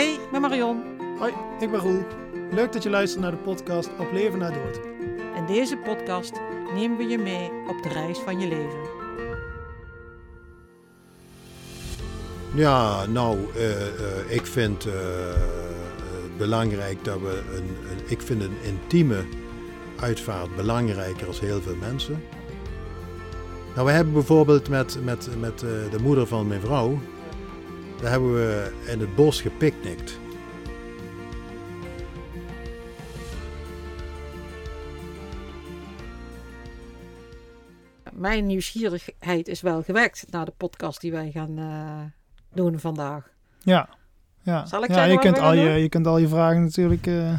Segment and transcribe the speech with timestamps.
[0.00, 0.82] Hey, ik ben Marion.
[1.18, 2.02] Hoi, ik ben Roel.
[2.50, 4.80] Leuk dat je luistert naar de podcast Op Leven na Dood.
[5.36, 6.32] In deze podcast
[6.74, 8.78] nemen we je mee op de reis van je leven.
[12.54, 13.90] Ja, nou, eh, eh,
[14.28, 14.92] ik vind eh,
[16.22, 19.24] het belangrijk dat we een, een- Ik vind een intieme
[20.00, 22.22] uitvaart belangrijker als heel veel mensen.
[23.74, 26.98] Nou, we hebben bijvoorbeeld met, met, met eh, de moeder van mijn vrouw.
[28.00, 30.18] Daar hebben we in het bos gepicnict.
[38.12, 42.00] Mijn nieuwsgierigheid is wel gewekt naar de podcast die wij gaan eh,
[42.56, 43.28] doen vandaag.
[43.58, 43.88] Ja.
[44.42, 47.06] Ja, Zal ik ja je, kunt al je, je kunt al je vragen natuurlijk...
[47.06, 47.38] eh,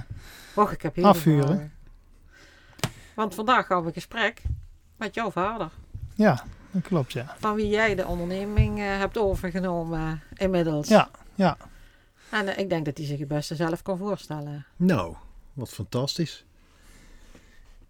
[0.56, 1.44] Och, ik heb heel Afvuren.
[1.48, 1.72] veel vragen.
[3.16, 4.42] Want vandaag gaan we in gesprek
[4.98, 5.70] met jouw vader.
[6.16, 7.36] ja, dat klopt, ja.
[7.40, 10.88] Van wie jij de onderneming eh, hebt overgenomen inmiddels.
[10.88, 11.58] Ja, ja.
[12.30, 14.66] En eh, ik denk dat hij zich het beste zelf kan voorstellen.
[14.76, 15.16] Nou,
[15.54, 16.46] wat fantastisch.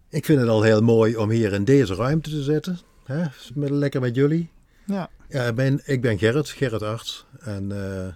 [0.08, 2.78] Ik vind het al heel mooi om hier in deze ruimte te zitten.
[3.04, 3.24] Hè?
[3.54, 4.50] Met, lekker met jullie.
[4.84, 7.26] Ja, Ja, ik ben, ik ben Gerrit, Gerrit Arts.
[7.40, 8.14] En eh,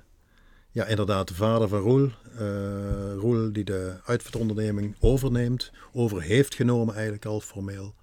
[0.70, 2.11] ja, inderdaad de vader van Roel.
[2.39, 5.73] Eh, Roel die de uitvaartonderneming overneemt.
[5.92, 7.95] Over heeft genomen eigenlijk al formeel.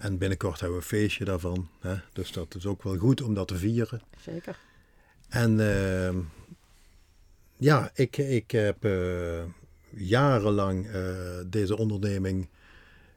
[0.00, 1.68] En binnenkort hebben we een feestje daarvan.
[1.80, 1.94] Hè?
[2.12, 4.00] Dus dat is ook wel goed om dat te vieren.
[4.20, 4.58] Zeker.
[5.28, 6.18] En ehm,
[7.56, 9.42] ja, ik, ik heb eh,
[9.90, 11.02] jarenlang eh,
[11.46, 12.48] deze onderneming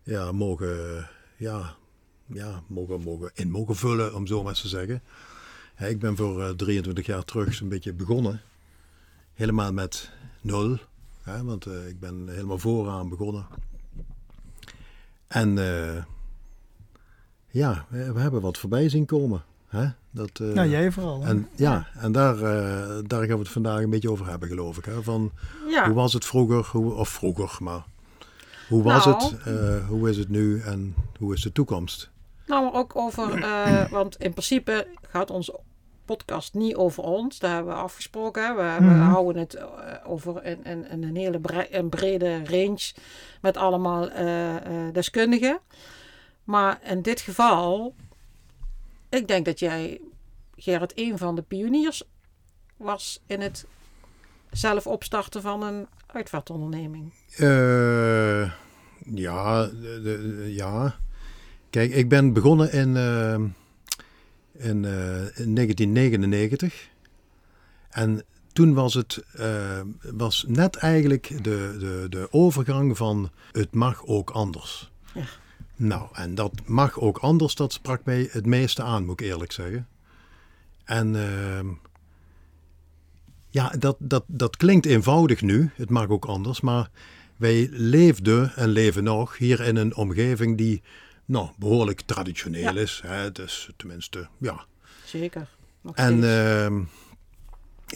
[0.04, 1.76] ja, mogen, ja,
[2.26, 5.02] ja, mogen, mogen in mogen vullen, om zo maar eens te zeggen.
[5.76, 8.42] Hè, ik ben voor eh, 23 jaar terug zo'n beetje begonnen.
[9.34, 10.12] Helemaal met
[10.42, 10.78] nul.
[11.22, 13.48] Hè, want eh, ik ben helemaal vooraan begonnen.
[15.28, 16.04] En eh,
[17.54, 19.44] ja, we, hebben wat voorbij zien komen.
[19.68, 19.86] Hè?
[20.12, 21.22] Dat, eh, ja jij vooral.
[21.24, 21.30] hè?
[21.30, 24.78] en, ja, en daar, eh, daar gaan we het vandaag een beetje over hebben, geloof
[24.78, 24.86] ik.
[24.86, 25.04] Hè?
[25.04, 25.32] Van,
[25.70, 25.86] Ja.
[25.86, 27.84] Hoe was het vroeger, hoe, of vroeger, maar
[28.68, 29.24] hoe was Nou.
[29.24, 32.10] het, eh, hoe is het nu en hoe is de toekomst?
[32.48, 33.46] Nou, maar ook over,
[33.92, 35.60] want in principe gaat onze
[36.06, 37.40] podcast niet over ons.
[37.40, 38.56] Daar hebben we afgesproken.
[38.56, 39.00] We, we Mhm.
[39.10, 39.58] houden het
[40.06, 42.92] over een, een, een hele bre- een brede range
[43.42, 44.10] met allemaal
[44.92, 45.60] deskundigen.
[46.44, 47.96] Maar in dit geval,
[49.10, 50.02] ik denk dat jij,
[50.56, 52.04] Gerrit, een van de pioniers
[52.78, 53.66] was in het
[54.52, 57.12] zelf opstarten van een uitvaartonderneming.
[57.38, 58.52] Eh,
[59.16, 60.96] ja, de- de- ja.
[61.70, 63.34] Kijk, ik ben begonnen in, eh,
[64.70, 66.90] in, eh, in 1999.
[67.90, 68.24] En
[68.54, 69.82] toen was het eh,
[70.14, 74.92] was net eigenlijk de, de, de overgang van het mag ook anders.
[75.14, 75.24] Ja.
[75.84, 79.52] Nou, en dat mag ook anders, dat sprak mij het meeste aan, moet ik eerlijk
[79.52, 79.88] zeggen.
[80.84, 81.68] En ehm,
[83.50, 86.90] ja, dat, dat, dat klinkt eenvoudig nu, het mag ook anders, maar
[87.38, 90.82] wij leefden en leven nog hier in een omgeving die
[91.26, 92.82] nou, behoorlijk traditioneel Ja.
[92.82, 93.02] is.
[93.06, 93.32] Hè?
[93.32, 94.66] Dus tenminste, ja.
[95.06, 95.48] Zeker.
[95.82, 96.82] Nog En ehm,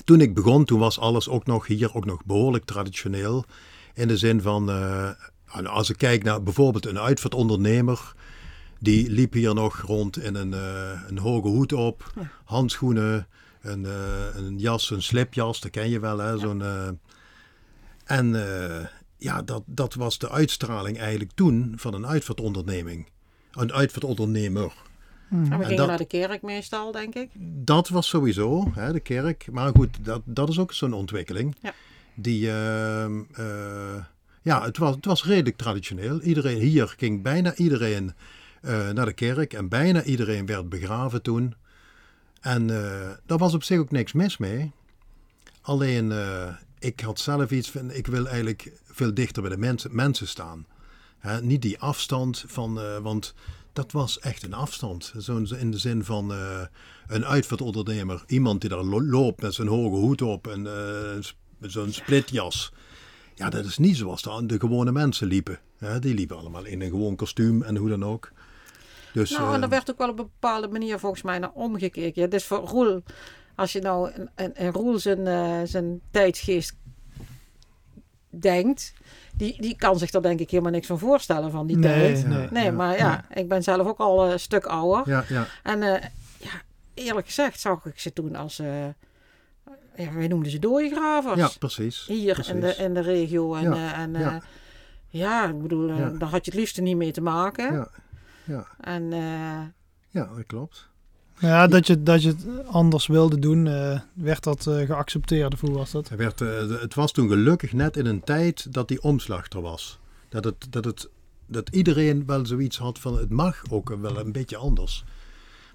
[0.04, 3.46] toen ik begon, toen was alles ook nog hier ook nog behoorlijk traditioneel.
[3.94, 5.10] In de zin van, eh,
[5.54, 8.14] nou, als ik kijk naar bijvoorbeeld een uitvaartondernemer,
[8.80, 12.30] die liep hier nog rond in een, eh, een hoge hoed op, Ja.
[12.46, 13.28] handschoenen,
[13.62, 16.38] een, eh, een jas, een slipjas, dat ken je wel, hè?
[16.38, 16.88] Zo'n, eh,
[18.06, 18.86] en eh,
[19.18, 23.08] ja, dat, dat was de uitstraling eigenlijk toen van een uitvaartonderneming.
[23.52, 24.74] Een uitvaartondernemer.
[25.30, 25.42] Mhm.
[25.44, 27.30] en we en gingen dat- naar de kerk meestal, denk ik.
[27.66, 29.48] Dat was sowieso, hè, de kerk.
[29.52, 31.56] Maar goed, dat, dat is ook zo'n ontwikkeling.
[31.62, 31.74] Ja.
[32.16, 33.46] Die, ehm, eh,
[34.48, 36.22] ja, het was, het was redelijk traditioneel.
[36.22, 38.14] Iedereen hier ging bijna iedereen
[38.62, 41.56] eh, naar de kerk en bijna iedereen werd begraven toen.
[42.42, 44.72] En eh, daar was op zich ook niks mis mee.
[45.62, 49.96] Alleen, eh, ik had zelf iets van, ik wil eigenlijk veel dichter bij de mensen,
[49.96, 50.66] mensen staan.
[51.42, 53.34] Niet die afstand van, want
[53.74, 55.14] dat was echt een afstand.
[55.18, 56.34] Zo'n in de zin van
[57.08, 60.68] een uitvaartondernemer, iemand die daar lo- loopt met zijn hoge hoed op en
[61.62, 62.72] zo'n splitjas.
[63.38, 65.60] Ja, dat is niet zoals de, de gewone mensen liepen.
[65.78, 68.32] Hè, die liepen allemaal in een gewoon kostuum en hoe dan ook.
[69.14, 71.52] Dus, Nou, en eh, daar werd ook wel op een bepaalde manier volgens mij naar
[71.54, 72.22] omgekeken.
[72.22, 73.04] Ja, dus voor Roel,
[73.56, 74.12] als je nou
[74.54, 76.76] in, Roel zijn, eh, zijn tijdsgeest
[78.30, 78.94] denkt,
[79.36, 82.28] die, die kan zich er denk ik helemaal niks van voorstellen van die Nee, tijd.
[82.28, 82.48] nee.
[82.52, 85.10] Nee, ja, maar ja, ik ben zelf ook al een stuk ouder.
[85.14, 86.62] ja, ja, En eh, ja,
[86.94, 88.86] eerlijk gezegd zag ik ze toen als, eh
[89.98, 91.40] ja, wij noemden ze dooiegravers.
[91.40, 92.06] ja, precies.
[92.08, 92.54] Hier precies.
[92.54, 93.54] in de, in de regio.
[93.56, 94.20] En, Ja, eh, en, ja.
[94.20, 94.42] ja.
[95.10, 96.10] ja, ik bedoel, eh, Ja.
[96.10, 97.74] daar had je het liefst niet mee te maken.
[97.74, 97.88] Ja,
[98.44, 99.62] ja, En eh,
[100.10, 100.88] ja, dat klopt.
[101.40, 105.54] Ja, dat je, dat je het anders wilde doen, eh, werd dat eh, geaccepteerd?
[105.54, 106.10] Of hoe was dat?
[106.10, 109.62] Hij werd, eh, het was toen gelukkig net in een tijd dat die omslag er
[109.62, 110.00] was.
[110.30, 111.10] Dat, het, dat, het,
[111.46, 115.04] dat iedereen wel zoiets had van het mag ook wel een beetje anders.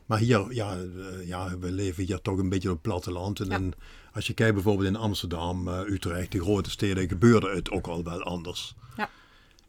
[0.07, 3.41] Maar hier, ja, eh, ja we leven hier toch een beetje op het platteland.
[3.41, 3.55] En, Ja.
[3.55, 3.73] en
[4.13, 8.05] als je kijkt bijvoorbeeld in Amsterdam, eh, Utrecht, die grote steden, gebeurde het ook al
[8.05, 8.75] wel anders.
[8.97, 9.09] Ja.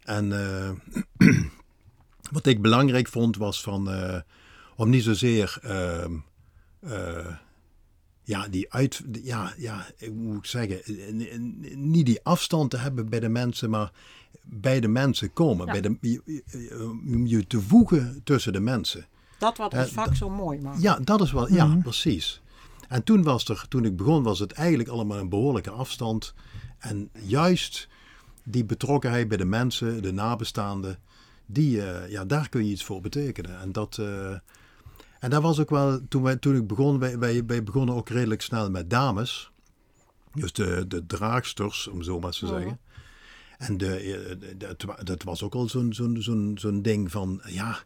[0.03, 0.69] En eh,
[2.31, 4.19] wat ik belangrijk vond was van, eh,
[4.75, 6.13] om niet zozeer ehm,
[6.79, 7.35] eh,
[8.23, 10.81] ja, die uit, ja, ja, ik moet zeggen,
[11.91, 13.91] niet die afstand te hebben bij de mensen, maar
[14.45, 15.71] bij de mensen komen, Ja.
[15.71, 19.05] bij de, je, je- je te voegen tussen de mensen.
[19.37, 20.81] Dat wat het Eh, vak zo mooi maakt.
[20.81, 21.81] Ja, dat is wel, ja, Mhm.
[21.81, 22.41] precies.
[22.93, 26.33] En toen was er, toen ik begon, was het eigenlijk allemaal een behoorlijke afstand.
[26.79, 27.87] En juist
[28.43, 30.97] die betrokkenheid bij de mensen, de nabestaanden,
[31.45, 33.59] die, eh, ja, daar kun je iets voor betekenen.
[33.59, 34.29] En dat, eh,
[35.19, 38.09] en dat was ook wel, toen, wij, toen ik begon, wij, wij, wij begonnen ook
[38.09, 39.51] redelijk snel met dames.
[40.33, 42.79] Dus de, de draagsters, om zo maar te zeggen.
[43.57, 47.11] En de, eh, de- dat wa- dat was ook al zo'n zo'n zo'n zo'n ding
[47.11, 47.77] van, ja,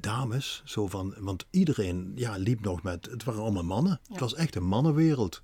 [0.00, 0.62] dames.
[0.64, 4.00] Zo van, want iedereen ja, liep nog met, het waren allemaal mannen.
[4.02, 4.10] Ja.
[4.10, 5.42] Het was echt een mannenwereld.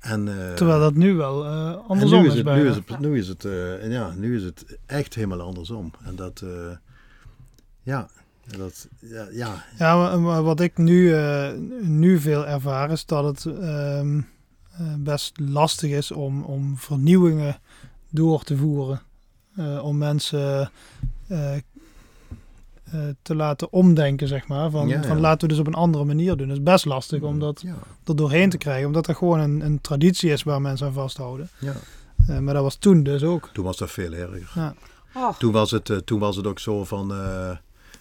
[0.00, 2.76] En, eh, Terwijl dat nu wel eh, en andersom nu is, is het, nu is
[2.76, 5.90] het, nu is het, eh, ja, nu is het echt helemaal andersom.
[6.04, 6.76] En dat, eh,
[7.82, 8.08] ja,
[8.56, 13.44] dat, ja, ja, Ja, maar- wat ik nu, eh, nu veel ervaar is dat het
[13.60, 14.18] ehm,
[14.78, 17.58] eh, best lastig is om, om vernieuwingen
[18.10, 19.00] door te voeren.
[19.56, 20.70] Eh, om mensen
[23.22, 24.70] te laten omdenken, zeg maar.
[24.70, 26.48] Van, Ja, van laten we dus op een andere manier doen.
[26.48, 27.74] Het is best lastig om dat ja,
[28.04, 28.86] er doorheen te krijgen.
[28.86, 31.48] Omdat dat gewoon een, een traditie is waar mensen aan vasthouden.
[31.58, 31.72] ja.
[32.26, 33.50] Eh, maar dat was toen dus ook.
[33.52, 34.50] Toen was dat veel erger.
[34.54, 34.74] Ja.
[35.14, 37.12] Oh, Toen was het, eh, toen was het ook zo van.
[37.14, 37.56] eh,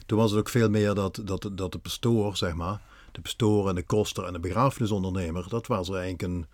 [0.05, 2.81] toen was het ook veel meer dat, dat, dat de pastoor, zeg maar.
[3.11, 5.45] De pastoor en de koster en de begrafenisondernemer.
[5.49, 6.45] Dat was er eigenlijk een.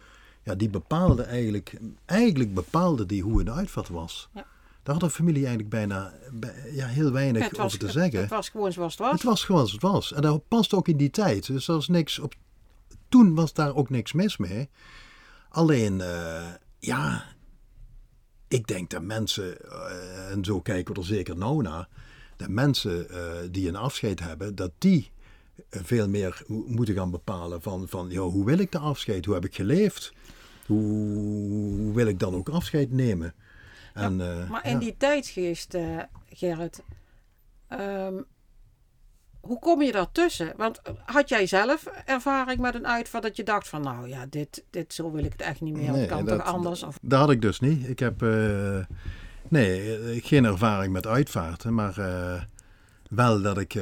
[0.43, 1.79] Ja, die bepaalde eigenlijk.
[2.05, 4.29] Eigenlijk bepaalde die hoe een uitvat was.
[4.33, 4.45] Ja.
[4.89, 6.13] Daar had de familie eigenlijk bijna.
[6.31, 8.19] bij- Ja, heel weinig het, was, over te het, zeggen.
[8.19, 9.11] het was gewoon zoals het was.
[9.11, 10.13] Het was gewoon zoals het was.
[10.13, 11.45] En dat past ook in die tijd.
[11.47, 12.33] Dus er was niks op.
[13.09, 14.69] Toen was daar ook niks mis mee.
[15.49, 16.47] Alleen, eh,
[16.79, 17.23] ja.
[18.47, 21.87] Ik denk dat mensen, eh, en zo kijken we er zeker nou naar.
[22.37, 25.11] Dat mensen eh, die een afscheid hebben, dat die
[25.69, 29.25] veel meer mo- moeten gaan bepalen van, van joh, hoe wil ik de afscheid?
[29.25, 30.13] Hoe heb ik geleefd?
[30.65, 30.81] Hoe,
[31.77, 33.33] hoe wil ik dan ook afscheid nemen?
[34.01, 34.79] En, eh, Maar in ja.
[34.79, 35.97] die tijdsgeest, eh,
[36.29, 36.83] Gerrit,
[37.67, 38.13] ehm,
[39.39, 40.53] hoe kom je daartussen?
[40.57, 44.63] Want had jij zelf ervaring met een uitvaart dat je dacht van, nou ja, dit,
[44.69, 45.91] dit zo wil ik het echt niet meer.
[45.91, 46.83] Nee, het kan dat- toch anders?
[46.83, 47.87] Of, Dat had ik dus niet.
[47.89, 48.79] Ik heb eh,
[49.47, 51.93] nee, geen ervaring met uitvaarten, maar
[53.09, 53.73] wel dat ik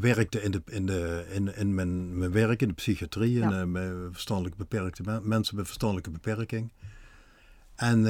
[0.00, 3.64] werkte in, de, in, de, in, in mijn, mijn werk in de psychiatrie en Ja.
[3.66, 6.72] met verstandelijk beperkte men- mensen met verstandelijke beperking.
[7.74, 8.02] En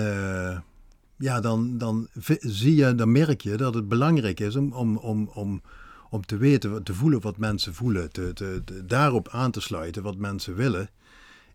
[1.19, 2.09] ja, dan, dan
[2.41, 5.63] zie je, dan merk je dat het belangrijk is om, om, om, om,
[6.11, 10.03] om te weten, te voelen wat mensen voelen, te, te, te- daarop aan te sluiten
[10.03, 10.89] wat mensen willen.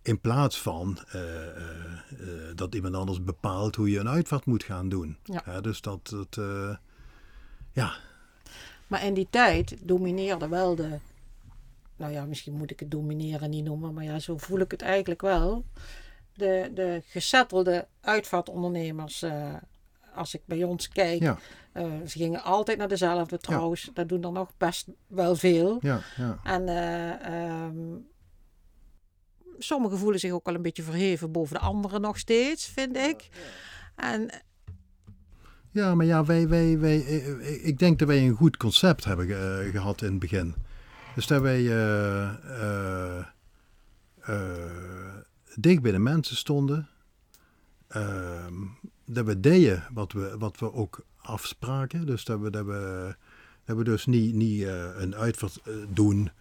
[0.02, 4.64] In plaats van eh, eh, eh, dat iemand anders bepaalt hoe je een uitvaart moet
[4.64, 5.18] gaan doen.
[5.24, 5.62] Ja.
[5.62, 6.40] dus dat, dat
[7.72, 7.94] ja,
[8.88, 10.98] maar in die tijd domineerde wel de,
[11.96, 14.82] nou ja, misschien moet ik het domineren niet noemen, maar ja, zo voel ik het
[14.82, 15.66] eigenlijk wel.
[16.34, 19.54] De, de gesettelde uitvaartondernemers, eh,
[20.16, 21.38] als ik bij ons kijk, ja,
[21.72, 23.90] eh, ze gingen altijd naar dezelfde trouwens.
[23.94, 25.78] Dat doen er nog best wel veel.
[25.82, 26.40] ja, ja.
[26.44, 27.78] En eh, ehm,
[29.58, 33.30] sommigen voelen zich ook wel een beetje verheven boven de anderen nog steeds, vind ik.
[33.96, 34.30] En
[35.72, 36.98] Ja, maar ja, wij, wij, wij,
[37.64, 40.56] ik denk dat wij een goed concept hebben ge- gehad in het begin.
[41.16, 43.26] Dus dat wij eh,
[45.56, 46.90] dicht bij de mensen stonden.
[47.88, 48.54] Ehm,
[49.06, 52.06] dat we deden wat we, wat we ook afspraken.
[52.06, 53.16] Dus dat we, dat we,
[53.66, 56.32] dat we dus niet, niet eh, een uitvaart eh, doen,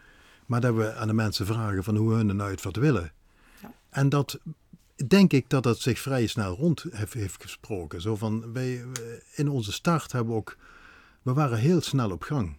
[0.47, 3.13] maar dat we aan de mensen vragen van hoe hun een uitvaart willen.
[3.63, 3.73] Ja.
[3.91, 4.39] En dat
[5.07, 8.01] denk ik dat dat zich vrij snel rond heeft, heeft gesproken.
[8.01, 8.85] Zo van, wij,
[9.35, 10.57] in onze start hebben we ook,
[11.23, 12.57] we waren heel snel op gang.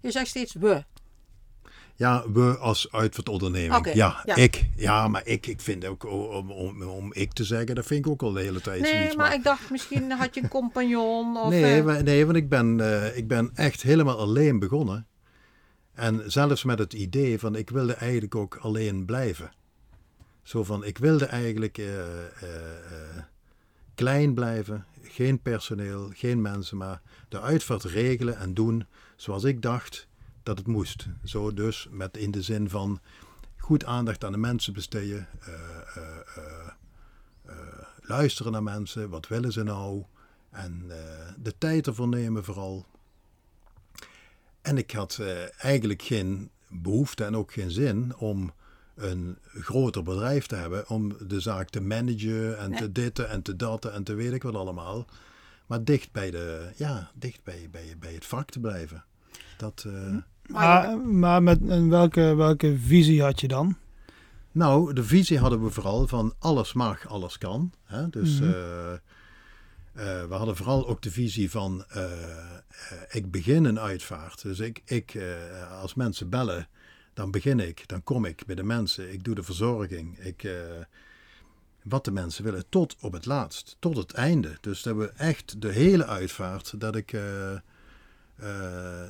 [0.00, 0.84] je zegt steeds we.
[1.96, 3.74] Ja, we als uitvaartonderneming.
[3.74, 4.34] Oké, ja, ja.
[4.36, 4.64] ik.
[4.76, 8.12] Ja, maar ik, ik vind ook, om, om, om ik te zeggen, dat vind ik
[8.12, 9.16] ook al de hele tijd Nee, zoiets.
[9.16, 11.48] maar ik dacht misschien had je een compagnon of...
[11.50, 15.06] nee, eh, wa- nee, want ik ben, eh, ik ben echt helemaal alleen begonnen.
[15.94, 19.52] En zelfs met het idee van, ik wilde eigenlijk ook alleen blijven.
[20.42, 23.22] Zo van, ik wilde eigenlijk eh, eh,
[23.94, 24.84] klein blijven.
[25.02, 28.86] Geen personeel, geen mensen, maar de uitvaart regelen en doen
[29.16, 30.06] zoals ik dacht
[30.44, 31.06] dat het moest.
[31.24, 33.00] Zo dus met in de zin van
[33.58, 35.28] goed aandacht aan de mensen besteden.
[35.40, 35.52] eh,
[35.96, 36.68] eh,
[37.46, 37.54] eh,
[38.00, 39.08] luisteren naar mensen.
[39.10, 40.04] Wat willen ze nou?
[40.50, 40.82] En
[41.42, 42.86] de tijd ervoor nemen vooral.
[44.62, 45.20] En ik had
[45.58, 48.52] eigenlijk geen behoefte en ook geen zin om
[48.94, 50.88] een groter bedrijf te hebben.
[50.88, 52.78] Om de zaak te managen en Nee.
[52.78, 55.06] te ditten en te datten en te weet ik wat allemaal.
[55.66, 59.04] Maar dicht bij, de, ja, dicht bij, bij, bij het vak te blijven.
[59.56, 63.76] Dat, eh, Maar, maar met en welke, welke visie had je dan?
[64.52, 67.72] Nou, de visie hadden we vooral van alles mag, alles kan.
[67.84, 68.08] Hè?
[68.08, 68.48] Dus eh,
[70.28, 72.02] we hadden vooral ook de visie van eh,
[72.90, 74.42] eh, ik begin een uitvaart.
[74.42, 76.68] Dus ik, ik eh, als mensen bellen,
[77.12, 79.12] dan begin ik, dan kom ik bij de mensen.
[79.12, 80.18] Ik doe de verzorging.
[80.18, 80.52] Ik, eh,
[81.82, 84.56] wat de mensen willen, tot op het laatst, tot het einde.
[84.60, 87.16] Dus dat we echt de hele uitvaart, dat ik...
[88.36, 88.48] eh,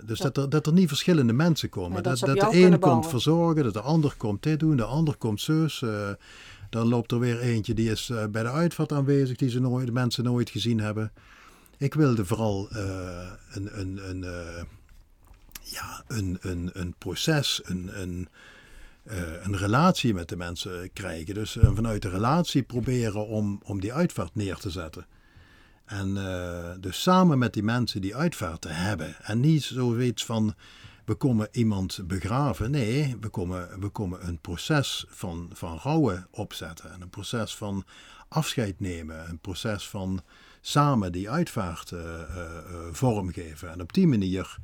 [0.04, 1.96] dus dat, er, dat er niet verschillende mensen komen.
[1.96, 5.16] Ja, dat dat de een komt verzorgen, dat de ander komt dit doen, de ander
[5.16, 5.82] komt zus.
[5.82, 6.10] eh,
[6.70, 9.86] dan loopt er weer eentje die is eh, bij de uitvaart aanwezig, die ze nooit,
[9.86, 11.12] de mensen nooit gezien hebben.
[11.78, 14.24] Ik wilde vooral een, een, een,
[15.62, 18.28] ja, een, een, een proces, een, een,
[19.42, 21.34] een relatie met de mensen krijgen.
[21.34, 25.06] Dus vanuit de relatie proberen om, om die uitvaart neer te zetten.
[25.84, 29.16] En eh, dus samen met die mensen die uitvaart te hebben.
[29.22, 30.54] En niet zoiets van,
[31.04, 32.70] we komen iemand begraven.
[32.70, 36.92] Nee, we komen, we komen een proces van, van rouwen opzetten.
[36.92, 37.84] En een proces van
[38.28, 39.28] afscheid nemen.
[39.28, 40.20] Een proces van
[40.60, 42.48] samen die uitvaart eh, eh,
[42.92, 43.70] vormgeven.
[43.70, 44.58] En op die manier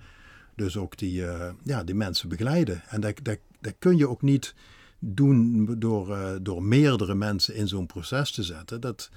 [0.54, 1.24] dus ook die,
[1.64, 2.82] ja, die mensen begeleiden.
[2.88, 4.54] En dat, dat, dat kun je ook niet
[4.98, 8.80] doen door, door meerdere mensen in zo'n proces te zetten.
[8.80, 9.10] Dat,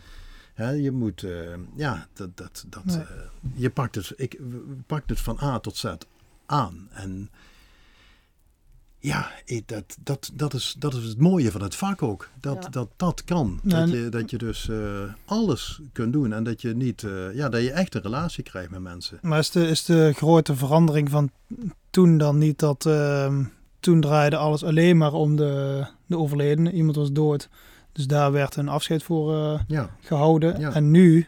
[0.56, 1.32] je moet, eh,
[1.76, 2.98] ja, dat, dat, dat, Nee.
[2.98, 3.04] eh,
[3.54, 4.40] je pakt het, ik,
[4.88, 5.86] pakt het van A tot Z
[6.46, 6.88] aan.
[6.92, 7.30] En
[9.00, 12.30] ja, ik- dat, dat, dat, is, dat is het mooie van het vak ook.
[12.40, 12.70] Dat Ja.
[12.70, 13.60] dat, dat kan.
[13.64, 16.34] Dat, je, dat je dus eh, alles kunt doen.
[16.34, 19.20] En dat je niet, eh, ja, dat je echt een relatie krijgt met mensen.
[19.22, 21.30] Maar is de, is de grote verandering van
[21.90, 22.86] toen dan niet dat...
[22.86, 23.44] ehm,
[23.80, 26.72] toen draaide alles alleen maar om de, de overledene.
[26.72, 27.50] Iemand was dood.
[27.94, 30.60] Dus daar werd een afscheid voor eh, Ja, gehouden.
[30.60, 30.74] Ja.
[30.74, 31.28] En nu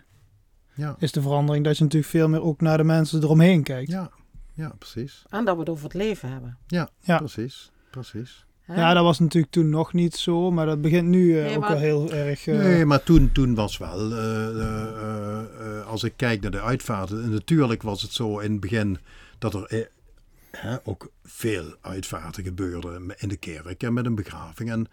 [0.73, 3.91] ja, is de verandering dat je natuurlijk veel meer ook naar de mensen eromheen kijkt.
[3.91, 4.09] ja,
[4.53, 5.23] ja, precies.
[5.29, 6.57] En dat we het over het leven hebben.
[6.67, 6.89] Ja.
[7.17, 8.45] Precies, precies.
[8.61, 8.75] Hè?
[8.75, 11.61] Ja, dat was natuurlijk toen nog niet zo, maar dat begint nu eh, Nee, ook
[11.61, 12.47] maar- wel heel erg.
[12.47, 16.51] eh, Nee, maar toen, toen was wel, eh, eh, eh, eh, als ik kijk naar
[16.51, 18.97] de uitvaarten, natuurlijk was het zo in het begin
[19.37, 19.89] dat er
[20.51, 24.71] hè, ook veel uitvaarten gebeurden in de kerk en met een begraving.
[24.71, 24.87] En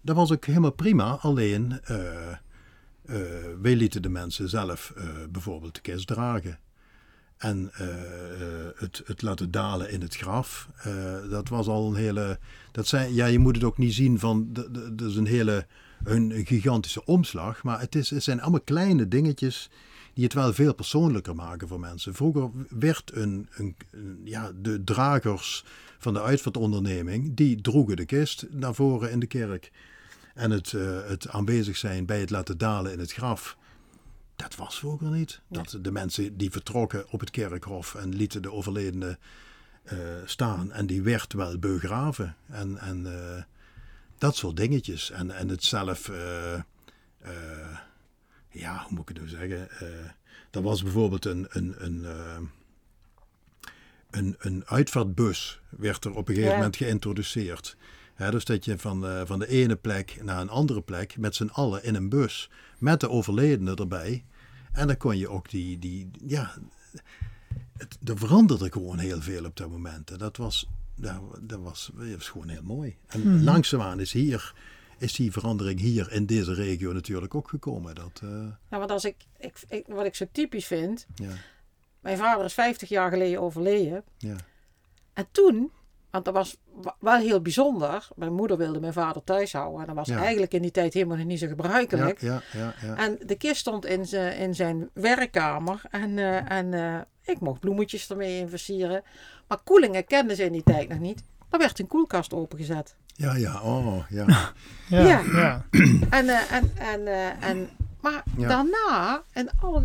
[0.00, 1.96] dat was ook helemaal prima, alleen eh,
[3.60, 6.58] wij lieten de mensen zelf eh, bijvoorbeeld de kist dragen.
[7.36, 7.70] En
[8.76, 10.68] het, het laten dalen in het graf,
[11.30, 12.38] dat was al een hele.
[12.72, 14.48] Dat zijn, ja, je moet het ook niet zien van.
[14.92, 15.66] Dat is een hele.
[16.04, 17.62] Een, gigantische omslag.
[17.62, 19.70] Maar het, is, het zijn allemaal kleine dingetjes.
[20.14, 22.14] die het wel veel persoonlijker maken voor mensen.
[22.14, 23.76] Vroeger werd een, een-
[24.24, 25.64] ja, de dragers
[25.98, 27.34] van de uitvaartonderneming.
[27.34, 29.70] die droegen de kist naar voren in de kerk.
[30.34, 33.56] En het, eh, het aanwezig zijn bij het laten dalen in het graf.
[34.36, 35.40] Dat was vroeger niet.
[35.48, 39.18] Dat de mensen die vertrokken op het kerkhof en lieten de overledene
[39.82, 40.72] eh, staan.
[40.72, 42.36] En die werd wel begraven.
[42.46, 43.42] En, en eh,
[44.18, 45.10] dat soort dingetjes.
[45.10, 47.78] En, en het zelf, eh, eh,
[48.50, 49.68] ja, hoe moet ik het nou zeggen?
[50.50, 52.06] Er was bijvoorbeeld een, een, een,
[54.18, 56.56] een, een uitvaartbus, werd er op een gegeven Ja.
[56.56, 57.76] moment geïntroduceerd.
[58.30, 61.48] Dus dat je van, eh, van de ene plek naar een andere plek met z'n
[61.52, 64.24] allen in een bus, met de overledene erbij.
[64.72, 66.54] En dan kon je ook die, die ja,
[67.76, 70.10] het, er veranderde gewoon heel veel op dat moment.
[70.10, 71.20] En dat was, dat
[71.60, 72.96] was, dat was gewoon heel mooi.
[73.06, 73.44] En Mhm.
[73.44, 74.54] langzaamaan is hier,
[74.98, 77.94] is die verandering hier in deze regio natuurlijk ook gekomen.
[77.94, 78.20] Dat,
[78.70, 81.06] Ja, want als ik, ik, ik- wat ik zo typisch vind.
[81.14, 81.32] ja,
[82.08, 84.04] Mijn vader is 50 jaar geleden overleden.
[84.18, 84.36] ja,
[85.12, 85.70] En toen,
[86.10, 88.08] want dat was wa- wel heel bijzonder.
[88.16, 89.80] Mijn moeder wilde mijn vader thuis houden.
[89.80, 90.18] En dat was Ja.
[90.22, 92.20] eigenlijk in die tijd helemaal niet zo gebruikelijk.
[92.20, 92.96] ja, ja, ja.
[92.96, 95.80] En de kist stond in zijn, in zijn werkkamer.
[95.90, 99.02] En, eh, en eh, ik mocht bloemetjes ermee in versieren.
[99.48, 101.22] Maar koelingen kenden ze in die tijd nog niet.
[101.50, 102.96] Er werd een koelkast opengezet.
[103.14, 104.24] Ja, ja, oh, ja.
[104.88, 105.22] ja, Ja.
[105.32, 105.64] ja.
[106.10, 107.68] En, eh, en, en, eh, en,
[108.00, 108.48] maar Ja.
[108.48, 109.84] daarna, en al,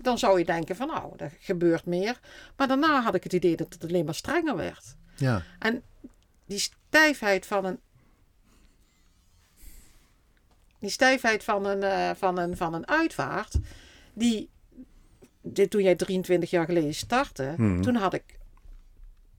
[0.00, 2.20] dan zou je denken van nou, er gebeurt meer.
[2.56, 4.96] Maar daarna had ik het idee dat het alleen maar strenger werd.
[5.16, 5.42] ja.
[5.58, 5.82] En
[6.46, 7.78] die stijfheid van een.
[10.78, 13.54] Die stijfheid van een, eh, van een, van een uitvaart.
[14.12, 14.50] Die.
[15.42, 17.52] Dit, toen jij 23 jaar geleden startte.
[17.56, 17.82] Hmm.
[17.82, 18.22] Toen had ik.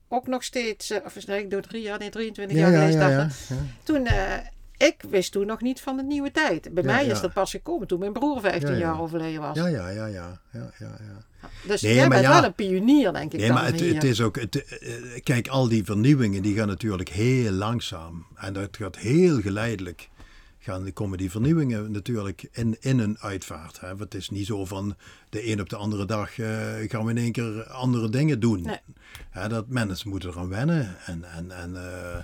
[0.08, 2.86] ook nog steeds, eh, of nee, ik doe drie jaar, nee, 23 Ja, jaar ja,
[2.90, 3.10] geleden.
[3.10, 3.56] ja, ja.
[3.82, 4.38] Toen, eh,
[4.88, 6.74] ik wist toen nog niet van de nieuwe tijd.
[6.74, 7.12] Bij Ja, mij ja.
[7.12, 8.80] is dat pas gekomen toen mijn broer 15 Ja, ja.
[8.80, 9.56] jaar overleden was.
[9.56, 11.48] Ja, ja, ja, ja, ja, ja, ja.
[11.66, 14.20] Dus Nee, jij maar bent wel een pionier, denk ik Nee, dan maar het, is
[14.20, 18.26] ook, het, eh, kijk, al die vernieuwingen die gaan natuurlijk heel langzaam.
[18.34, 20.08] En dat gaat heel geleidelijk.
[20.58, 23.80] Gaan, komen die vernieuwingen natuurlijk in, in een uitvaart.
[23.80, 23.88] Hè?
[23.88, 24.96] Want het is niet zo van
[25.28, 26.48] de een op de andere dag eh,
[26.88, 28.62] gaan we in één keer andere dingen doen.
[28.62, 28.78] Nee.
[29.30, 30.96] Hè, dat mensen moeten eraan wennen.
[31.06, 32.18] En, en, en eh,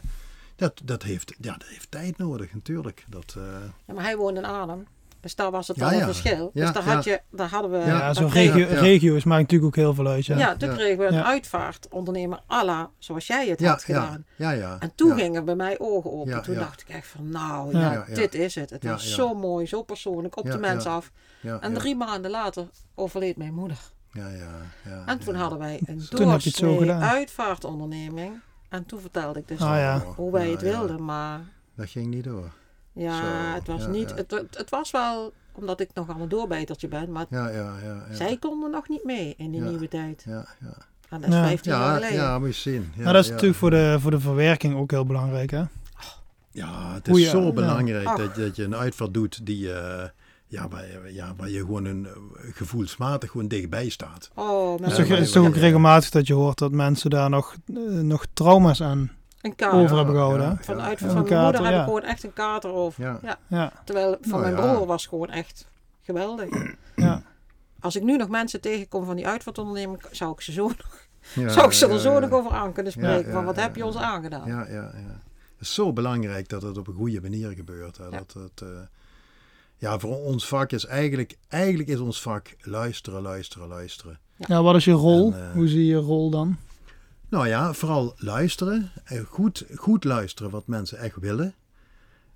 [0.57, 3.05] dat, dat, heeft, ja, dat heeft tijd nodig natuurlijk.
[3.09, 3.43] Dat, eh,
[3.87, 4.87] Ja, maar hij woonde in Arnhem.
[5.21, 6.05] Dus daar was het Ja, al een ja.
[6.05, 6.51] verschil.
[6.55, 6.95] Ja, dus daar, ja.
[6.95, 7.79] had je, daar hadden we...
[7.79, 8.81] Ja, zo'n regio, ja.
[8.81, 10.27] regio's maakt natuurlijk ook heel veel uit.
[10.27, 10.39] Ja.
[10.39, 10.75] Ja, toen Ja.
[10.75, 11.25] kregen we een Ja.
[11.25, 14.25] uitvaartondernemer à la zoals jij het ja, had ja, gedaan.
[14.37, 14.77] ja, ja.
[14.81, 15.15] En toen ja.
[15.15, 16.31] gingen bij mij ogen open.
[16.33, 16.61] Ja, toen ja.
[16.61, 17.81] dacht ik echt van, nou Ja.
[17.81, 18.15] ja, Ja, ja.
[18.15, 18.71] dit is het.
[18.71, 19.15] Het Ja, was ja.
[19.15, 20.91] zo mooi, zo persoonlijk, op Ja, de mens ja.
[20.95, 21.11] af.
[21.41, 21.79] Ja, En ja.
[21.79, 23.79] drie maanden later overleed mijn moeder.
[24.13, 24.51] Ja, ja,
[24.85, 25.41] ja, En toen ja.
[25.41, 28.41] hadden wij een doorsnee uitvaartonderneming.
[28.77, 29.99] En toen vertelde ik dus Ah, ja.
[30.17, 30.67] hoe wij Ja, het ja.
[30.79, 31.05] wilden.
[31.05, 31.41] Maar
[31.75, 32.51] Dat ging niet door.
[32.93, 34.09] ja, Zo, het was ja, niet...
[34.11, 34.15] ja.
[34.17, 37.13] Het, het, het was wel, omdat ik nogal een doorbijtertje ben.
[37.13, 38.05] Maar Ja, ja, ja.
[38.09, 38.15] ja.
[38.15, 39.69] zij konden nog niet mee in die Ja.
[39.69, 40.25] nieuwe tijd.
[40.27, 40.77] Ja, ja.
[41.09, 41.47] En dat is Ja.
[41.47, 42.17] 15 jaar Ja, geleden.
[42.17, 42.93] ja, moet je zien.
[42.97, 43.33] Ja, maar dat is ja.
[43.35, 45.51] natuurlijk voor de, voor de verwerking ook heel belangrijk.
[45.51, 45.63] Hè?
[46.51, 50.05] Ja, het is zo belangrijk dat, dat je een uitvaart doet die, eh,
[50.47, 52.13] ja, waar, je- ja, waar je gewoon een, eh,
[52.55, 54.31] gevoelsmatig gewoon dichtbij staat.
[54.35, 56.59] Oh, Het mijn is Ja, toch, maar- het is toch ook regelmatig dat je hoort
[56.59, 59.11] dat mensen daar nog, eh, nog trauma's aan.
[59.41, 59.79] een kater.
[59.79, 60.59] Over hebben gehouden?
[60.63, 61.07] Van, ja, uit, ja.
[61.09, 63.03] van Een mijn moeder heb ik gewoon echt een kater over.
[63.03, 63.19] Ja.
[63.23, 63.39] Ja.
[63.47, 64.73] Ja, Terwijl van Nou mijn ja.
[64.75, 65.67] broer was gewoon echt
[66.03, 66.49] geweldig.
[66.97, 67.23] ja.
[67.81, 71.49] Als ik nu nog mensen tegenkom van die uitvaartonderneming, zou ik ze, zo nog, Ja,
[71.57, 72.19] zou ik ze er zo ja.
[72.19, 73.27] nog over aan kunnen spreken.
[73.27, 74.47] Ja, van wat ja, heb je ja, ons aangedaan?
[74.49, 75.21] Ja, ja, ja.
[75.57, 77.97] Het is zo belangrijk dat het op een goede manier gebeurt.
[77.97, 78.05] Hè.
[78.05, 78.11] Ja.
[78.11, 78.69] Dat het, eh,
[79.77, 84.19] ja, voor ons vak is eigenlijk, eigenlijk is ons vak luisteren, luisteren, luisteren.
[84.37, 85.33] ja, wat is je rol?
[85.33, 86.57] En, eh, Hoe zie je je rol dan?
[87.29, 88.91] Nou ja, vooral luisteren.
[89.05, 91.55] En goed, goed luisteren wat mensen echt willen.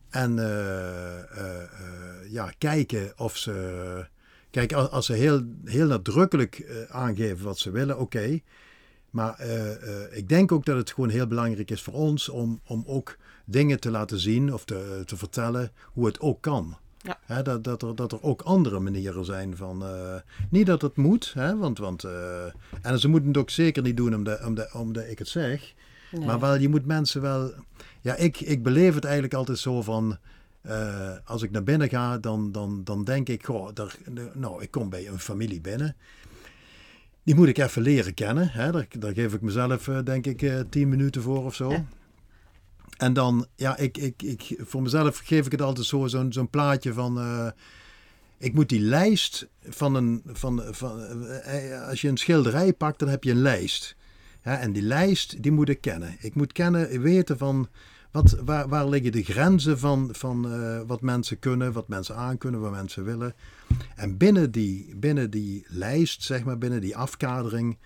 [0.09, 4.07] En eh, eh, eh, ja, kijken of ze.
[4.51, 8.41] Kijk, als, als ze heel, heel nadrukkelijk aangeven wat ze willen, oké.
[9.11, 12.61] Maar eh, eh, ik denk ook dat het gewoon heel belangrijk is voor ons om,
[12.67, 16.77] om ook dingen te laten zien of te, te vertellen hoe het ook kan.
[17.27, 17.43] Ja.
[17.43, 19.85] Dat, dat, er, dat er ook andere manieren zijn van.
[19.85, 20.15] eh,
[20.51, 21.79] niet dat het moet, hè, want.
[21.79, 22.45] want eh,
[22.83, 25.75] en ze moeten het ook zeker niet doen omdat, omdat, omdat ik het zeg.
[26.13, 26.25] Nee.
[26.27, 27.53] Maar wel, je moet mensen wel.
[28.01, 30.19] Ja, ik, ik beleef het eigenlijk altijd zo van.
[30.63, 33.97] eh, als ik naar binnen ga, dan, dan, dan denk ik, goh, daar,
[34.35, 35.97] nou, ik kom bij een familie binnen.
[37.23, 38.49] Die moet ik even leren kennen.
[38.51, 38.73] Hè?
[38.73, 41.71] Daar, daar geef ik mezelf, denk ik, tien minuten voor of zo.
[41.71, 41.85] Ja.
[42.97, 46.51] En dan, ja, ik, ik, ik, voor mezelf geef ik het altijd zo, zo'n zo'n
[46.51, 47.19] plaatje van.
[47.19, 47.49] eh,
[48.41, 50.23] ik moet die lijst van een.
[50.27, 53.97] Van, van, eh, als je een schilderij pakt, dan heb je een lijst.
[54.45, 56.17] Ja, en die lijst, die moet ik kennen.
[56.21, 57.69] Ik moet kennen, weten van.
[58.11, 62.61] Wat, waar, waar liggen de grenzen van, van eh, wat mensen kunnen, wat mensen aankunnen,
[62.61, 63.35] wat mensen willen.
[63.97, 67.79] En binnen die, binnen die lijst, zeg maar, binnen die afkadering,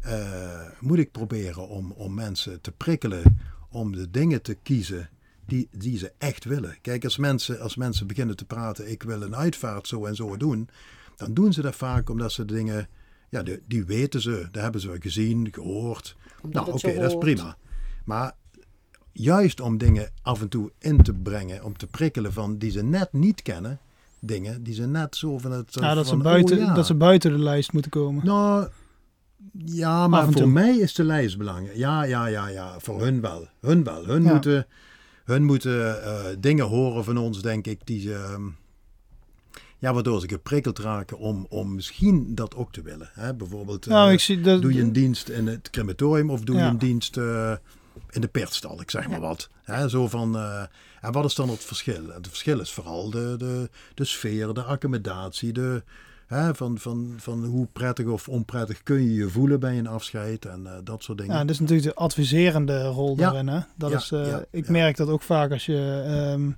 [0.00, 3.22] eh, moet ik proberen om, om mensen te prikkelen
[3.72, 5.08] om de dingen te kiezen
[5.46, 6.76] die, die ze echt willen.
[6.80, 10.36] Kijk, als mensen, als mensen beginnen te praten, ik wil een uitvaart zo en zo
[10.36, 10.68] doen,
[11.16, 12.88] dan doen ze dat vaak omdat ze de dingen,
[13.28, 16.16] ja, die, die weten ze, dat hebben ze gezien, gehoord.
[16.42, 17.56] Omdat nou, oké, dat is prima.
[18.04, 18.34] Maar
[19.12, 22.82] juist om dingen af en toe in te brengen, om te prikkelen van die ze
[22.82, 23.80] net niet kennen,
[24.20, 25.74] dingen die ze net zo van het.
[25.74, 26.74] Ja, dat, van, ze buiten, oh ja.
[26.74, 28.24] dat ze buiten de lijst moeten komen.
[28.24, 28.68] Nou,
[29.64, 30.46] ja, maar voor toe.
[30.46, 31.76] mij is de lijst belangrijk.
[31.76, 32.74] Ja, ja, ja, ja.
[32.78, 33.48] Voor hun wel.
[33.60, 34.04] Hun wel.
[34.06, 34.32] Hun Ja.
[34.32, 34.66] moeten,
[35.24, 38.14] hun moeten eh, dingen horen van ons, denk ik, die ze...
[38.14, 38.42] ehm,
[39.78, 43.10] ja, waardoor ze geprikkeld raken om, om misschien dat ook te willen.
[43.12, 43.34] Hè?
[43.34, 44.62] Bijvoorbeeld, nou, eh, ik zie dat.
[44.62, 47.52] doe je een dienst in het crematorium of doe je een dienst eh,
[48.10, 49.48] in de pertstal, ik zeg maar wat.
[49.62, 49.88] Hè?
[49.88, 50.36] Zo van,
[51.00, 52.08] en wat is dan het verschil?
[52.08, 55.82] Het verschil is vooral de, de, de sfeer, de accommodatie, de,
[56.32, 60.44] hè, van, van, van hoe prettig of onprettig kun je je voelen bij een afscheid
[60.44, 61.32] en eh, dat soort dingen.
[61.34, 63.16] Ja, dat is natuurlijk de adviserende rol Ja.
[63.16, 63.48] daarin.
[63.48, 63.60] Hè?
[63.76, 64.72] Dat Ja, is, eh, ja, ik ja.
[64.72, 66.50] merk dat ook vaak als je, ehm,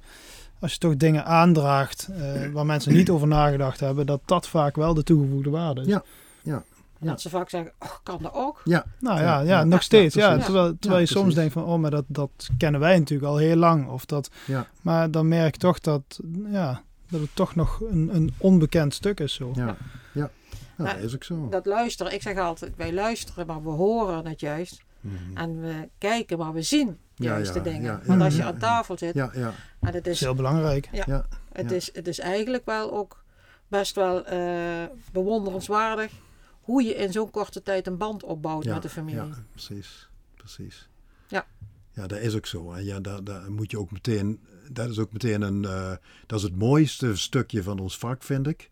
[0.60, 4.76] als je toch dingen aandraagt eh, waar mensen niet over nagedacht hebben, dat dat vaak
[4.76, 5.86] wel de toegevoegde waarde is.
[5.86, 6.62] Ja.
[7.00, 8.60] En dat ze vaak zeggen, oh, kan dat ook?
[8.64, 9.64] Ja, Nou Ja, ja, ja, ja.
[9.64, 10.14] nog steeds.
[10.14, 13.28] Ja, terwijl terwijl Ja, je soms denkt van, oh, maar dat, dat kennen wij natuurlijk
[13.30, 13.88] al heel lang.
[13.88, 14.66] Of dat, Ja.
[14.82, 16.82] Maar dan merk ik toch dat, ja,
[17.14, 19.34] dat het toch nog een, een onbekend stuk is.
[19.34, 19.52] Zo.
[19.54, 19.76] ja,
[20.12, 20.30] ja.
[20.76, 21.48] Nou, dat is ook zo.
[21.48, 24.82] Dat luisteren, ik zeg altijd, wij luisteren, maar we horen het juist.
[25.00, 25.36] Mhm.
[25.36, 27.82] En we kijken, maar we zien Ja, juist de ja, dingen.
[27.82, 30.20] ja, Want ja, als je ja, aan tafel zit, Ja, ja, en het Dat is
[30.20, 30.88] heel belangrijk.
[30.92, 31.26] ja, ja.
[31.52, 31.76] het, ja.
[31.76, 33.24] is, het is eigenlijk wel ook
[33.68, 36.12] best wel eh, bewonderenswaardig
[36.60, 39.20] hoe je in zo'n korte tijd een band opbouwt ja, met de familie.
[39.22, 40.08] Ja, precies.
[40.36, 40.88] precies.
[41.28, 41.46] Ja.
[41.92, 42.72] Ja, dat is ook zo.
[42.72, 44.40] En ja, daar, daar moet je ook meteen,
[44.72, 45.92] dat is ook meteen een, eh,
[46.26, 48.70] dat is het mooiste stukje van ons vak, vind ik.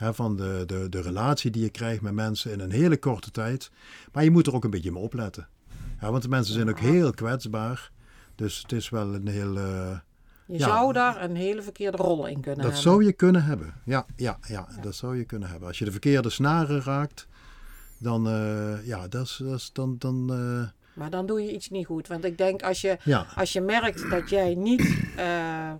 [0.00, 3.70] Van de, de, de relatie die je krijgt met mensen in een hele korte tijd.
[4.12, 5.48] Maar je moet er ook een beetje mee opletten.
[6.00, 7.90] Want de mensen zijn ook heel kwetsbaar.
[8.34, 9.56] Dus het is wel een heel...
[9.56, 9.98] eh,
[10.46, 10.66] Je Ja.
[10.66, 12.82] zou daar een hele verkeerde rol in kunnen dat hebben.
[12.82, 13.74] zou je kunnen hebben.
[13.84, 15.68] Ja, ja, ja, dat zou je kunnen hebben.
[15.68, 17.26] Als je de verkeerde snaren raakt,
[17.98, 20.30] dan, eh, ja, dat is, dat is dan, dan
[20.98, 22.06] Maar dan doe je iets niet goed.
[22.08, 23.26] Want ik denk als je, ja.
[23.36, 25.72] als je merkt dat jij niet eh,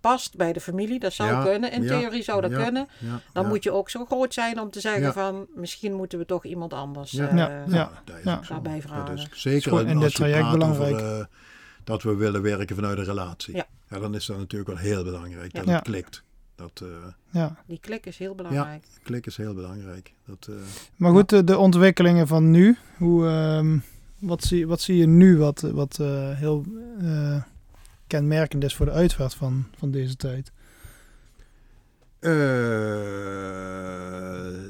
[0.00, 1.72] past bij de familie, dat zou Ja, kunnen.
[1.72, 2.88] In ja, theorie zou dat ja, kunnen.
[2.98, 3.48] ja, Dan ja.
[3.48, 5.12] moet je ook zo groot zijn om te zeggen Ja.
[5.12, 7.28] van misschien moeten we toch iemand anders Ja.
[7.28, 7.90] eh, Ja, ja.
[8.04, 8.40] dat ja.
[8.48, 9.14] daarbij Dat vragen.
[9.14, 10.94] is is zeker in dit je traject belangrijk.
[10.94, 11.24] Over, eh,
[11.84, 13.56] dat we willen werken vanuit een relatie.
[13.56, 13.66] Ja.
[13.98, 15.72] dan is dat natuurlijk wel heel belangrijk dat Ja.
[15.74, 16.22] het klikt.
[16.54, 16.88] Dat eh,
[17.30, 17.56] Ja.
[17.66, 18.84] Die klik is heel belangrijk.
[19.02, 20.12] klik is heel belangrijk.
[20.26, 20.54] Dat, eh,
[20.96, 23.78] Maar goed, de, de ontwikkelingen van nu, hoe, ehm,
[24.22, 26.64] wat, zie, wat zie je nu wat, wat eh, heel
[27.00, 27.42] eh,
[28.06, 30.52] kenmerkend is voor de uitvaart van, van deze tijd?
[32.18, 32.30] Eh,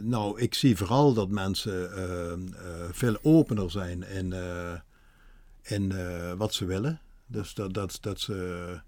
[0.03, 1.91] nou, ik zie vooral dat mensen
[2.93, 4.35] veel opener zijn in,
[5.63, 5.93] in
[6.37, 7.01] wat ze willen.
[7.27, 8.81] Dus dat, dat, dat ze.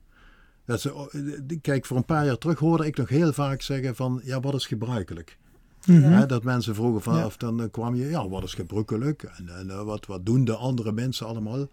[0.67, 4.21] Dat ze kijk, voor een paar jaar terug hoorde ik nog heel vaak zeggen van,
[4.25, 5.39] ja, wat is gebruikelijk?
[5.87, 6.03] Mhm.
[6.03, 7.29] Hè, dat mensen vroegen van, Ja.
[7.39, 9.23] dan eh, kwam je, ja, wat is gebruikelijk?
[9.23, 11.67] En, en eh, wat, wat doen de andere mensen allemaal?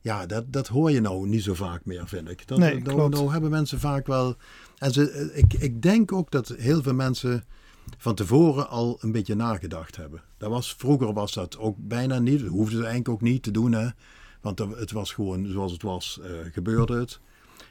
[0.00, 2.46] Ja, dat, dat hoor je nou niet zo vaak meer, vind ik.
[2.46, 3.14] Dat, Nee, nou, klopt.
[3.14, 4.36] nou hebben mensen vaak wel...
[4.78, 7.44] En ze, eh, ik, ik denk ook dat heel veel mensen
[7.98, 10.22] van tevoren al een beetje nagedacht hebben.
[10.38, 12.40] Dat was, vroeger was dat ook bijna niet.
[12.40, 13.72] Dat hoefden ze eigenlijk ook niet te doen.
[13.72, 13.88] Hè?
[14.40, 17.20] Want het was gewoon zoals het was, eh, gebeurde het.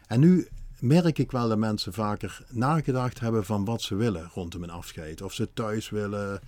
[0.08, 0.48] En nu
[0.82, 5.22] merk ik wel dat mensen vaker nagedacht hebben van wat ze willen rondom een afscheid.
[5.22, 6.40] Of ze thuis willen,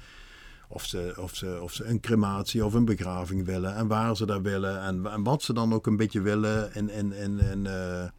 [0.68, 3.76] of ze, of ze, of ze een crematie of een begraving willen.
[3.76, 4.82] En waar ze dat willen.
[4.82, 6.74] En, wat ze dan ook een beetje willen.
[6.74, 8.14] En, en, en, en,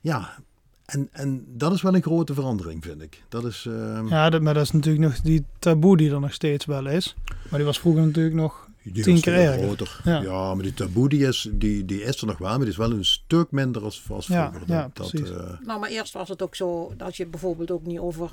[0.00, 0.36] ja,
[0.84, 3.22] en, en dat is wel een grote verandering, vind ik.
[3.28, 3.66] Dat is...
[3.68, 7.16] ehm, Ja, maar dat is natuurlijk nog die taboe die er nog steeds wel is.
[7.48, 8.68] Maar die was vroeger natuurlijk nog...
[8.84, 10.00] Die Tien keer groter.
[10.04, 10.20] Ja.
[10.20, 10.54] Ja.
[10.54, 12.90] maar die taboe die is, die, die is er nog wel, maar die is wel
[12.90, 14.74] een stuk minder als, als Ja, vroeger.
[14.74, 17.98] ja, dat, eh, Nou, maar eerst was het ook zo dat je bijvoorbeeld ook niet
[17.98, 18.30] over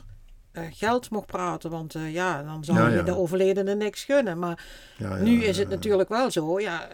[0.51, 1.69] eh, geld mocht praten.
[1.69, 3.01] Want eh, ja, dan zou Ja, je ja.
[3.03, 4.39] de overledene niks gunnen.
[4.39, 4.65] Maar
[4.97, 6.59] ja, ja, nu is het ja, natuurlijk wel zo.
[6.59, 6.87] Ja,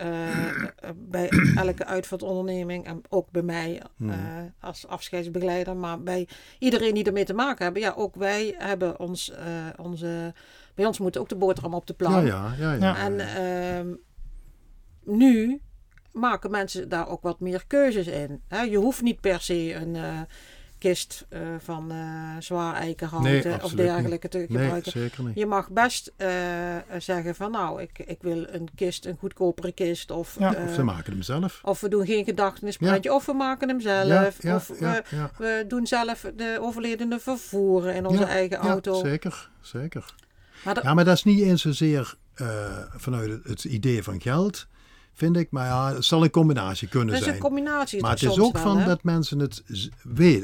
[0.95, 4.09] bij elke uitvaartonderneming en ook bij mij Hmm.
[4.09, 4.17] eh,
[4.59, 5.75] als afscheidsbegeleider.
[5.75, 6.27] Maar bij
[6.59, 7.81] iedereen die ermee te maken hebben.
[7.81, 9.45] Ja, ook wij hebben ons, eh,
[9.77, 10.33] onze...
[10.75, 12.27] Bij ons moet ook de boterham op de plank.
[12.27, 12.73] Ja, ja, ja.
[12.73, 12.97] ja, Ja.
[12.97, 13.87] En ehm,
[15.03, 15.61] nu
[16.11, 18.41] maken mensen daar ook wat meer keuzes in.
[18.47, 18.61] Hè?
[18.61, 20.19] Je hoeft niet per se een eh,
[20.77, 24.91] kist eh, van eh, zwaar eikenhout Nee, eh, of dergelijke te nee, gebruiken.
[24.91, 25.35] zeker niet.
[25.35, 26.27] Je mag best eh,
[26.97, 30.11] zeggen van nou, ik, ik wil een kist, een goedkopere kist.
[30.11, 31.59] Of, Ja, Of ze maken hem zelf.
[31.63, 33.13] of we doen geen gedachtenispraatje.
[33.13, 34.07] Of we maken hem zelf.
[34.07, 35.31] Ja, ja, of ja, we, ja.
[35.37, 38.93] we doen zelf de overledene vervoeren in onze Ja, eigen ja, auto.
[38.93, 40.15] zeker, zeker.
[40.65, 42.47] Maar dat- Ja, maar dat is niet eens zozeer eh,
[42.95, 44.67] vanuit het, het idee van geld,
[45.13, 45.51] vind ik.
[45.51, 47.35] Maar ja, het zal een combinatie kunnen dat is zijn.
[47.35, 48.01] een combinatie.
[48.01, 48.85] maar het is ook wel, van hè?
[48.85, 49.63] dat mensen het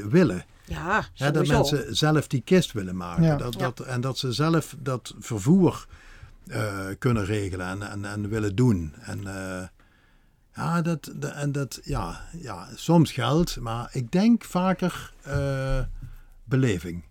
[0.08, 0.44] willen.
[0.64, 3.22] Ja, dat mensen zelf die kist willen maken.
[3.24, 3.36] Ja.
[3.36, 3.58] Dat, Ja.
[3.58, 5.86] dat, en dat ze zelf dat vervoer
[6.46, 8.94] eh, kunnen regelen en, en, en willen doen.
[9.00, 9.66] En, eh,
[10.54, 15.78] ja, dat, de- en dat, ja, ja, soms geld, maar ik denk vaker eh,
[16.44, 17.04] beleving.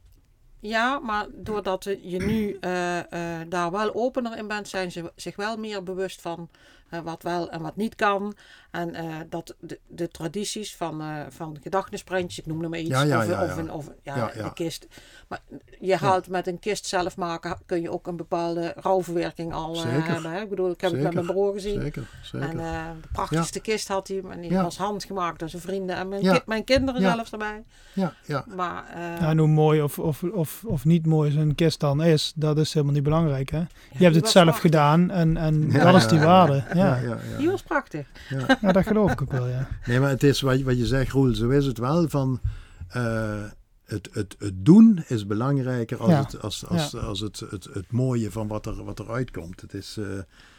[0.62, 5.36] Ja, maar doordat je nu eh, eh, daar wel opener in bent, zijn ze zich
[5.36, 6.50] wel meer bewust van
[6.90, 8.36] eh, wat wel en wat niet kan.
[8.72, 12.90] En eh, dat de, de tradities van, eh van gedachtenisprentjes, ik noem er maar iets,
[12.90, 13.58] Ja, ja, of, ja, of, ja.
[13.58, 14.44] een, of ja, Ja, ja.
[14.44, 14.88] de kist.
[15.28, 15.40] Maar
[15.80, 19.82] je haalt met een kist zelf maken, kun je ook een bepaalde rouwverwerking al eh,
[19.82, 20.04] Zeker.
[20.06, 20.32] hebben.
[20.32, 20.42] Hè?
[20.42, 21.82] Ik bedoel, ik heb het met mijn broer gezien.
[21.82, 22.50] Zeker, zeker.
[22.50, 24.64] En eh, de prachtigste kist had hij, en die Ja.
[24.64, 26.34] was handgemaakt door zijn vrienden en mijn, Ja.
[26.34, 27.14] ki- mijn kinderen Ja.
[27.14, 27.64] zelfs erbij.
[27.94, 28.46] ja, ja.
[28.56, 32.04] Maar eh, Ja, en hoe mooi of, of, of, of niet mooi zo'n kist dan
[32.04, 33.50] is, dat is helemaal niet belangrijk.
[33.52, 33.60] Hè?
[33.92, 34.72] Je hebt het zelf prachtig.
[34.72, 36.64] gedaan en, en Ja, dat is die ja, waarde.
[36.74, 37.38] ja, Ja, ja, ja.
[37.38, 38.08] die was prachtig.
[38.68, 38.72] ja.
[38.72, 39.68] Dat geloof ik ook wel, ja.
[39.86, 42.40] Nee, maar het is wat, je- wat je zegt, Roel, zo is het wel van...
[42.88, 43.44] eh,
[43.86, 46.20] het, het, het doen is belangrijker als, Ja.
[46.20, 49.62] het, als, als, als het, het, het mooie van wat, er, wat eruit komt.
[49.62, 50.06] Het, is, eh,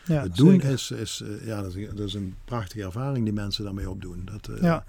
[0.04, 0.70] ja het doen zeker.
[0.70, 4.22] is, is, eh, ja, dat is, dat is een prachtige ervaring die mensen daarmee opdoen.
[4.32, 4.84] Dat, eh, Ja.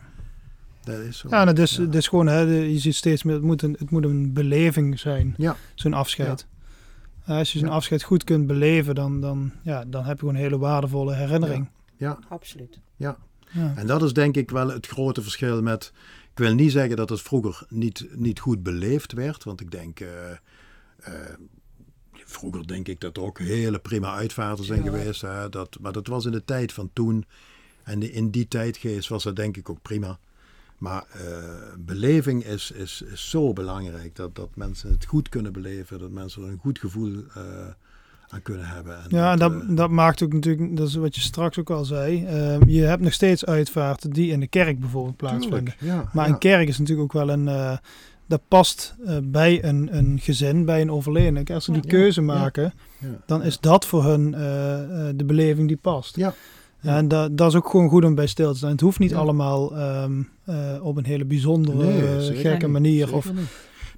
[0.83, 1.27] dat is zo.
[1.29, 1.81] Ja, is, Ja.
[1.81, 4.99] het is gewoon, hè, je ziet steeds meer, het moet een, het moet een beleving
[4.99, 5.55] zijn, Ja.
[5.75, 6.45] zo'n afscheid.
[7.25, 7.73] Als je zo'n Ja.
[7.73, 11.69] afscheid goed kunt beleven, dan, dan, ja, dan heb je gewoon een hele waardevolle herinnering.
[11.97, 12.79] Ja, Absoluut.
[12.95, 13.17] Ja.
[13.75, 15.91] en dat is denk ik wel het grote verschil met...
[16.31, 19.99] Ik wil niet zeggen dat het vroeger niet, niet goed beleefd werd, want ik denk...
[19.99, 21.33] eh, eh,
[22.13, 24.89] vroeger denk ik dat er ook hele prima uitvaarten zijn Ja.
[24.91, 25.21] geweest.
[25.21, 25.49] Hè?
[25.49, 27.25] Dat, maar dat was in de tijd van toen.
[27.83, 30.19] En in die tijdgeest was dat denk ik ook prima.
[30.77, 34.15] Maar eh, beleving is, is, is zo belangrijk.
[34.15, 35.99] Dat, dat mensen het goed kunnen beleven.
[35.99, 37.23] Dat mensen er een goed gevoel
[38.33, 38.95] aan kunnen hebben.
[38.95, 41.69] En Ja, en dat, eh, dat maakt ook natuurlijk, dat is wat je straks ook
[41.69, 42.25] al zei.
[42.25, 45.73] eh, je hebt nog steeds uitvaarten die in de kerk bijvoorbeeld plaatsvinden.
[45.79, 46.33] ja, Maar ja.
[46.33, 47.47] een kerk is natuurlijk ook wel een.
[47.47, 47.77] eh,
[48.27, 51.53] dat past eh, bij een, een gezin, bij een overledene.
[51.53, 52.73] Als ze die Ja, keuze maken,
[53.25, 54.31] dan is dat voor hun
[55.17, 56.15] de beleving die past.
[56.15, 56.33] Ja.
[56.81, 58.71] En dat, dat is ook gewoon goed om bij stil te staan.
[58.71, 59.17] Het hoeft niet Ja.
[59.17, 61.83] allemaal ehm, eh, op een hele bijzondere,
[62.17, 63.13] Nee, gekke manier.
[63.15, 63.31] Of,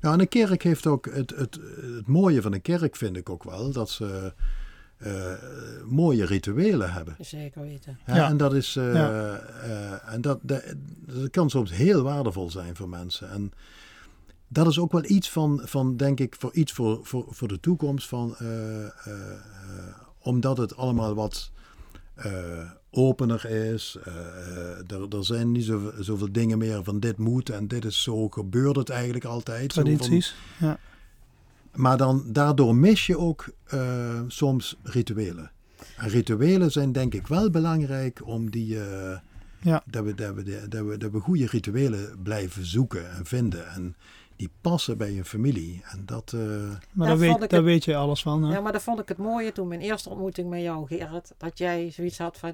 [0.06, 1.60] Nou, en een kerk heeft ook het, het,
[1.96, 4.34] het mooie van een kerk vind ik ook wel dat ze
[4.98, 5.34] eh,
[5.86, 7.16] mooie rituelen hebben.
[7.20, 7.98] Zeker weten.
[8.06, 8.28] Ja.
[8.30, 9.36] En dat is eh, Ja.
[9.38, 10.64] eh, en dat, dat,
[11.06, 13.30] dat kan soms heel waardevol zijn voor mensen.
[13.30, 13.52] En
[14.48, 17.60] dat is ook wel iets van, van denk ik, voor iets voor, voor, voor de
[17.60, 19.34] toekomst van eh, eh, eh,
[20.20, 21.52] omdat het allemaal wat
[22.16, 23.98] eh, opener is.
[24.04, 27.86] eh, eh, er, er zijn niet zoveel, zoveel dingen meer van dit moet en dit
[27.86, 29.74] is zo gebeurt het eigenlijk altijd.
[29.74, 30.36] Zo van- tradities.
[30.60, 30.78] Ja.
[31.74, 35.52] maar dan, daardoor mis je ook eh, soms rituelen.
[35.98, 38.78] En rituelen zijn denk ik wel belangrijk om die...
[39.62, 39.84] Ja.
[39.86, 43.68] dat, we, dat, we, dat, we, dat we goede rituelen blijven zoeken en vinden.
[43.68, 43.96] En
[44.36, 45.82] die passen bij een familie.
[45.92, 46.32] En dat...
[46.36, 46.40] eh,
[46.92, 48.44] Maar Daar weet, daar het- weet je alles van.
[48.44, 48.54] Hè?
[48.54, 51.34] Ja, maar dat vond ik het mooie toen mijn eerste ontmoeting met jou, Gerrit.
[51.38, 52.54] Dat jij zoiets had van.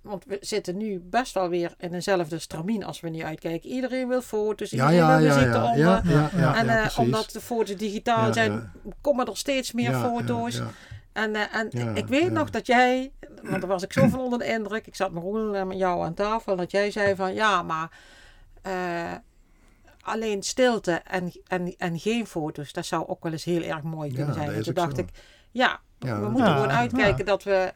[0.00, 3.70] Want we zitten nu best wel weer in eenzelfde stramien als we nu uitkijken.
[3.70, 5.78] Iedereen wil foto's, ja, iedereen ja, wil ja, muziek ja, eronder.
[5.78, 8.70] ja, ja, ja, en ja, eh, omdat de foto's digitaal Ja, zijn, ja.
[9.00, 10.56] komen er steeds meer foto's.
[10.56, 10.66] ja.
[11.12, 12.28] En, eh, en Ja, ik weet ja.
[12.30, 14.86] nog dat jij, want daar was ik zo van onder de indruk.
[14.86, 16.56] Ik zat met Roel en met jou aan tafel.
[16.56, 17.90] Dat jij zei van ja, maar
[18.62, 18.72] eh,
[20.06, 24.08] alleen stilte en, en, en geen foto's, dat zou ook wel eens heel erg mooi
[24.12, 24.54] kunnen Ja, zijn.
[24.54, 25.02] En toen dacht zo.
[25.02, 25.08] ik,
[25.50, 27.24] ja, Ja, we moeten Ja, gewoon uitkijken ja.
[27.24, 27.74] dat we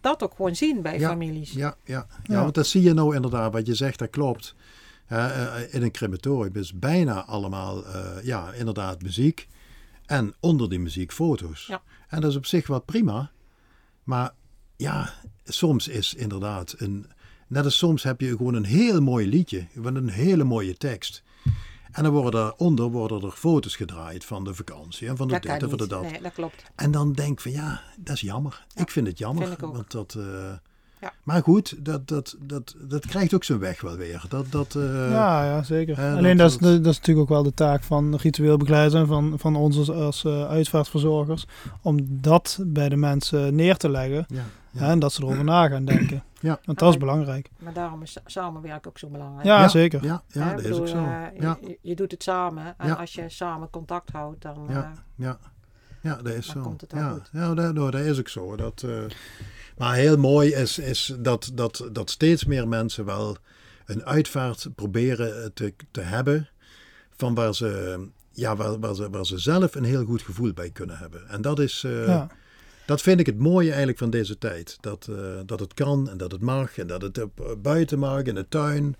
[0.00, 1.52] dat ook gewoon zien bij families.
[1.52, 2.42] Ja, ja, ja.
[2.42, 3.52] Want dat zie je nou inderdaad.
[3.52, 4.54] Wat je zegt, dat klopt.
[5.06, 9.48] Hè, eh, in een crematorium is bijna allemaal, eh, ja, inderdaad muziek.
[10.06, 11.66] En onder die muziek foto's.
[11.66, 11.82] Ja.
[12.08, 13.30] En dat is op zich wel prima.
[14.04, 14.30] Maar
[14.76, 15.12] ja,
[15.44, 17.06] soms is inderdaad een...
[17.46, 19.66] Net als soms heb je gewoon een heel mooi liedje.
[19.74, 21.22] Met een hele mooie tekst.
[21.92, 25.08] En dan worden daaronder worden er foto's gedraaid van de vakantie.
[25.08, 26.02] En van de Dat dit kan en van de dat.
[26.02, 26.62] Nee, dat klopt.
[26.74, 28.64] En dan denk ik van ja, dat is jammer.
[28.74, 29.46] Ja, ik vind het jammer.
[29.46, 29.74] vind ik ook.
[29.74, 30.24] Want dat, eh,
[31.00, 31.12] Ja.
[31.22, 34.24] Maar goed, dat, dat, dat, dat krijgt ook zijn weg wel weer.
[34.28, 35.98] Dat, dat, eh, ja, ja, zeker.
[35.98, 39.06] eh, Alleen dat- dat, is, dat is natuurlijk ook wel de taak van ritueel begeleiden
[39.06, 41.46] van, van ons als, als eh, uitvaartverzorgers.
[41.82, 44.24] Om dat bij de mensen neer te leggen.
[44.28, 44.90] ja, hè, ja.
[44.90, 46.22] en dat ze erover na gaan denken.
[46.40, 46.60] Ja.
[46.64, 47.50] Want dat is belangrijk.
[47.58, 49.46] Maar daarom is samenwerken ook zo belangrijk.
[49.46, 49.68] Ja, Ja.
[49.68, 50.04] zeker.
[50.04, 50.96] Ja, ja, Hè, dat is ook zo.
[50.96, 52.74] eh, Ja, je, je doet het samen.
[52.78, 52.94] En Ja.
[52.94, 54.66] als je samen contact houdt, dan...
[54.68, 54.82] Ja.
[54.82, 55.38] eh, ja.
[56.00, 56.60] ja, dat is Dan zo.
[56.68, 57.28] komt het ja, goed.
[57.32, 58.56] ja dat, nou, dat is ook zo.
[58.56, 58.90] Dat, eh,
[59.78, 63.36] maar heel mooi is, is dat, dat, dat steeds meer mensen wel
[63.86, 66.48] een uitvaart proberen te, te hebben.
[67.16, 68.00] Van waar ze,
[68.30, 71.28] ja, waar, waar, ze, waar ze zelf een heel goed gevoel bij kunnen hebben.
[71.28, 71.84] En dat is...
[71.84, 72.28] eh, Ja.
[72.90, 74.76] Dat vind ik het mooie eigenlijk van deze tijd.
[74.80, 77.98] Dat, eh, dat het kan en dat het mag en dat het op- eh, buiten
[77.98, 78.96] mag, in de tuin.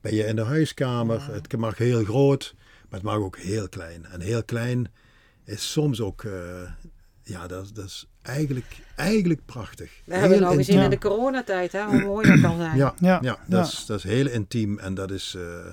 [0.00, 1.32] Ben je in de huiskamer.
[1.32, 2.54] Het mag heel groot,
[2.88, 4.06] maar het mag ook heel klein.
[4.06, 4.88] En heel klein
[5.44, 6.32] is soms ook, eh,
[7.22, 9.90] ja, dat, dat is eigenlijk, eigenlijk prachtig.
[10.04, 10.92] Hebben we Heel nou gezien intiem.
[10.92, 12.76] in de coronatijd, hè, hoe mooi dat kan zijn.
[12.76, 13.38] Ja, Ja, ja, ja.
[13.46, 15.66] Dat, Is, dat is heel intiem en dat is, eh,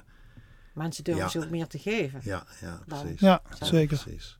[0.74, 1.30] Mensen durven Ja.
[1.30, 2.20] ze ook meer te geven.
[2.24, 3.20] ja, ja, precies.
[3.20, 4.00] Ja, zeker.
[4.02, 4.38] Precies.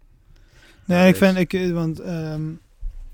[0.86, 2.42] Nee, ik dat vind, ik, want ehm,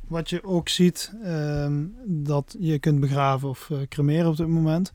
[0.08, 4.91] wat je ook ziet, ehm, dat je kunt begraven of eh, cremeren op dit moment.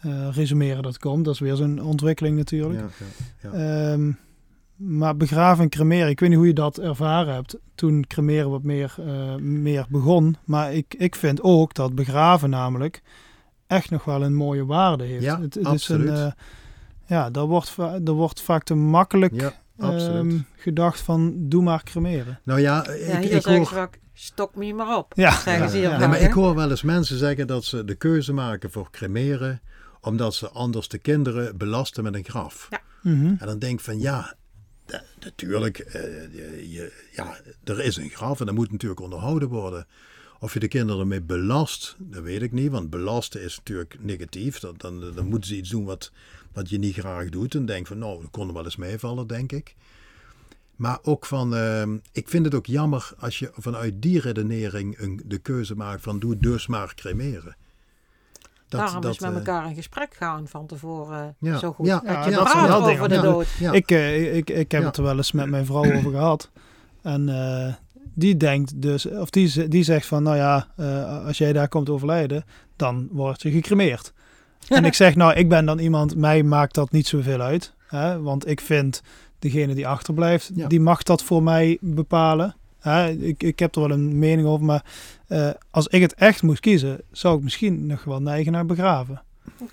[0.00, 2.80] Eh resumeren dat komt, dat is weer zo'n ontwikkeling natuurlijk.
[2.80, 2.88] Ja,
[3.42, 3.92] ja, ja.
[3.92, 4.12] Ehm,
[4.76, 8.62] maar begraven en cremeren, ik weet niet hoe je dat ervaren hebt toen cremeren wat
[8.62, 10.36] meer, eh, meer begon.
[10.44, 13.02] Maar ik, ik vind ook dat begraven namelijk
[13.66, 15.22] echt nog wel een mooie waarde heeft.
[15.22, 16.12] Ja, het, het absoluut.
[16.12, 16.32] Is een, eh,
[17.06, 20.32] ja, daar wordt, er wordt vaak te makkelijk ja, absoluut.
[20.32, 22.40] ehm, gedacht van doe maar cremeren.
[22.44, 23.66] nou ja, Ja, ik, hier ik hoor...
[23.66, 25.12] vaak, stok me maar op.
[25.16, 25.90] Ja, zeggen ja, ze hier ja.
[25.90, 28.90] vaak, Ja, maar ik hoor wel eens mensen zeggen dat ze de keuze maken voor
[28.90, 29.60] cremeren,
[30.00, 32.66] omdat ze anders de kinderen belasten met een graf.
[32.70, 32.80] Ja.
[33.02, 33.26] Mhm.
[33.26, 34.34] En dan denk ik van ja,
[35.20, 36.02] natuurlijk, eh,
[36.34, 39.86] je, je- ja, er is een graf en dat moet natuurlijk onderhouden worden.
[40.40, 44.58] Of je de kinderen ermee belast, dat weet ik niet, want belasten is natuurlijk negatief.
[44.58, 46.12] Dan, dan, dan moeten ze iets doen wat,
[46.52, 47.54] wat je niet graag doet.
[47.54, 49.74] En denk van nou, dat kon er wel eens meevallen, denk ik.
[50.76, 55.22] Maar ook van, ehm, ik vind het ook jammer als je vanuit die redenering een,
[55.24, 57.56] de keuze maakt van doe dus maar cremeren.
[58.68, 61.58] Daarom is met eh, elkaar in gesprek gaan van tevoren Ja.
[61.58, 61.86] zo goed.
[61.86, 63.22] Ja, dat ja, je dat praat zijn wel over de Ja.
[63.22, 63.46] dood.
[63.58, 64.86] ja, Ik, eh, ik, ik heb Ja.
[64.86, 66.50] het er wel eens met mijn vrouw over gehad.
[67.02, 67.74] En eh,
[68.14, 71.88] die denkt dus, of die, die zegt van, nou ja, eh, als jij daar komt
[71.90, 72.44] overlijden,
[72.76, 74.12] dan word je gecremeerd.
[74.68, 77.74] En ik zeg, nou, ik ben dan iemand, mij maakt dat niet zoveel uit.
[77.86, 79.02] Hè, want ik vind,
[79.52, 80.68] degene die achterblijft, Ja.
[80.68, 82.54] die mag dat voor mij bepalen.
[83.18, 84.84] Ik, ik heb er wel een mening over, maar
[85.26, 89.22] eh, als ik het echt moest kiezen, zou ik misschien nog wel neigen naar begraven.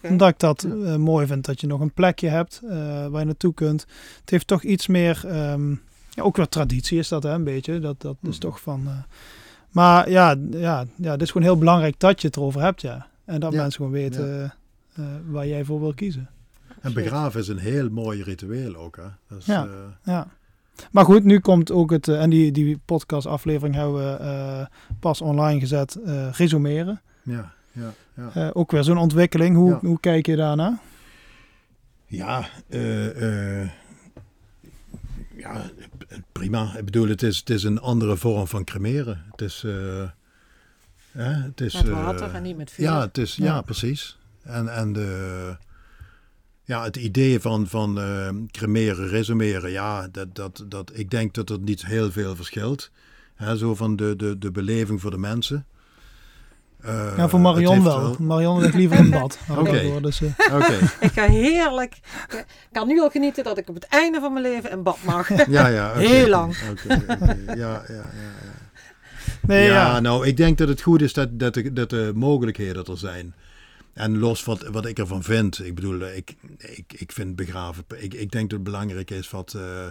[0.04, 2.70] Omdat ik dat eh, mooi vind, dat je nog een plekje hebt eh,
[3.08, 3.86] waar je naartoe kunt.
[4.22, 5.70] Het heeft toch iets meer, ehm,
[6.10, 7.80] ja, ook wel traditie is dat hè, een beetje.
[7.80, 8.40] Dat, dat is Mhm.
[8.40, 8.88] toch van...
[9.70, 13.08] maar ja, ja, ja, het is gewoon heel belangrijk dat je het erover hebt, ja.
[13.26, 14.54] En dat mensen gewoon weten
[15.28, 16.30] waar jij voor wil kiezen.
[16.82, 18.96] En begraven is een heel mooi ritueel ook.
[18.96, 19.04] Hè?
[19.28, 19.64] Dat is, Ja.
[19.66, 19.72] eh,
[20.04, 20.28] Ja.
[20.92, 24.66] Maar goed, nu komt ook het, eh, en die, die podcastaflevering hebben we eh,
[25.00, 27.02] pas online gezet, eh resumeren.
[27.24, 28.30] ja, ja, ja.
[28.34, 29.56] Eh, ook weer zo'n ontwikkeling.
[29.56, 29.80] Hoe, Ja.
[29.82, 30.80] hoe kijk je daarna?
[32.06, 33.70] Ja, eh, eh,
[35.36, 35.62] ja,
[36.32, 36.76] prima.
[36.78, 39.24] Ik bedoel, het is, het is een andere vorm van cremeren.
[39.32, 40.04] Het is, eh,
[41.12, 42.86] hè, het is Met water en niet met vuur.
[42.86, 43.46] Ja, het is, ja.
[43.46, 43.62] Ja.
[43.62, 44.18] precies.
[44.44, 45.58] En, en de,
[46.72, 51.50] ja, het idee van, van eh, cremeren, resumeren, ja, dat, dat, dat, ik denk dat
[51.50, 52.92] er niet heel veel verschilt.
[53.36, 55.66] Hè, zo van de, de, de beleving voor de mensen.
[56.82, 58.16] Eh, ja, voor het Marion heeft wel.
[58.20, 59.40] Marion ligt liever in bad.
[59.60, 60.02] Oké.
[60.02, 60.74] dus, eh, Oké,
[61.08, 61.96] Ik ga heerlijk.
[62.30, 64.98] Ik kan nu al genieten dat ik op het einde van mijn leven in bad
[65.06, 65.30] mag.
[65.58, 65.94] ja, ja.
[65.94, 66.56] Heel lang.
[66.88, 68.34] Ja, ja, ja, ja.
[69.42, 70.00] nee, ja, ja.
[70.00, 73.34] nou, ik denk dat het goed is dat, dat, de, dat de mogelijkheden er zijn.
[73.94, 78.14] En los van wat ik ervan vind, ik bedoel, ik, ik, ik vind begraven, ik,
[78.14, 79.88] ik denk dat het belangrijk is wat, eh,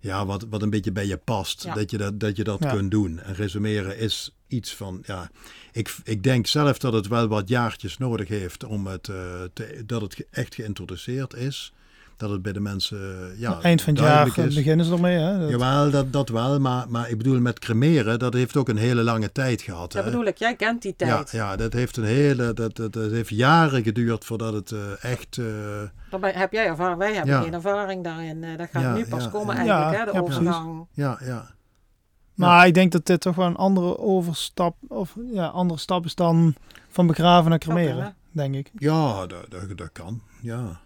[0.00, 1.74] ja, wat, wat een beetje bij je past, Ja.
[1.74, 2.72] dat je dat, dat, je dat Ja.
[2.72, 3.18] kunt doen.
[3.20, 5.30] En resumeren is iets van, ja,
[5.72, 9.82] ik, ik denk zelf dat het wel wat jaartjes nodig heeft om het, eh, te,
[9.86, 11.72] dat het echt geïntroduceerd is.
[12.18, 12.98] Dat het bij de mensen,
[13.32, 14.54] eh, ja, Eind van het jaar eh, is.
[14.54, 15.16] beginnen ze ermee.
[15.18, 15.38] Hè?
[15.38, 18.76] Dat- Jawel, dat, dat wel, maar, maar ik bedoel met cremeren, dat heeft ook een
[18.76, 19.92] hele lange tijd gehad.
[19.92, 20.10] Dat hè?
[20.10, 21.30] bedoel ik, jij kent die Ja, tijd.
[21.30, 25.38] ja, dat heeft een hele, dat, dat, dat heeft jaren geduurd voordat het eh, echt,
[25.38, 25.44] eh,
[26.10, 27.40] Dan ben- heb jij ervaring, wij hebben Ja.
[27.42, 28.44] geen ervaring daarin.
[28.44, 29.60] Eh, dat gaat Ja, nu pas ja, komen ja.
[29.60, 30.86] eigenlijk, Ja, hè, de ja, overgang.
[30.92, 31.50] ja, ja.
[32.34, 36.14] Maar ik denk dat dit toch wel een andere overstap, of ja, andere stap is
[36.14, 36.54] dan
[36.88, 38.70] van begraven naar cremeren, denk ik.
[38.78, 40.80] Ja, dat, dat, dat kan, ja.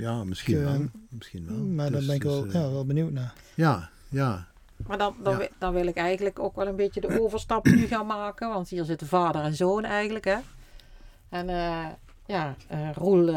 [0.00, 0.84] Ja, misschien Ik, wel.
[1.08, 1.56] Misschien wel.
[1.56, 3.32] Maar Het daar ben ik is, wel, eh, ja, wel benieuwd naar.
[3.54, 4.46] Ja, ja.
[4.86, 5.48] Maar dan, dan, Ja.
[5.58, 8.48] dan wil ik eigenlijk ook wel een beetje de overstap nu gaan maken.
[8.48, 10.24] Want hier zitten vader en zoon eigenlijk.
[10.24, 10.36] Hè?
[11.28, 11.86] En eh,
[12.26, 13.28] ja, eh, Roel,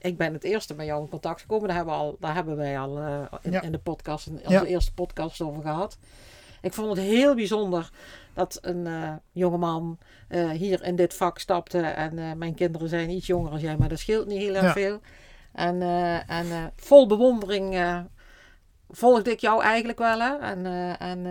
[0.00, 1.66] ik ben het eerste met jou in contact gekomen.
[1.68, 3.62] Daar hebben, we al, daar hebben wij al eh, in, Ja.
[3.62, 4.64] in de podcast, in onze Ja.
[4.64, 5.98] eerste podcast over gehad.
[6.62, 7.90] Ik vond het heel bijzonder
[8.34, 11.78] dat een eh jongeman eh, hier in dit vak stapte.
[11.80, 14.64] En eh, mijn kinderen zijn iets jonger als jij, maar dat scheelt niet heel erg
[14.64, 14.72] Ja.
[14.72, 15.00] veel.
[15.52, 18.00] En, eh, en eh, vol bewondering eh,
[18.88, 20.20] volgde ik jou eigenlijk wel.
[20.20, 20.36] Hè?
[20.38, 20.66] En,
[20.98, 21.26] en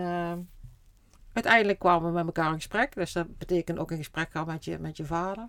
[1.32, 2.94] uiteindelijk kwamen we met elkaar in gesprek.
[2.94, 5.48] Dus dat betekent ook een gesprek gaan met je, met je vader.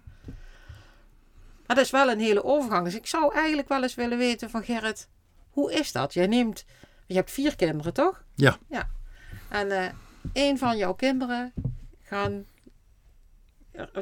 [1.67, 2.83] Maar dat is wel een hele overgang.
[2.83, 5.09] Dus ik zou eigenlijk wel eens willen weten van Gerrit,
[5.49, 6.13] hoe is dat?
[6.13, 6.65] Jij neemt,
[7.05, 8.23] je hebt vier kinderen toch?
[8.35, 8.57] Ja.
[8.67, 8.89] Ja.
[9.49, 9.95] En
[10.33, 11.53] een van jouw kinderen
[12.01, 12.45] gaan...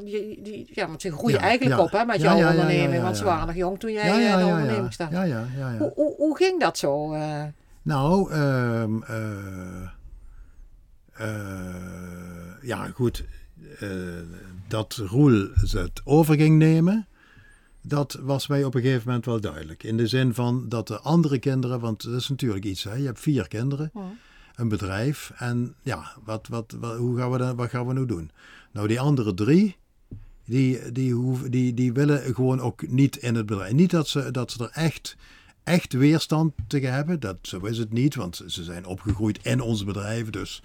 [0.03, 1.83] Die, die, ja, want ze groeien Ja, eigenlijk ja.
[1.83, 3.03] op hè, met jouw onderneming.
[3.03, 4.91] Want ze waren nog jong toen jij Ja, eh, de onderneming ja.
[4.91, 5.15] startte.
[5.15, 5.77] Ja, ja, ja, ja.
[5.77, 7.13] Hoe, hoe, hoe ging dat zo?
[7.13, 7.43] eh?
[7.81, 8.83] Nou, eh,
[12.61, 13.23] ja, goed.
[14.67, 17.07] dat Roel het over ging nemen,
[17.81, 19.83] dat was mij op een gegeven moment wel duidelijk.
[19.83, 22.93] In de zin van dat de andere kinderen, want dat is natuurlijk iets, hè?
[22.93, 23.91] je hebt vier kinderen,
[24.57, 25.31] een bedrijf.
[25.35, 28.31] En ja, wat, wat, wat, hoe gaan we dan, wat gaan we nou doen?
[28.71, 29.75] Nou, die andere drie,
[30.45, 33.73] die, die, hoeven, die, die willen gewoon ook niet in het bedrijf.
[33.73, 35.15] Niet dat ze, dat ze er echt,
[35.63, 37.19] echt weerstand tegen hebben.
[37.19, 40.29] Dat, zo is het niet, want ze zijn opgegroeid in ons bedrijf.
[40.29, 40.63] Dus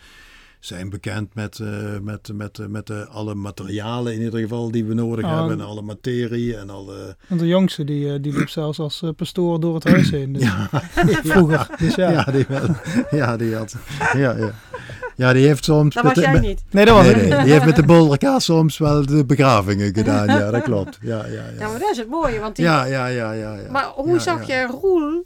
[0.65, 1.69] zijn bekend met, eh,
[2.03, 5.61] met, met, eh, met eh, alle materialen in ieder geval die we nodig Oh, hebben.
[5.61, 7.17] En alle materie en alle...
[7.29, 10.33] Want de jongste die, die liep zelfs als pastoor door het huis heen.
[10.33, 10.69] Dus Ja,
[11.25, 11.67] Vroeger.
[11.79, 12.11] Dus ja.
[12.11, 12.25] ja.
[12.25, 12.61] die wel.
[13.11, 13.77] Ja, die had...
[14.13, 14.51] Ja, ja.
[15.17, 15.95] ja die heeft soms...
[15.95, 16.63] Dat met was de- jij met- niet.
[16.71, 17.43] Nee, dat was Nee, niet.
[17.43, 20.27] die heeft met de bolderkaas soms wel de begravingen gedaan.
[20.27, 20.99] Ja, dat klopt.
[21.01, 21.69] Ja, ja, Ja, ja.
[21.69, 22.41] maar dat is het mooie.
[22.41, 23.55] Want die, Ja, ja, ja, ja.
[23.55, 23.71] ja.
[23.71, 24.61] Maar hoe Ja, zag ja.
[24.61, 25.25] je Roel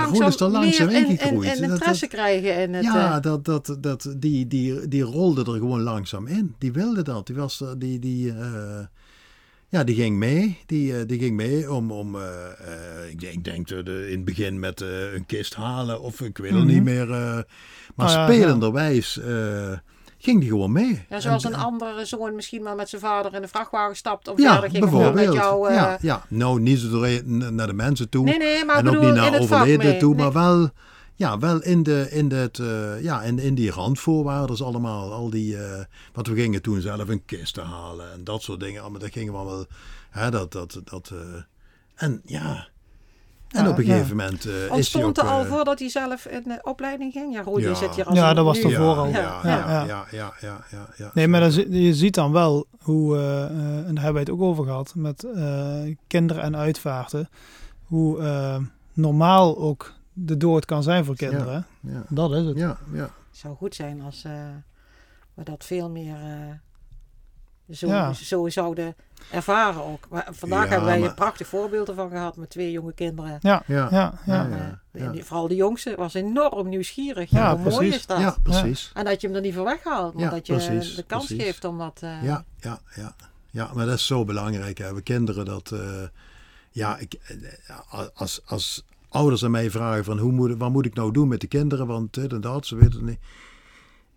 [0.00, 1.54] langzaam, is er langzaam meer ingegroeid.
[1.54, 2.84] in Dat- interesse krijgen in het...
[2.84, 6.54] Ja, eh, dat, dat, dat, die, die, die rolde er gewoon langzaam in.
[6.58, 7.26] Die wilde dat.
[7.26, 8.80] Die was die, die, eh,
[9.68, 10.58] ja, die ging mee.
[10.66, 12.16] Die, eh, die ging mee om, om
[13.10, 13.86] ik, denk, ik denk in
[14.16, 16.68] het begin met een kist halen of ik weet het Mhm.
[16.72, 17.06] niet meer.
[17.06, 19.20] maar Oh ja, spelenderwijs
[20.22, 21.04] ging die gewoon mee.
[21.08, 24.28] ja, zoals En- een andere zoon misschien wel met zijn vader in de vrachtwagen stapt.
[24.28, 25.34] Of Ja, verder ging met bijvoorbeeld.
[25.34, 25.68] jou...
[25.68, 27.06] eh, ja, ja, nou niet zo
[27.50, 28.24] naar de mensen toe.
[28.24, 30.24] Nee, nee, maar en ook bedoel niet naar overleden toe, Nee.
[30.24, 30.70] maar wel,
[31.14, 35.12] ja, wel in, de, in, het, eh, ja, in, in die randvoorwaarden allemaal.
[35.12, 35.60] Al die, uh,
[36.12, 38.80] wat we gingen toen zelf een kist te halen en dat soort dingen.
[38.82, 39.66] Allemaal, dat gingen we wel,
[40.10, 41.12] hè, dat, dat, dat,
[41.94, 42.70] en ja...
[43.52, 43.92] En Ja, op een ja.
[43.92, 44.72] gegeven moment eh is hij ook...
[44.74, 47.32] Ontstond er al eh, voordat hij zelf in de opleiding ging?
[47.34, 47.68] Ja, Roel, Ja.
[47.68, 49.06] je zit hier als Ja, dat was nu- toch ja, vooral.
[49.06, 49.84] Ja, Ja, ja, ja.
[49.84, 51.10] ja, ja, ja, ja, ja.
[51.14, 51.50] Nee, maar dan,
[51.82, 54.92] je ziet dan wel hoe, eh, eh, en daar hebben wij het ook over gehad,
[54.96, 57.28] met eh, kinderen en uitvaarten,
[57.84, 58.56] hoe eh,
[58.92, 61.66] normaal ook de dood kan zijn voor kinderen.
[61.80, 62.56] Ja, Dat is het.
[62.56, 63.00] ja, ja.
[63.02, 64.32] Het zou goed zijn als eh,
[65.34, 66.54] we dat veel meer eh,
[67.72, 68.12] zo, Ja.
[68.12, 68.94] zo zouden
[69.30, 70.08] ervaren ook.
[70.10, 73.38] Maar vandaag Ja, hebben wij maar- een prachtig voorbeeld ervan gehad met twee jonge kinderen.
[73.40, 74.80] Ja, Ja, ja, ja.
[74.92, 77.30] Ja, Eh, vooral de jongste was enorm nieuwsgierig.
[77.30, 77.94] Ja, Ja, hoe mooi precies.
[77.96, 78.18] is dat?
[78.18, 78.90] ja precies.
[78.94, 81.26] En dat je hem er niet voor weghaalt, maar Ja, dat je precies, de kans
[81.26, 81.44] precies.
[81.44, 81.98] geeft om dat...
[82.02, 83.14] eh, Ja, ja, ja.
[83.50, 84.78] Ja, maar dat is zo belangrijk.
[84.78, 84.94] Hè.
[84.94, 85.70] We kinderen dat...
[85.72, 85.80] eh,
[86.70, 87.14] ja, ik,
[88.14, 91.40] als, als ouders aan mij vragen van hoe moet, wat moet ik nou doen met
[91.40, 93.18] de kinderen, want dit en dat, ze weten het niet.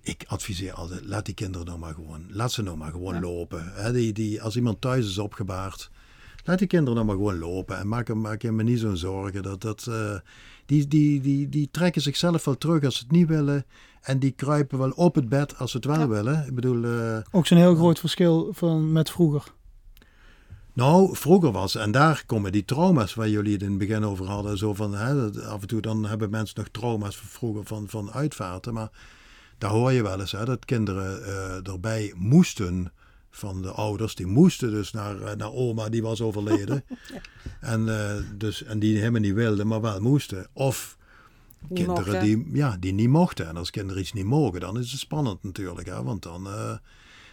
[0.05, 3.19] Ik adviseer altijd, laat die kinderen nou maar gewoon, laat ze nou maar gewoon Ja.
[3.19, 3.71] lopen.
[3.73, 5.89] Hè, die, die, als iemand thuis is opgebaard,
[6.43, 7.77] laat die kinderen nou maar gewoon lopen.
[7.77, 9.43] En maak, maak je me niet zo'n zorgen.
[9.43, 10.15] Dat, dat, eh,
[10.65, 13.65] die, die, die, die trekken zichzelf wel terug als ze het niet willen.
[14.01, 16.07] En die kruipen wel op het bed als ze het wel Ja.
[16.07, 16.45] willen.
[16.47, 16.83] Ik bedoel...
[16.83, 19.53] eh, Ook zo'n heel groot verschil van met vroeger.
[20.73, 24.25] Nou, vroeger was, en daar komen die trauma's waar jullie het in het begin over
[24.25, 24.57] hadden.
[24.57, 28.11] Zo van, hè, af en toe dan hebben mensen nog trauma's van vroeger van, van
[28.11, 28.73] uitvaarten.
[28.73, 28.89] Maar
[29.57, 32.91] daar hoor je wel eens hè, dat kinderen eh, erbij moesten
[33.29, 34.15] van de ouders.
[34.15, 36.83] Die moesten dus naar, eh, naar oma, die was overleden.
[37.59, 40.47] en, eh, dus, en die helemaal niet wilden, maar wel moesten.
[40.53, 40.97] Of
[41.59, 42.21] niet kinderen mochten.
[42.21, 43.47] die, ja, die niet mochten.
[43.47, 45.87] En als kinderen iets niet mogen, dan is het spannend natuurlijk.
[45.87, 46.03] Hè?
[46.03, 46.47] Want dan.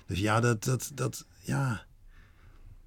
[0.07, 0.65] dus ja, dat.
[0.65, 1.85] dat, dat ja.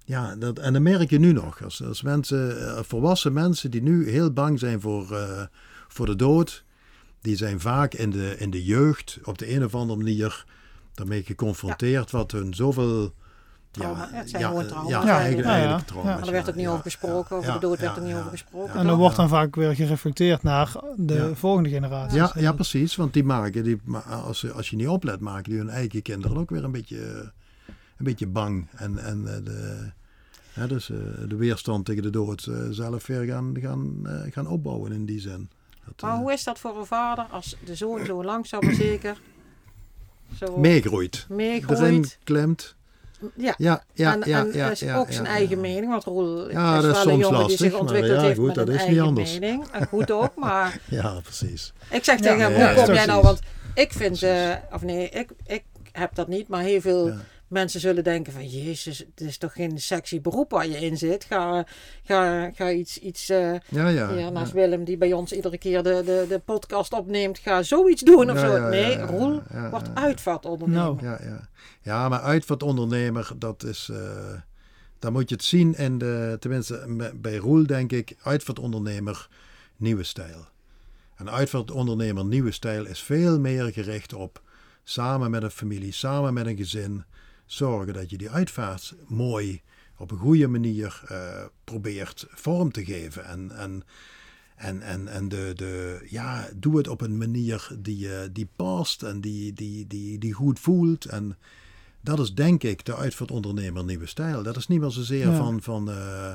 [0.04, 1.62] Ja, dat, en dan merk je nu nog.
[1.62, 5.18] Als, als mensen, volwassen mensen die nu heel bang zijn voor,
[5.88, 6.64] voor de dood.
[7.26, 10.44] Die zijn vaak in de, in de jeugd op de een of andere manier
[10.94, 12.10] daarmee geconfronteerd.
[12.10, 13.12] Wat hun zoveel.
[13.70, 14.08] Trauma.
[14.12, 15.58] Ja, het zijn ja, gewoon trauma's Ja, eigenlijk, Ja, ja.
[15.58, 15.92] eigenlijk Ja.
[15.92, 18.14] trauma's, Maar er werd ook niet ja, over gesproken, over de dood werd er niet
[18.14, 18.74] over gesproken.
[18.74, 21.34] En dan wordt dan vaak weer gereflecteerd naar de Ja.
[21.34, 22.16] volgende generatie.
[22.16, 22.96] Ja, ja, precies.
[22.96, 26.36] Want die maken, die, als, ze- als je niet oplet, maken die hun eigen kinderen
[26.36, 27.32] ook weer een beetje,
[27.96, 28.68] een beetje bang.
[28.76, 29.90] En, en eh, de,
[30.52, 30.96] hè, dus, eh,
[31.28, 35.20] de weerstand tegen de dood eh, zelf weer gaan, gaan, eh, gaan opbouwen in die
[35.20, 35.48] zin.
[35.86, 38.74] Dat, Maar eh, hoe is dat voor een vader als de zoon zo langzaam maar
[38.74, 39.20] zeker
[40.38, 41.26] zo meegroeit.
[41.28, 42.18] Erin meegroeit?
[42.24, 42.74] klemt.
[43.34, 43.54] Ja.
[43.58, 45.30] Ja, ja, en ja, en ja, is ja, ook ja, zijn ja.
[45.30, 45.90] eigen mening.
[45.90, 48.26] Want Roel Ja, is dat is een soms jongen die lastig, zich maar ontwikkeld ja,
[48.26, 49.38] heeft goed, met dat een is niet eigen anders.
[49.38, 49.66] mening.
[49.72, 51.72] En goed ook, maar Ja, precies.
[51.90, 53.22] ik zeg Ja, tegen hem, ja, hoe ja, kom ja, jij nou?
[53.22, 53.40] Want
[53.74, 57.16] ik vind, eh, of nee, ik, ik heb dat niet, maar heel veel Ja.
[57.48, 61.24] Mensen zullen denken van, jezus, het is toch geen sexy beroep waar je in zit.
[61.24, 61.66] Ga,
[62.04, 64.10] ga, ga iets, iets eh, Ja, ja.
[64.10, 68.02] ja, naast Willem die bij ons iedere keer de, de, de podcast opneemt, ga zoiets
[68.02, 68.68] doen of zo.
[68.68, 70.82] nee, Roel wordt uitvaartondernemer.
[70.82, 70.98] Nou.
[71.02, 71.48] Ja, ja.
[71.82, 73.88] ja, maar uitvaartondernemer, dat is.
[73.92, 74.40] eh
[74.98, 76.36] dan moet je het zien in de.
[76.40, 79.28] Tenminste, bij Roel denk ik, uitvaartondernemer,
[79.76, 80.46] nieuwe stijl.
[81.16, 84.42] Een uitvaartondernemer, nieuwe stijl is veel meer gericht op
[84.84, 87.04] samen met een familie, samen met een gezin,
[87.46, 89.60] zorgen dat je die uitvaart mooi
[89.98, 93.24] op een goede manier eh, probeert vorm te geven.
[93.24, 93.82] En, en,
[94.56, 99.02] en, en, en de, de, ja, doe het op een manier die, eh, die past
[99.02, 101.04] en die, die, die, die goed voelt.
[101.04, 101.36] En
[102.00, 104.42] dat is denk ik de uitvaartondernemer nieuwe stijl.
[104.42, 105.36] Dat is niet meer zozeer Ja.
[105.36, 106.32] van, van eh,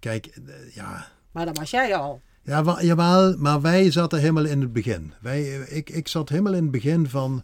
[0.00, 0.38] kijk,
[0.74, 2.20] ja, Maar dat was jij al.
[2.42, 5.12] ja, jawel, maar wij zaten helemaal in het begin.
[5.20, 7.42] Wij, ik, ik zat helemaal in het begin van,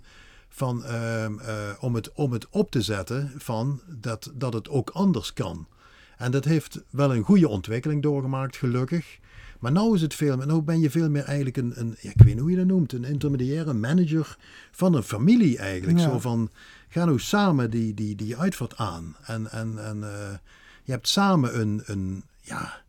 [0.57, 4.91] van ehm, eh, om, het, om het op te zetten van dat, dat het ook
[4.91, 5.67] anders kan.
[6.17, 9.19] En dat heeft wel een goede ontwikkeling doorgemaakt, gelukkig.
[9.61, 12.11] Maar nu is het veel meer, nou ben je veel meer eigenlijk een, een ja,
[12.11, 14.37] ik weet niet hoe je dat noemt, een intermediaire manager
[14.71, 15.99] van een familie eigenlijk.
[15.99, 16.11] Ja.
[16.11, 16.51] Zo van,
[16.89, 19.17] ga nou samen die, die, die uitvaart aan.
[19.23, 20.35] En, en, en eh,
[20.83, 22.83] je hebt samen een, een ja,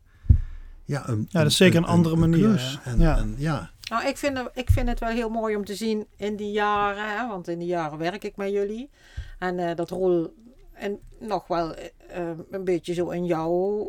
[0.85, 2.79] ja, een, Ja, dat is zeker een andere manier, klus.
[2.83, 3.17] En, Ja.
[3.17, 3.71] En, ja.
[3.89, 6.51] Nou, ik vind, het- ik vind het wel heel mooi om te zien in die
[6.51, 8.89] jaren, hè, want in die jaren werk ik met jullie.
[9.39, 10.33] En eh, dat Roel
[10.73, 13.87] en nog wel eh, eh, een beetje zo in jouw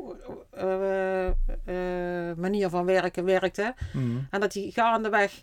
[0.51, 3.75] eh, eh, manier van werken werkte.
[4.31, 5.43] En dat hij gaandeweg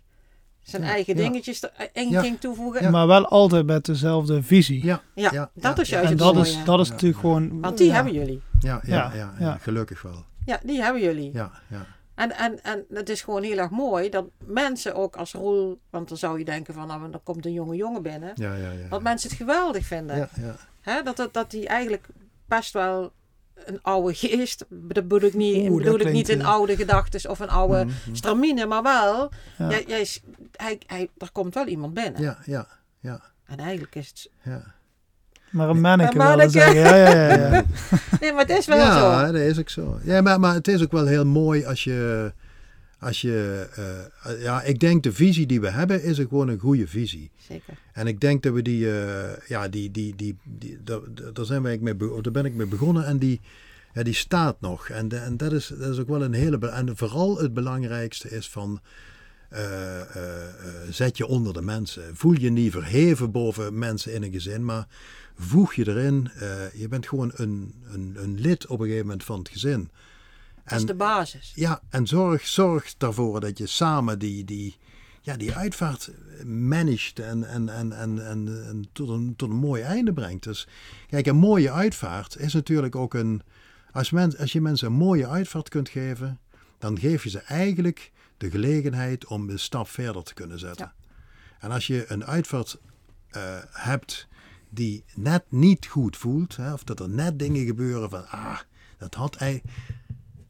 [0.61, 1.21] zijn Ja, eigen ja.
[1.23, 2.21] dingetjes erin Ja.
[2.21, 2.81] ging toevoegen.
[2.81, 2.89] Ja.
[2.89, 4.85] Maar wel altijd met dezelfde visie.
[4.85, 5.95] Ja, Ja, Ja, dat ja, is ja.
[5.95, 6.47] juist en het dat mooie.
[6.47, 6.93] is, dat is Ja.
[6.93, 7.61] natuurlijk gewoon...
[7.61, 7.93] Want die ja.
[7.93, 8.41] hebben jullie.
[8.59, 9.57] ja, ja, Ja, ja, ja.
[9.57, 10.23] gelukkig wel.
[10.45, 11.33] Ja, die hebben jullie.
[11.33, 11.85] Ja, ja.
[12.15, 16.07] En, en, en het is gewoon heel erg mooi dat mensen ook als Roel, want
[16.09, 18.31] dan zou je denken van, nou, dan komt een jonge jongen binnen.
[18.35, 18.87] Ja, ja, ja.
[18.89, 20.15] Dat mensen het geweldig vinden.
[20.17, 20.55] ja, ja.
[20.81, 21.01] Hè?
[21.03, 22.07] Dat, dat, dat die eigenlijk
[22.45, 23.11] best wel
[23.55, 24.65] een oude geest.
[24.69, 27.85] Dat bedoel ik niet, Oeh, bedoel ik niet een eh, oude gedachtes of een oude
[27.85, 28.15] Mhm.
[28.15, 29.31] stramine, maar wel.
[29.57, 29.69] Ja.
[29.69, 30.07] Jij, jij,
[30.51, 32.21] hij, hij, er komt wel iemand binnen.
[32.21, 32.67] Ja, ja,
[32.99, 34.29] ja, En eigenlijk is het.
[34.43, 34.73] ja.
[35.55, 36.49] Maar een manneke Een manneke.
[36.49, 36.75] zeggen.
[36.75, 37.53] Ja, ja, ja.
[37.53, 37.65] ja.
[38.21, 39.31] Nee, maar het is wel ja, zo.
[39.31, 39.99] dat is ook zo.
[40.03, 42.31] Ja, maar, maar het is ook wel heel mooi als je...
[42.99, 46.59] Als je eh, ja, ik denk de visie die we hebben is een, gewoon een
[46.59, 47.31] goede visie.
[47.47, 47.73] Zeker.
[47.93, 50.99] En ik denk dat we die, eh, ja, die, die, die, die daar,
[51.33, 53.41] daar zijn wij mee, daar ben ik mee begonnen en die,
[53.93, 54.89] ja, die staat nog.
[54.89, 58.29] En, de- en dat, is, dat is ook wel een hele, en vooral het belangrijkste
[58.29, 58.79] is van,
[59.49, 59.61] eh,
[60.89, 62.03] zet je onder de mensen.
[62.13, 64.87] Voel je niet verheven boven mensen in een gezin, maar
[65.35, 66.29] voeg je erin.
[66.39, 69.89] eh, je bent gewoon een, een, een lid op een gegeven moment van het gezin.
[70.63, 71.51] Dat is de basis.
[71.55, 74.77] Ja, en zorg, zorg ervoor dat je samen die, die,
[75.21, 76.11] ja, die uitvaart
[76.45, 80.43] managt en, en, en, en, en, tot, een, tot een mooi einde brengt.
[80.43, 80.67] Dus
[81.07, 83.41] kijk, een mooie uitvaart is natuurlijk ook een.
[83.91, 86.39] Als, men, als je mensen een mooie uitvaart kunt geven,
[86.77, 90.93] dan geef je ze eigenlijk de gelegenheid om een stap verder te kunnen zetten.
[91.59, 92.77] En als je een uitvaart
[93.29, 94.27] eh, hebt
[94.75, 98.59] die net niet goed voelt, hè, of dat er net dingen gebeuren van, ah,
[98.97, 99.61] dat had hij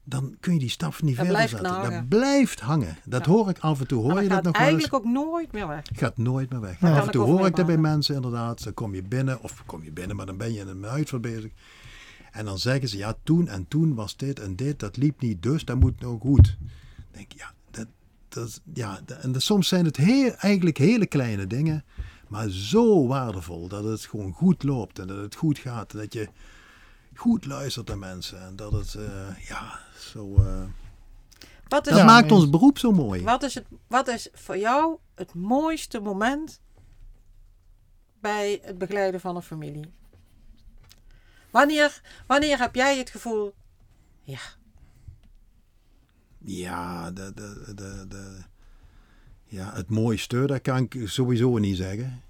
[0.07, 1.91] dan kun je die stap niet Dat verder zetten.
[1.91, 2.97] Dat blijft hangen.
[3.05, 3.31] Dat Ja.
[3.31, 4.01] hoor ik af en toe.
[4.01, 4.71] Hoor je dat nog wel eens?
[4.71, 5.81] eigenlijk ook nooit meer weg.
[5.93, 6.79] Gaat nooit meer weg.
[6.79, 6.97] Ja.
[6.97, 8.63] Af en toe hoor ik dat bij mensen inderdaad.
[8.63, 11.21] Dan kom je binnen, of kom je binnen, maar dan ben je in een uitvaart
[11.21, 11.51] bezig.
[12.31, 15.43] En dan zeggen ze, ja, toen en toen was dit en dit, dat liep niet,
[15.43, 16.57] dus dat moet nou goed.
[16.59, 16.67] Dan
[17.11, 17.87] denk ik, ja, dat,
[18.29, 21.83] dat, ja en dat- soms zijn het heel, eigenlijk hele kleine dingen,
[22.35, 25.93] maar zo waardevol dat het gewoon goed loopt en dat het goed gaat.
[25.93, 26.29] En dat je
[27.15, 30.35] goed luistert naar mensen en dat het, eh, ja, zo...
[30.35, 30.63] eh,
[31.67, 33.23] Wat is, dat Ja, maakt ons beroep zo mooi.
[33.23, 36.59] wat, is het, wat is voor jou het mooiste moment
[38.19, 39.93] bij het begeleiden van een familie?
[41.51, 43.53] Wanneer, wanneer heb jij het gevoel,
[44.21, 44.39] ja,
[46.37, 48.37] Ja, de, de, de, de,
[49.45, 52.23] ja, het mooiste, dat kan ik sowieso niet zeggen.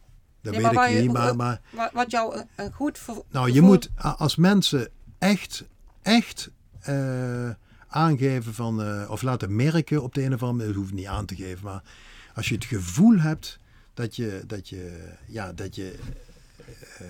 [0.46, 2.72] Dat Nee, maar weet waar ik je- niet, maar, maar wa- wat jou een, een
[2.74, 5.64] goed ver- nou, je moet als mensen echt,
[6.02, 7.50] echt eh,
[7.88, 11.08] aangeven van, eh, of laten merken op de een of andere manier, dat hoeft niet
[11.08, 11.82] aan te geven, maar
[12.36, 13.60] als je het gevoel hebt
[13.94, 16.00] dat je, dat je, ja, dat je,
[17.00, 17.06] eh,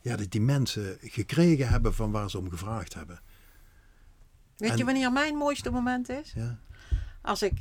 [0.00, 3.20] ja, dat die mensen gekregen hebben van waar ze om gevraagd hebben.
[4.56, 6.32] Weet je wanneer mijn mooiste moment is?
[6.34, 6.58] Ja,
[7.22, 7.52] Als ik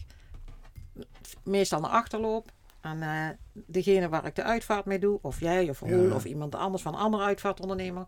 [1.43, 2.51] meestal naar achter loop
[2.81, 6.13] en eh, degene waar ik de uitvaart mee doe, of jij of Roel Ja.
[6.15, 8.05] of iemand anders van een andere uitvaartondernemer,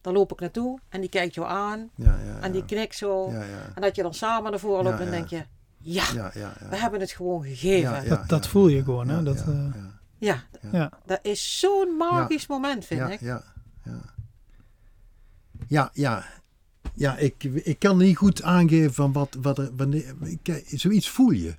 [0.00, 2.40] dan loop ik naartoe en die kijkt jou aan ja, ja.
[2.40, 2.66] en die ja.
[2.66, 3.30] knikt zo.
[3.30, 3.72] Ja, ja.
[3.74, 5.16] En dat je dan samen naar voren loopt Ja, en ja.
[5.16, 5.44] denk je,
[5.78, 6.68] ja, Ja, ja, ja.
[6.68, 7.90] we hebben het gewoon gegeven.
[7.90, 9.14] Ja, Ja, ja, Dat- dat ja, voel je ja, gewoon, hè?
[9.16, 9.82] ja, Dat, ja, eh,
[10.18, 10.42] ja.
[10.72, 10.90] Ja.
[11.06, 13.20] dat is zo'n magisch moment, vind ja, ik.
[13.20, 13.42] Ja,
[13.84, 14.00] ja.
[15.68, 16.24] Ja, ja.
[16.94, 21.30] Ja, ik, ik kan niet goed aangeven van wat, wat er, wanneer, kijk, zoiets voel
[21.30, 21.56] je.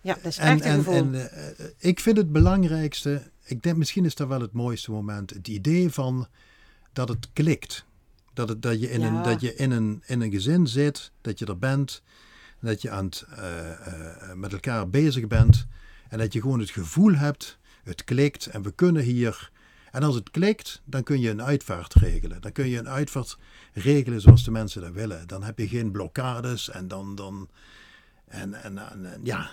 [0.00, 0.94] Ja, dat is En, echt een en, gevoel.
[0.94, 4.90] en eh, eh, ik vind het belangrijkste, ik denk misschien is dat wel het mooiste
[4.90, 6.28] moment, het idee van
[6.92, 7.84] dat het klikt.
[8.32, 11.38] Dat, het, dat je, in, een, dat je in, een, in een gezin zit, dat
[11.38, 12.02] je er bent,
[12.60, 15.66] dat je aan het, eh, met elkaar bezig bent
[16.08, 19.50] en dat je gewoon het gevoel hebt, het klikt en we kunnen hier.
[19.90, 22.40] En als het klikt, dan kun je een uitvaart regelen.
[22.40, 23.38] Dan kun je een uitvaart
[23.72, 25.26] regelen zoals de mensen dat willen.
[25.26, 27.14] Dan heb je geen blokkades en dan.
[27.14, 27.48] dan
[28.26, 29.50] en, en, en, en ja,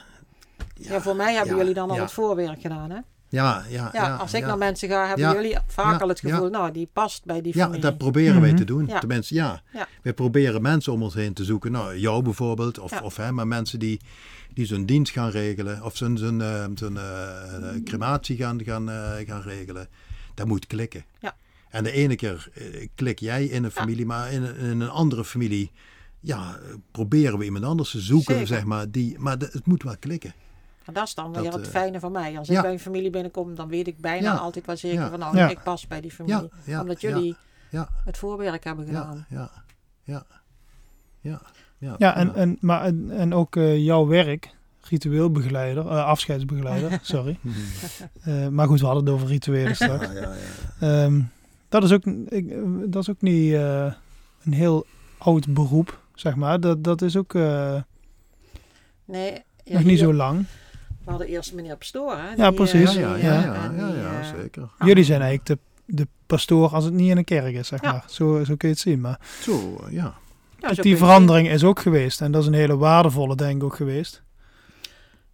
[0.79, 2.01] ja, voor mij hebben ja, jullie dan al ja.
[2.01, 2.99] het voorwerk gedaan, hè?
[3.29, 4.47] Ja, ja, Ja, ja, als ik ja.
[4.47, 5.33] naar mensen ga, hebben Ja.
[5.33, 6.01] jullie vaak Ja.
[6.03, 6.49] al het gevoel, Ja.
[6.49, 7.81] nou, die past bij die Ja, familie.
[7.81, 8.57] dat proberen wij Mhm.
[8.59, 8.85] te doen.
[8.87, 8.99] Ja.
[8.99, 9.61] Tenminste, ja.
[9.73, 9.87] Ja.
[10.01, 11.71] Wij proberen mensen om ons heen te zoeken.
[11.71, 12.79] Nou, jou bijvoorbeeld.
[12.79, 12.99] Of, Ja.
[13.01, 13.99] of hè, maar mensen die,
[14.53, 15.83] die zo'n dienst gaan regelen.
[15.83, 16.65] Of zo'n zo'n eh,
[17.83, 19.87] crematie gaan, gaan, eh, gaan regelen.
[20.33, 21.05] Dat moet klikken.
[21.19, 21.35] Ja.
[21.69, 22.47] En de ene keer
[22.95, 25.71] klik jij in een familie, maar in, een- in een andere familie
[26.19, 26.57] ja,
[26.91, 28.47] proberen we iemand anders te zoeken, Zeker.
[28.47, 28.91] zeg maar.
[28.91, 30.33] Die, maar de- het moet wel klikken.
[30.93, 32.37] Dat is dan Dat, weer het eh, fijne van mij.
[32.37, 32.55] Als ja.
[32.55, 34.37] ik bij een familie binnenkom, dan weet ik bijna Ja.
[34.37, 35.09] altijd wel zeker Ja.
[35.09, 35.49] van, nou, Ja.
[35.49, 36.41] ik pas bij die familie.
[36.41, 37.35] Ja, ja, omdat jullie
[37.69, 37.89] ja.
[38.05, 39.25] het voorwerk hebben gedaan.
[39.29, 39.51] Ja, ja,
[40.03, 40.25] ja,
[41.21, 41.41] ja.
[41.79, 44.49] Ja, Ja, en, en, maar, en, en ook eh, jouw werk,
[44.81, 47.37] ritueelbegeleider, eh, afscheidsbegeleider, sorry.
[47.41, 47.55] Mhm.
[48.21, 50.05] Eh, maar goed, we hadden het over rituelen straks.
[50.05, 50.33] ja, ja,
[50.79, 51.03] ja.
[51.03, 51.21] Ehm,
[51.69, 52.53] dat, is ook, ik,
[52.91, 53.93] dat is ook niet eh,
[54.43, 54.85] een heel
[55.17, 56.59] oud beroep, zeg maar.
[56.59, 57.81] Dat, dat is ook eh,
[59.05, 59.31] Nee,
[59.63, 60.45] ja, nog niet hier- zo lang.
[61.07, 62.29] We hadden eerst meneer Pastoor, hè?
[62.35, 62.95] Ja, die, precies.
[62.95, 64.69] eh, Ja, ja, eh, ja, ja, die, ja, eh, zeker.
[64.79, 67.91] Jullie zijn eigenlijk de, de pastoor als het niet in een kerk is, zeg Ja.
[67.91, 68.03] maar.
[68.07, 69.01] Zo, zo kun je het zien.
[69.01, 70.13] Maar Zo, ja.
[70.75, 72.21] die verandering is ook geweest.
[72.21, 74.23] En dat is een hele waardevolle, denk ik, ook geweest.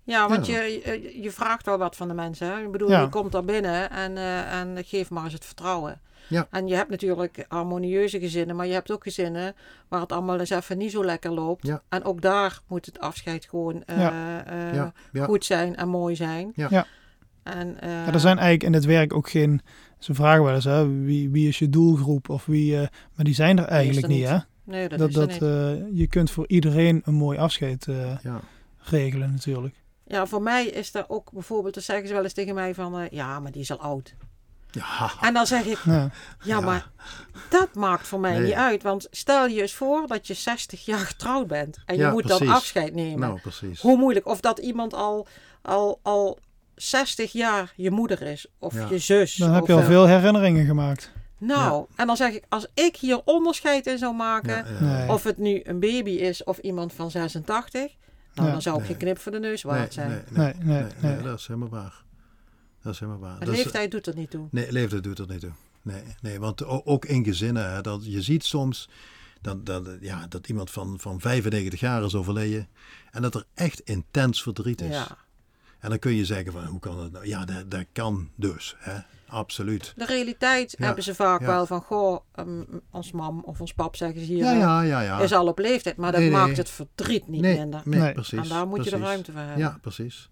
[0.04, 0.62] Ja, want Ja.
[0.62, 2.48] Je, je, vraagt wel wat van de mensen.
[2.48, 2.62] Hè?
[2.62, 3.02] Ik bedoel, Ja.
[3.02, 6.02] je komt daar binnen en, eh, en geef maar eens het vertrouwen.
[6.28, 6.48] Ja.
[6.52, 9.56] En je hebt natuurlijk harmonieuze gezinnen, maar je hebt ook gezinnen
[9.88, 11.68] waar het allemaal eens even niet zo lekker loopt.
[11.68, 11.82] Ja.
[11.90, 14.06] En ook daar moet het afscheid gewoon eh,
[14.40, 15.26] eh, Ja, ja.
[15.26, 16.52] goed zijn en mooi zijn.
[16.56, 16.68] Ja.
[16.70, 16.86] Ja.
[17.44, 19.62] En, eh, Ja, er zijn eigenlijk in het werk ook geen.
[20.00, 22.76] Ze vragen wel eens, hè, wie, wie is je doelgroep of wie.
[22.76, 24.30] eh, maar die zijn er eigenlijk er niet, niet.
[24.30, 24.38] hè?
[24.64, 25.42] nee, dat, Dat, is dat, niet.
[25.42, 28.40] eh, je kunt voor iedereen een mooi afscheid eh, Ja.
[28.78, 29.76] regelen, natuurlijk.
[30.08, 33.00] Ja, voor mij is er ook bijvoorbeeld, dan zeggen ze wel eens tegen mij van,
[33.00, 34.16] eh, ja, maar die is al oud.
[34.76, 35.12] Ja.
[35.22, 36.10] En dan zeg ik, Ja, ja,
[36.44, 36.60] Ja.
[36.60, 36.90] maar
[37.50, 38.42] dat maakt voor mij Nee.
[38.42, 38.84] niet uit.
[38.84, 42.28] Want stel je eens voor dat je 60 jaar getrouwd bent en je Ja, moet
[42.28, 43.20] dan afscheid nemen.
[43.20, 43.82] Nou, precies.
[43.82, 44.26] Hoe moeilijk.
[44.28, 45.28] Of dat iemand al,
[45.62, 46.38] al, al
[46.76, 48.46] 60 jaar je moeder is.
[48.60, 48.88] Of Ja.
[48.90, 49.36] je zus.
[49.36, 51.12] dan heb je al eh, veel herinneringen gemaakt.
[51.38, 54.56] Nou, en dan zeg ik, als ik hier onderscheid in zou maken.
[54.56, 54.96] Ja, ja.
[54.98, 55.10] Nee.
[55.10, 57.92] Of het nu een baby is of iemand van 86.
[58.34, 58.54] Nou, Ja.
[58.54, 58.90] dan zou ik Nee.
[58.92, 60.10] geen knip voor de neus Nee, waard zijn.
[60.10, 61.24] nee, Nee, nee, nee, nee, nee.
[61.24, 62.03] dat is helemaal waar.
[62.84, 63.40] Dat is helemaal waar.
[63.40, 64.48] De Dat is- leeftijd doet er niet toe.
[64.52, 65.52] Nee, leeftijd doet er niet toe.
[65.82, 68.90] Nee, nee want ook in gezinnen, hè, dat, je ziet soms
[69.42, 72.68] dat, dat, ja, dat iemand van, van 95 jaar is overleden
[73.12, 74.90] en dat er echt intens verdriet is.
[74.96, 75.18] Ja.
[75.80, 77.28] En dan kun je zeggen van, hoe kan dat nou?
[77.28, 78.98] Ja, dat, dat kan dus, hè?
[79.28, 79.94] absoluut.
[79.96, 81.46] De realiteit Ja, hebben ze vaak ja.
[81.46, 85.02] wel van, goh, um, ons mam of ons pap zeggen ze hier, Ja, ja, ja.
[85.02, 85.20] ja.
[85.20, 85.98] is al op leeftijd.
[85.98, 86.40] Maar dat Nee, nee.
[86.40, 87.82] maakt het verdriet niet nee, minder.
[87.86, 88.14] nee, Nee.
[88.14, 88.40] precies.
[88.40, 89.08] en daar moet je de precies.
[89.08, 89.58] ruimte voor hebben.
[89.58, 90.30] Ja, precies.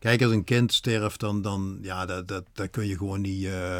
[0.00, 3.44] Kijk, als een kind sterft, dan, dan ja, dat, dat, dat kun je gewoon niet.
[3.44, 3.78] eh,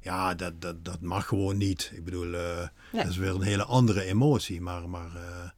[0.00, 1.90] ja, dat, dat, dat mag gewoon niet.
[1.94, 3.02] Ik bedoel, eh, Nee.
[3.02, 4.60] dat is weer een hele andere emotie.
[4.60, 5.50] Maar, maar, eh,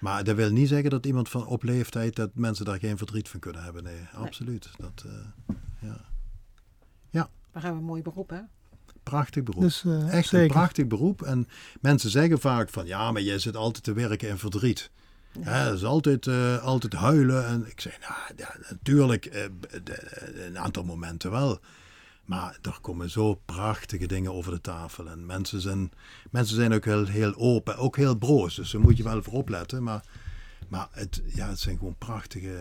[0.00, 3.28] maar dat wil niet zeggen dat iemand van op leeftijd, dat mensen daar geen verdriet
[3.28, 3.82] van kunnen hebben.
[3.82, 4.70] Nee, absoluut.
[4.78, 5.12] Dat, eh,
[7.10, 7.30] ja.
[7.52, 8.40] We hebben een mooi beroep, hè?
[9.02, 9.62] Prachtig beroep.
[9.62, 10.46] Dus Echt zeker.
[10.46, 11.22] een prachtig beroep.
[11.22, 11.48] En
[11.80, 14.90] mensen zeggen vaak van ja, maar je zit altijd te werken in verdriet.
[15.40, 17.46] Hè, dat is altijd, eh, altijd huilen.
[17.46, 19.44] En ik zeg, nou, ja, natuurlijk, eh,
[19.84, 21.58] de- een aantal momenten wel.
[22.24, 25.08] Maar er komen zo prachtige dingen over de tafel.
[25.08, 25.92] En mensen zijn,
[26.30, 28.54] mensen zijn ook heel, heel open, ook heel broos.
[28.54, 29.82] Dus daar moet je wel voor opletten.
[29.82, 30.04] Maar,
[30.68, 32.56] maar het, ja, het zijn gewoon prachtige,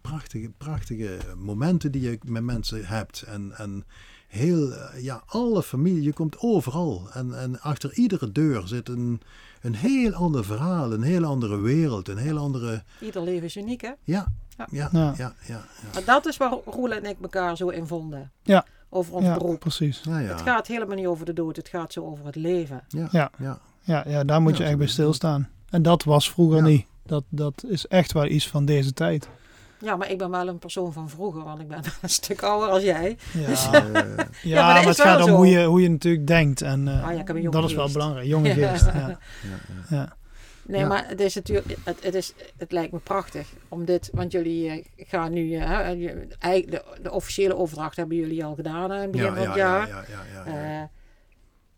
[0.00, 3.22] prachtige, prachtige momenten die je met mensen hebt.
[3.22, 3.84] En, en
[4.28, 7.08] heel, eh, ja, alle familie, je komt overal.
[7.12, 9.20] En, en achter iedere deur zit een,
[9.62, 12.82] een heel ander verhaal, een heel andere wereld, een heel andere...
[13.00, 13.90] Ieder leven is uniek, hè?
[14.04, 14.88] Ja, ja, Ja.
[14.92, 15.14] ja, Ja.
[15.16, 15.60] ja, ja.
[15.94, 18.30] Maar dat is waar Roel en ik elkaar zo in vonden.
[18.42, 18.64] Ja.
[18.88, 19.58] Over ons Ja, beroep.
[19.60, 20.00] precies.
[20.04, 20.28] ja, ja.
[20.28, 22.84] Het gaat helemaal niet over de dood, het gaat zo over het leven.
[22.88, 23.30] Ja, Ja.
[23.38, 23.58] ja.
[23.84, 25.48] Ja, ja daar moet Ja, je echt bij stilstaan.
[25.70, 26.64] En dat was vroeger Ja.
[26.64, 26.86] niet.
[27.06, 29.28] Dat, dat is echt wel iets van deze tijd.
[29.82, 32.68] Ja, maar ik ben wel een persoon van vroeger, want ik ben een stuk ouder
[32.68, 33.16] als jij.
[33.32, 33.82] Ja, Dus- Eh,
[34.52, 35.34] ja, maar het gaat om zo.
[35.34, 36.62] hoe je, hoe je natuurlijk denkt.
[36.62, 38.26] En eh, Ah, ja, ik heb een jonge dat is wel belangrijk.
[38.26, 38.84] Jonge geest.
[38.84, 38.92] Ja.
[38.92, 39.18] ja,
[39.88, 39.96] ja.
[39.96, 40.16] Ja.
[40.66, 40.86] Nee, Ja.
[40.86, 44.68] maar het is natuurlijk, het, het, is, het lijkt me prachtig om dit, want jullie
[44.70, 49.26] eh, gaan nu, hè, de, de officiële overdracht hebben jullie al gedaan in het begin
[49.26, 49.88] Ja, van het ja, jaar.
[49.88, 50.80] ja, ja, ja, ja.
[50.82, 50.86] Eh,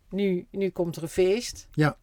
[0.09, 1.67] nu, nu komt er een feest.
[1.71, 1.97] Ja,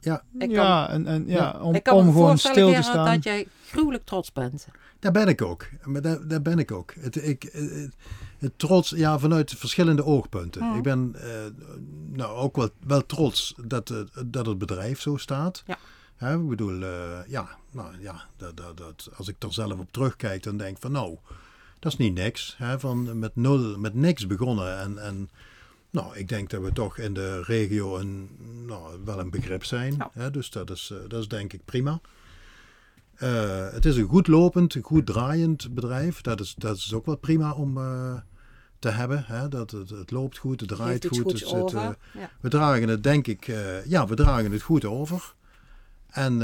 [0.00, 0.22] ja.
[0.38, 3.04] Ik ja, en, en, ja, om, ik kan om me gewoon voorstellen, stil te staan.
[3.14, 4.66] dat jij gruwelijk trots bent.
[5.00, 5.66] Daar ben ik ook.
[5.84, 6.94] Maar daar, daar ben ik ook.
[7.00, 7.62] Het, ik, eh,
[8.38, 10.64] het trots, ja, vanuit verschillende oogpunten.
[10.64, 10.76] Mhm.
[10.76, 11.30] Ik ben eh,
[12.12, 15.62] nou, ook wel, wel trots dat, het- dat het bedrijf zo staat.
[15.66, 15.78] Ja.
[16.16, 19.92] Hè, ik bedoel, eh, ja, nou, ja dat, dat, dat, als ik er zelf op
[19.92, 21.16] terugkijk, dan denk ik van nou,
[21.78, 22.54] dat is niet niks.
[22.58, 24.78] Hè, van met nul, met niks begonnen.
[24.78, 25.30] En, en
[25.90, 28.28] nou, ik denk dat we toch in de regio een,
[28.66, 29.94] nou, wel een begrip zijn.
[29.98, 30.10] Ja.
[30.12, 32.00] Hè, dus dat is, dat is denk ik prima.
[33.20, 36.20] Eh, het is een goed lopend, goed draaiend bedrijf.
[36.20, 38.14] Dat is, dat is ook wel prima om eh,
[38.78, 39.24] te hebben.
[39.26, 39.48] Hè?
[39.48, 41.32] Dat het, het loopt goed, het draait goed.
[41.32, 41.96] het ja.
[42.40, 43.46] we dragen het denk ik,
[43.86, 45.34] ja, we dragen het goed over.
[46.06, 46.38] En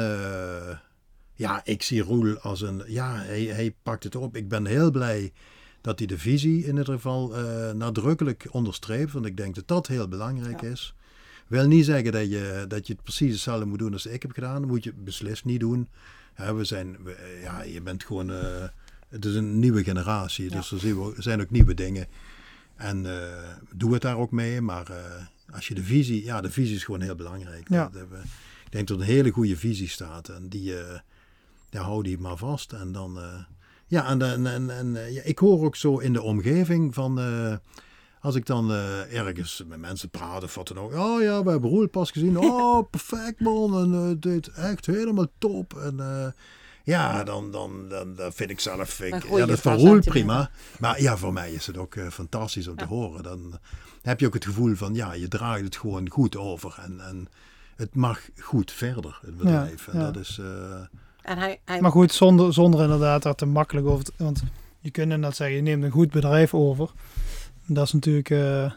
[1.35, 4.37] ja, ik zie Roel als een, ja, hij, hij pakt het op.
[4.37, 5.33] Ik ben heel blij
[5.81, 7.35] dat hij de visie in ieder geval
[7.74, 9.12] nadrukkelijk onderstreept.
[9.12, 10.68] Want ik denk dat dat heel belangrijk Ja.
[10.68, 10.95] is.
[11.47, 14.33] Wil niet zeggen dat je, dat je het precies hetzelfde moet doen als ik heb
[14.33, 14.61] gedaan.
[14.61, 15.89] Dat moet je beslist niet doen.
[16.37, 18.64] Hè, we zijn, we- eh, ja, je bent gewoon, eh,
[19.09, 20.51] het is een nieuwe generatie.
[20.51, 22.07] Dus er zijn ook nieuwe dingen.
[22.76, 23.32] En eh,
[23.74, 24.61] doe het daar ook mee.
[24.61, 24.87] Maar
[25.53, 27.68] als je de visie, ja, de visie is gewoon heel belangrijk.
[27.68, 27.89] Ja.
[27.93, 28.03] Dat
[28.64, 30.28] ik denk dat er een hele goede visie staat.
[30.28, 30.74] En die,
[31.70, 32.72] ja, hou die maar vast.
[32.72, 33.18] En dan,
[33.87, 37.18] ja, en, en, en, en, ja, ik hoor ook zo in de omgeving van,
[38.21, 40.95] als ik dan eh, ergens met mensen praat of wat dan ook.
[40.95, 42.39] Oh ja, we hebben Roel pas gezien.
[42.39, 43.79] Oh, perfect man.
[43.79, 45.75] En eh, dit echt helemaal top.
[45.77, 46.27] En eh,
[46.85, 50.01] ja, dan, dan, dan, dan vind ik zelf, ik, ja, dat is voor van Roel
[50.01, 50.51] prima.
[50.81, 52.91] Maar ja, voor mij is het ook fantastisch om te Ja.
[52.91, 53.23] horen.
[53.23, 53.59] Dan
[54.03, 56.75] heb je ook het gevoel van, ja, je draagt het gewoon goed over.
[56.85, 57.29] En, en
[57.77, 59.89] het mag goed verder, het bedrijf.
[59.89, 60.05] en ja.
[60.11, 60.39] dat is...
[60.39, 60.81] eh,
[61.23, 64.12] En hij, hij Maar goed, zonder, zonder inderdaad daar te makkelijk over te...
[64.17, 64.43] Want
[64.81, 66.91] je kunt inderdaad zeggen, je neemt een goed bedrijf over.
[67.67, 68.73] Dat is natuurlijk, eh, eh,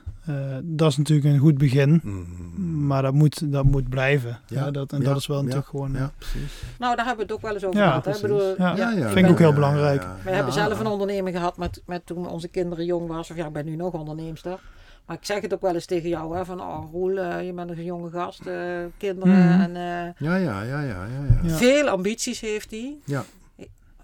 [0.64, 2.02] dat is natuurlijk een goed begin.
[2.04, 2.86] Mhm.
[2.88, 4.40] Maar dat moet, dat moet blijven.
[4.48, 5.94] Ja, Ja, dat, en ja, dat is wel ja, natuurlijk gewoon...
[5.96, 6.62] eh, Ja, precies.
[6.80, 8.06] nou, daar hebben we het ook wel eens over Ja, gehad.
[8.06, 8.12] Hè?
[8.12, 8.38] Ik precies.
[8.38, 8.76] bedoel, Ja.
[8.76, 10.02] Ja, ja, Vind ik ook heel ja, belangrijk.
[10.02, 10.36] ja, We ja.
[10.36, 10.80] hebben zelf Ja.
[10.80, 13.30] een onderneming gehad met, met toen onze kinderen jong was.
[13.32, 14.60] Of ja, ik ben nu nog onderneemster.
[15.06, 16.36] Maar ik zeg het ook wel eens tegen jou.
[16.38, 18.46] Hè, van, oh Roel, eh, je bent een jonge gast.
[18.46, 18.56] eh,
[18.98, 19.34] kinderen.
[19.38, 19.62] Mhm.
[19.62, 21.06] En eh, Ja, ja, ja, ja, ja.
[21.06, 21.40] ja.
[21.44, 21.56] Ja.
[21.56, 22.98] veel ambities heeft hij.
[23.06, 23.24] Ja.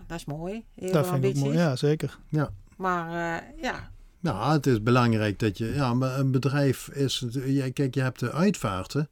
[0.08, 0.64] Dat is mooi.
[0.76, 1.44] Heel dat veel vind ik ook ambities.
[1.44, 1.58] mooi.
[1.58, 2.18] Ja, zeker.
[2.76, 3.90] Maar eh, ja,
[4.26, 5.74] Nou, het is belangrijk dat je...
[5.74, 7.26] Ja, maar een bedrijf is...
[7.46, 9.10] ja, Kijk, je hebt de uitvaarten,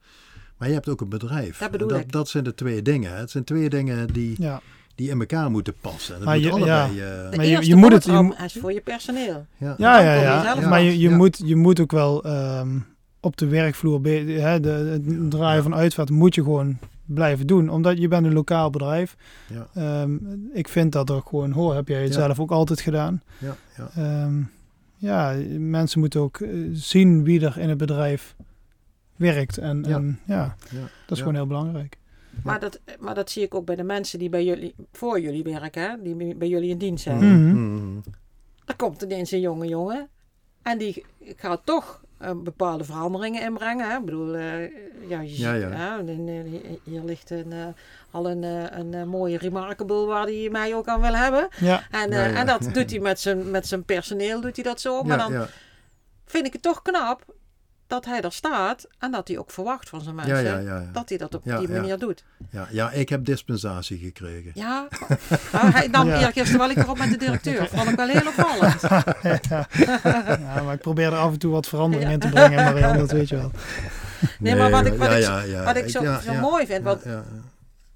[0.58, 1.58] maar je hebt ook een bedrijf.
[1.58, 2.12] Dat bedoel dat, ik.
[2.12, 3.18] dat zijn de twee dingen.
[3.18, 4.62] Het zijn twee dingen die, Ja.
[4.96, 6.14] die in elkaar moeten passen.
[6.14, 6.96] En dat Maar moet je- allebei...
[6.96, 7.02] de
[7.32, 9.46] eh, Maar je- eerste je moet het- je is voor je personeel.
[9.58, 9.76] ja.
[9.78, 10.68] Ja, ja, ja.
[10.70, 11.16] Maar je, je, Ja.
[11.16, 12.78] moet, je moet ook wel ehm,
[13.20, 15.62] op de werkvloer, hè, de, het draaien Ja.
[15.64, 17.70] van uitvaart moet je gewoon blijven doen.
[17.70, 19.16] Omdat je bent een lokaal bedrijf.
[19.48, 20.16] Ja, Ehm,
[20.54, 21.76] ik vind dat ook gewoon hoor.
[21.76, 22.20] Heb jij het Ja.
[22.20, 23.22] zelf ook altijd gedaan.
[23.38, 23.90] ja, ja.
[23.96, 24.42] Ehm,
[25.04, 28.36] ja, mensen moeten ook eh, zien wie er in het bedrijf
[29.16, 29.58] werkt.
[29.58, 29.96] En Ja.
[29.96, 30.80] en, ja ja.
[30.80, 31.16] dat is Ja.
[31.16, 31.98] gewoon heel belangrijk.
[32.44, 35.44] Maar, dat, maar dat zie ik ook bij de mensen die bij jullie, voor jullie
[35.44, 35.82] werken.
[35.90, 36.02] Hè?
[36.04, 37.18] Die bij- jullie in dienst zijn.
[37.18, 37.54] Mhm.
[37.76, 37.98] Mhm.
[38.66, 40.10] Er komt ineens een jonge jongen.
[40.62, 43.90] En die gaat toch eh, bepaalde veranderingen inbrengen.
[43.90, 43.98] Hè?
[43.98, 44.62] Ik bedoel, eh,
[45.08, 45.70] ja, je Ja, ja.
[45.70, 46.46] hè, en,
[46.84, 47.66] hier ligt een, eh,
[48.12, 48.44] al een,
[48.80, 51.48] een mooie Remarkable waar hij mij ook aan wil hebben.
[51.60, 55.04] Ja, En, en dat doet hij met zijn, met zijn personeel, doet hij dat zo.
[55.04, 55.48] Maar dan
[56.26, 57.26] vind ik het toch knap
[57.94, 60.36] dat hij er staat en dat hij ook verwacht van zijn mensen.
[60.36, 60.90] Ja, ja, ja, ja.
[60.94, 62.24] Dat hij dat op die manier doet.
[62.50, 64.52] Ja, ja, ik heb dispensatie gekregen.
[64.54, 64.88] Ja,
[65.52, 66.20] nou, hij nam Ja.
[66.20, 67.68] eergisteren wel ik erop met de directeur.
[67.74, 68.82] Vond ik wel heel opvallend.
[69.50, 69.68] ja.
[70.64, 72.64] maar ik probeer er af en toe wat verandering in te brengen.
[72.64, 73.52] Marianne, dat weet je wel.
[74.40, 75.64] Nee, maar wat ik- wat ja, ik- ja, ja.
[75.64, 76.02] Wat ik zo,
[76.42, 77.04] mooi vind, want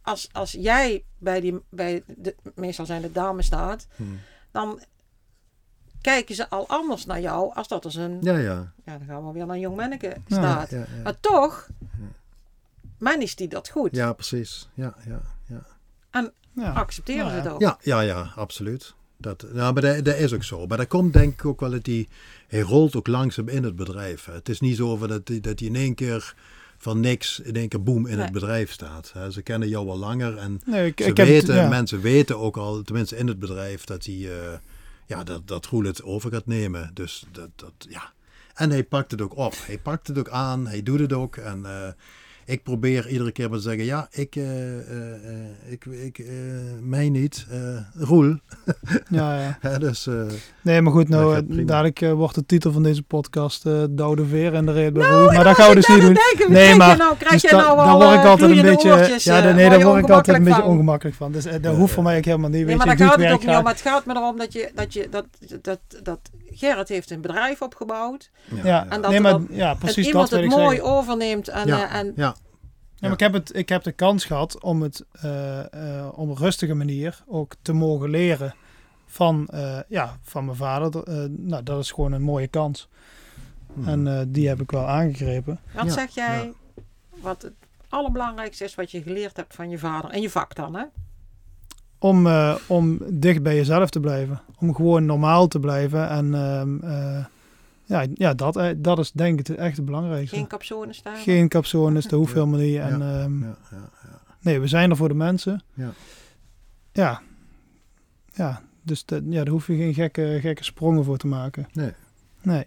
[0.01, 4.03] als, als jij bij die, bij de, meestal zijn de dames staat, Hm.
[4.51, 4.79] dan
[6.13, 8.71] kijken ze al anders naar jou als dat er een, ja, ja.
[8.85, 10.69] ja, dan gaan we weer naar een jong manneke staat.
[10.69, 10.85] Ja, ja.
[11.03, 11.67] Maar toch,
[12.97, 13.95] manage die dat goed.
[13.95, 14.69] Ja, precies.
[14.73, 15.65] Ja, ja, ja.
[16.53, 16.71] Ja.
[16.71, 17.43] Accepteren Nou ze ja.
[17.43, 17.61] het ook.
[17.61, 18.93] Ja, ja, ja, absoluut.
[19.17, 20.67] Dat, nou, maar dat, dat is ook zo.
[20.67, 22.07] Maar dat komt denk ik ook wel dat hij,
[22.47, 24.25] hij rolt ook langzaam in het bedrijf.
[24.25, 24.33] hè.
[24.33, 26.35] Het is niet zo dat, hij- dat hij in één keer
[26.77, 28.23] van niks in één keer boem in Nee.
[28.23, 29.11] het bedrijf staat.
[29.13, 29.31] hè.
[29.31, 31.67] Ze kennen jou al langer en Nee, ik, ze ik heb, weten, ja.
[31.67, 34.57] mensen weten ook al, tenminste in het bedrijf, dat hij, eh,
[35.07, 36.91] ja, dat, dat het over gaat nemen.
[36.93, 38.13] Dus dat, dat, ja.
[38.53, 39.53] En hij pakt het ook op.
[39.65, 41.35] Hij pakt het ook aan, hij doet het ook.
[41.35, 41.91] En eh,
[42.47, 46.25] ik probeer iedere keer maar te zeggen, ja, ik, eh, eh, eh, ik, ik eh,
[46.81, 47.57] mij niet, eh
[47.93, 48.35] Roel.
[49.09, 49.77] Ja, ja.
[49.87, 50.13] Dus, eh,
[50.61, 54.53] Nee, maar goed, Dat nou, dadelijk wordt de titel van deze podcast eh Doude Veer
[54.53, 55.29] en de reden bij Nou, Roel.
[55.29, 56.13] ik Maar dat gaan we dus niet doen.
[56.13, 58.51] denken, Nee, krijg maar je nou, krijg Dus je nou daar al word ik altijd
[58.51, 61.15] een beetje, oortjes, ja, eh, da- nee, word daar word ik altijd een beetje ongemakkelijk
[61.17, 61.31] van.
[61.31, 62.57] Dus dat hoeft voor mij ook helemaal niet.
[62.57, 63.65] Nee, Weet maar daar ik gaat het ook niet om.
[63.67, 65.25] Het gaat me erom dat, je, dat, je, dat,
[65.61, 66.19] dat, dat
[66.57, 68.31] Gerrit heeft een bedrijf opgebouwd.
[68.55, 70.93] ja, Ja, En dat nee, maar ja, en precies iemand dat wil het mooi zeggen.
[70.95, 71.47] overneemt.
[71.47, 72.35] En, ja, eh, en, ja, Ja,
[72.99, 75.59] maar ik heb, het, ik heb de kans gehad om het eh,
[75.99, 78.55] eh, op een rustige manier ook te mogen leren
[79.05, 81.03] van, eh, ja, van mijn vader.
[81.03, 82.89] Eh, nou, dat is gewoon een mooie kans.
[83.73, 83.89] Mhm.
[83.89, 85.59] En eh, die heb ik wel aangegrepen.
[85.73, 86.53] wat Ja, zeg jij,
[87.09, 87.53] wat het
[87.89, 90.75] allerbelangrijkste is wat je geleerd hebt van je vader en je vak dan?
[90.75, 90.83] Hè?
[91.99, 94.41] Om, eh, om dicht bij jezelf te blijven.
[94.59, 96.09] Om gewoon normaal te blijven.
[96.09, 97.25] En ehm, eh,
[97.83, 100.35] ja, ja dat, eh, dat is denk ik het echt het belangrijkste.
[100.35, 101.15] Geen capsones staan.
[101.15, 102.39] Geen capsones, dat hoeft Ja.
[102.39, 102.77] helemaal niet.
[102.77, 103.21] En, Ja.
[103.23, 104.19] ehm, ja, ja, ja.
[104.41, 105.61] Nee, we zijn er voor de mensen.
[105.73, 105.91] Ja.
[106.91, 107.21] Ja.
[108.33, 111.67] Ja, dus dat, ja, daar hoef je geen gekke, gekke sprongen voor te maken.
[111.73, 111.91] Nee.
[112.41, 112.65] Nee.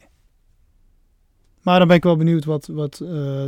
[1.62, 3.44] Maar dan ben ik wel benieuwd wat, wat eh,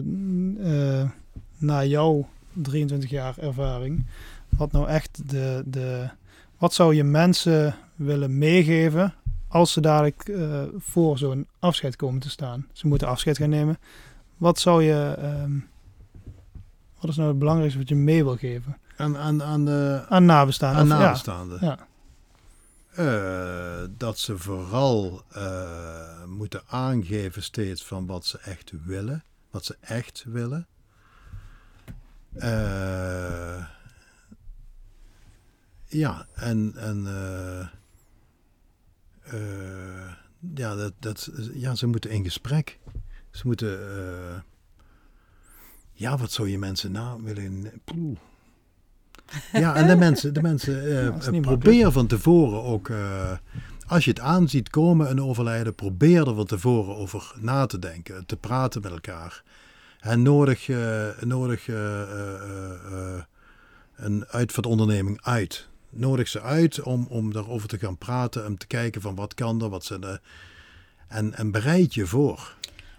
[1.01, 1.11] eh,
[1.59, 4.07] na jouw 23 jaar ervaring,
[4.57, 6.09] wat nou echt de, de,
[6.59, 9.15] wat zou je mensen willen meegeven
[9.49, 12.67] als ze dadelijk eh, voor zo'n afscheid komen te staan?
[12.73, 13.79] Ze moeten afscheid gaan nemen.
[14.37, 15.53] Wat zou je, ehm,
[17.01, 18.77] wat is nou het belangrijkste wat je mee wil geven?
[18.97, 20.81] Aan, aan, aan de Aan nabestaanden.
[20.81, 21.05] aan ja.
[21.05, 21.59] nabestaanden.
[21.61, 21.79] Ja.
[22.93, 29.25] Eh, dat ze vooral eh, moeten aangeven steeds van wat ze echt willen.
[29.51, 30.67] Wat ze echt willen.
[32.33, 33.65] Eh,
[35.93, 37.61] ja, en, en eh,
[39.23, 40.13] eh,
[40.55, 42.79] ja, dat, dat, ja, ze moeten in gesprek.
[43.31, 44.41] Ze moeten, eh,
[45.93, 47.71] ja, wat zou je mensen nou willen...
[47.85, 48.19] Poeh.
[49.53, 52.91] Ja, en de mensen, de mensen probeer van tevoren ook,
[53.87, 58.27] als je het aanziet komen, een overlijden, probeer er van tevoren over na te denken,
[58.27, 59.43] te praten met elkaar.
[60.03, 60.69] En nodig,
[61.21, 63.23] nodig eh, eh, eh,
[63.97, 65.69] een uitvaartonderneming uit.
[65.95, 69.63] Nodig ze uit om, om daarover te gaan praten, om te kijken van wat kan
[69.63, 70.21] er, wat zijn de...
[71.09, 72.57] En, en bereid je voor.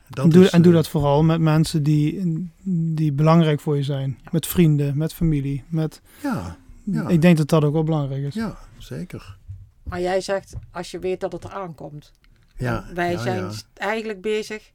[0.09, 2.51] En doe, is, en doe eh, dat vooral met mensen die,
[2.93, 4.19] die belangrijk voor je zijn.
[4.31, 5.63] Met vrienden, met familie.
[5.67, 7.07] Met, Ja, Ja.
[7.07, 8.33] Ik denk dat dat ook wel belangrijk is.
[8.33, 9.37] ja, zeker.
[9.83, 12.11] Maar jij zegt, als je weet dat het eraan komt.
[12.57, 13.51] Ja, Wij ja, zijn ja.
[13.73, 14.71] eigenlijk bezig,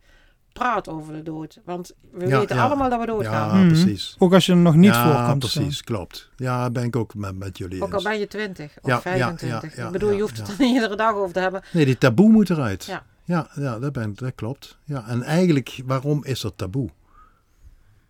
[0.58, 1.60] praat over de dood.
[1.64, 2.64] Want we Ja, weten ja.
[2.64, 3.48] allemaal dat we doodgaan.
[3.48, 3.68] Ja, Mhm.
[3.68, 4.16] precies.
[4.18, 6.30] Ook als je er nog niet ja, voor komt precies, klopt.
[6.36, 8.02] Ja, ben ik ook met, met jullie Ook al eens.
[8.02, 9.74] ben je 20 of Ja, ja, 25.
[9.76, 11.62] ja, ja, ik bedoel, ja, je hoeft het er niet iedere dag over te hebben.
[11.72, 12.84] Nee, die taboe moet eruit.
[12.84, 13.02] Ja.
[13.24, 14.78] Ja, ja dat, ben, dat klopt.
[14.84, 16.88] Ja, en eigenlijk, waarom is dat taboe?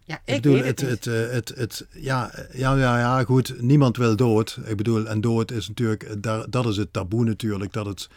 [0.05, 1.05] Ja, Ik, ik, bedoel, weet het, het, niet.
[1.05, 4.59] het, eh, het, het, ja, ja, ja, ja, goed, niemand wil dood.
[4.65, 8.09] Ik bedoel, en dood is natuurlijk, daar, dat is het taboe natuurlijk, dat het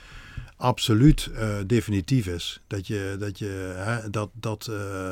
[0.61, 2.61] absoluut eh, definitief is.
[2.67, 5.09] Dat je, dat je, hè, dat, dat, eh,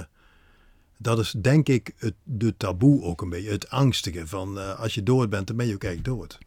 [0.98, 4.94] dat is denk ik het de taboe ook een beetje, het angstige van eh, als
[4.96, 6.38] je dood bent, dan ben je ook echt dood.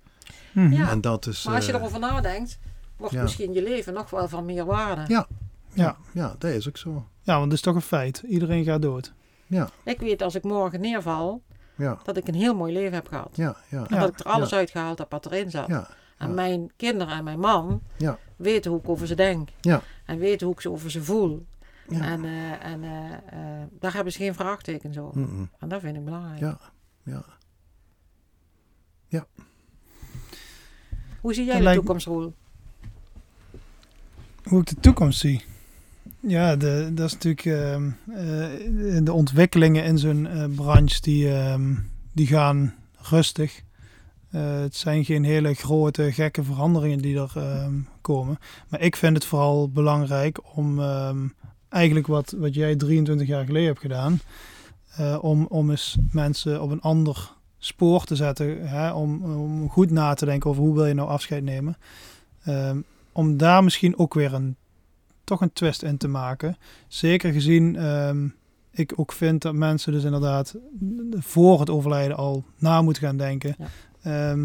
[0.52, 0.72] Mhm.
[0.72, 0.90] Ja.
[0.90, 2.58] En dat is, maar als je erover nadenkt,
[2.96, 3.22] wordt ja.
[3.22, 5.04] misschien je leven nog wel van meer waarde.
[5.08, 5.26] Ja.
[5.74, 5.96] Ja.
[6.12, 7.06] ja, dat is ook zo.
[7.22, 8.22] ja, want dat is toch een feit.
[8.26, 9.12] Iedereen gaat dood.
[9.46, 11.42] Ja, Ik weet als ik morgen neerval,
[11.76, 13.30] ja, dat ik een heel mooi leven heb gehad.
[13.34, 13.78] ja, ja.
[13.88, 14.00] En Ja.
[14.00, 14.56] dat ik er alles Ja.
[14.56, 15.66] uitgehaald heb wat erin zat.
[15.68, 15.88] ja.
[16.18, 16.34] En Ja.
[16.34, 18.18] mijn kinderen en mijn man Ja.
[18.42, 19.48] Weten hoe ik over ze denk.
[19.60, 19.82] Ja.
[20.04, 21.46] En weten hoe ik ze over ze voel.
[21.88, 22.00] Ja.
[22.00, 25.22] En, eh, en eh, eh, daar hebben ze geen vraagtekens over.
[25.58, 26.40] En dat vind ik belangrijk.
[26.40, 26.58] Ja.
[29.08, 29.26] Ja.
[31.20, 32.34] Hoe zie jij Dat de lijkt- toekomst, Roel?
[34.42, 35.44] Hoe ik de toekomst zie.
[36.20, 41.74] Ja, de, dat is natuurlijk ehm, eh, de ontwikkelingen in zo'n branche die, ehm,
[42.12, 43.62] die gaan rustig.
[44.30, 48.38] Het zijn geen hele grote gekke veranderingen die er ehm, komen.
[48.68, 51.26] Maar ik vind het vooral belangrijk om ehm,
[51.68, 54.20] eigenlijk wat, wat jij 23 jaar geleden hebt gedaan.
[54.96, 58.68] eh, om, om eens mensen op een ander spoor te zetten.
[58.68, 61.76] Hè, om, om goed na te denken over hoe wil je nou afscheid nemen.
[62.44, 62.80] Ehm,
[63.12, 64.56] om daar misschien ook weer een,
[65.24, 66.56] toch een twist in te maken.
[66.88, 68.28] Zeker gezien ehm,
[68.70, 70.54] ik ook vind dat mensen dus inderdaad
[71.12, 73.56] voor het overlijden al na moeten gaan denken.
[74.02, 74.36] Ja.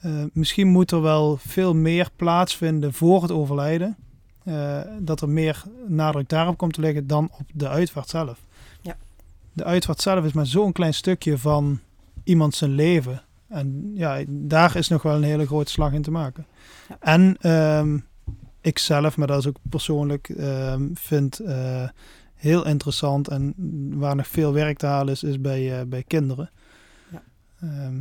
[0.00, 3.96] Eh, misschien moet er wel veel meer plaatsvinden voor het overlijden.
[4.44, 8.38] Eh, dat er meer nadruk daarop komt te liggen dan op de uitvaart zelf.
[8.80, 8.96] Ja.
[9.52, 11.80] De uitvaart zelf is maar zo'n klein stukje van
[12.24, 13.22] iemand zijn leven.
[13.48, 16.46] En ja, daar is nog wel een hele grote slag in te maken.
[16.88, 16.96] Ja.
[17.00, 17.98] En ehm,
[18.60, 21.88] ik zelf, maar dat is ook persoonlijk, ehm, vind eh,
[22.34, 23.54] heel interessant en
[23.98, 26.50] waar nog veel werk te halen is, is bij, bij kinderen.
[27.10, 27.22] Ja.
[27.60, 28.00] Ehm,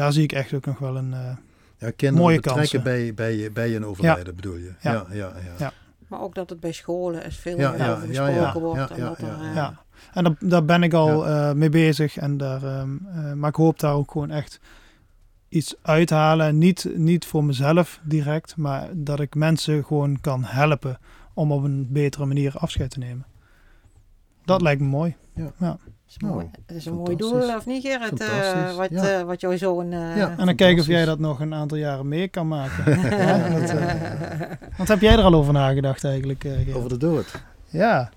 [0.00, 1.12] daar zie ik echt ook nog wel een.
[1.12, 1.36] eh,
[1.78, 2.82] Ja, kinderen Mooie betrekken kansen.
[2.82, 4.72] bij, bij, bij een overlijden bedoel je?
[4.80, 4.92] Ja.
[4.92, 5.52] Ja, ja, ja.
[5.58, 5.72] Ja.
[6.08, 8.52] Maar ook dat het bij scholen is veel Ja, meer ja, over ja, gesproken ja,
[8.60, 8.88] wordt.
[8.88, 9.48] ja, en ja, dat er, ja.
[9.48, 9.82] eh, ja.
[10.12, 12.16] En daar, daar ben ik al eh, mee bezig.
[12.16, 14.60] En daar, ehm, eh, maar ik hoop daar ook gewoon echt
[15.48, 16.58] iets uithalen.
[16.58, 20.98] Niet, niet voor mezelf direct, maar dat ik mensen gewoon kan helpen
[21.34, 23.26] om op een betere manier afscheid te nemen.
[24.44, 25.16] Dat lijkt me mooi.
[26.10, 26.34] Is mooi.
[26.44, 28.20] Nou, het is een mooi doel, of niet Gerrit?
[28.20, 29.18] Eh, Fantastisch, wat, ja.
[29.18, 29.92] eh, wat jouw zoon...
[29.92, 30.34] eh, Ja.
[30.38, 33.00] En dan kijken of jij dat nog een aantal jaren mee kan maken.
[33.16, 36.44] Ja, dat, eh, wat heb jij er al over nagedacht eigenlijk?
[36.44, 36.76] eh?
[36.76, 37.42] Over de dood.
[37.66, 38.10] Ja,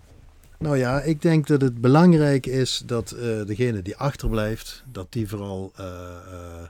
[0.58, 5.28] Nou ja, ik denk dat het belangrijk is dat eh, degene die achterblijft, dat die
[5.30, 6.64] vooral eh, eh,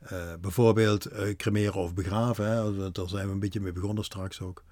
[0.00, 4.64] eh, bijvoorbeeld cremeren of begraven, hè, daar zijn we een beetje mee begonnen straks ook.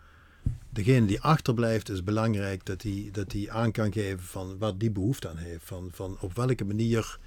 [0.74, 5.28] Degene die achterblijft is belangrijk dat hij dat aan kan geven van wat die behoefte
[5.28, 5.64] aan heeft.
[5.64, 7.18] Van, van op welke manier.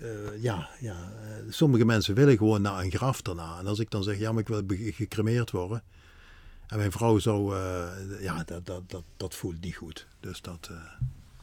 [0.00, 3.58] eh, ja, ja eh, sommige mensen willen gewoon naar een graf daarna.
[3.58, 5.82] En als ik dan zeg, ja, maar ik wil gecremeerd worden.
[6.66, 7.88] En mijn vrouw zo, eh,
[8.20, 10.06] ja, dat, dat, dat, dat voelt niet goed.
[10.20, 10.70] Dus dat,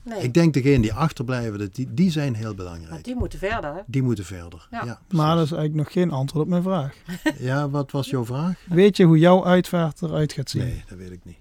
[0.08, 3.04] nee, ik denk degenen die achterblijven, dat die, die zijn heel want belangrijk.
[3.04, 3.74] die moeten verder.
[3.74, 3.82] hè?
[3.86, 4.68] Die moeten verder.
[4.72, 4.86] Ja.
[4.86, 6.96] Ja, maar dat is eigenlijk nog geen antwoord op mijn vraag.
[7.40, 8.60] ja, wat was jouw vraag?
[8.66, 10.64] Weet je hoe jouw uitvaart eruit gaat zien?
[10.64, 11.38] Nee, dat weet ik niet.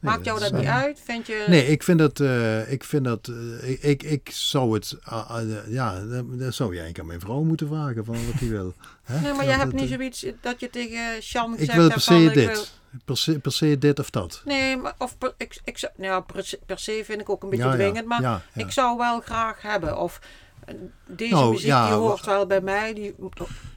[0.00, 1.00] Nee, Maakt jou dat eh, niet uit?
[1.04, 1.44] Vind je...
[1.48, 5.30] Nee, ik vind dat, eh, ik vind dat, eh, ik, ik, ik zou het, ah,
[5.30, 8.48] ah, eh, ja, dat, zou je eigenlijk aan mijn vrouw moeten vragen van wat hij
[8.48, 8.74] wil.
[9.02, 9.20] Hè?
[9.20, 11.88] Nee, maar Ja, je hebt niet eh, zoiets dat je tegen Sjan Ik gezegd wil
[11.88, 12.79] per se ik dit.
[13.04, 14.42] Per se, per se dit of dat.
[14.44, 17.50] Nee, maar, of per, ik, ik, nou, per, se- per se vind ik ook een
[17.50, 18.64] beetje Ja, ja, dwingend, maar ja, ja.
[18.64, 19.98] ik zou wel graag hebben.
[19.98, 20.20] Of
[20.64, 20.74] eh,
[21.06, 22.94] deze Nou, muziek ja, die hoort wel bij mij.
[22.94, 23.14] Die,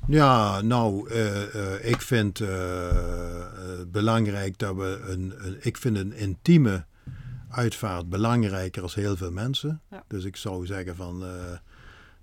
[0.08, 2.48] Ja, nou, eh, eh, ik vind eh,
[3.88, 6.86] belangrijk dat we een, een, ik vind een intieme
[7.50, 9.82] uitvaart belangrijker als heel veel mensen.
[9.90, 10.04] Ja.
[10.08, 11.24] Dus ik zou zeggen van,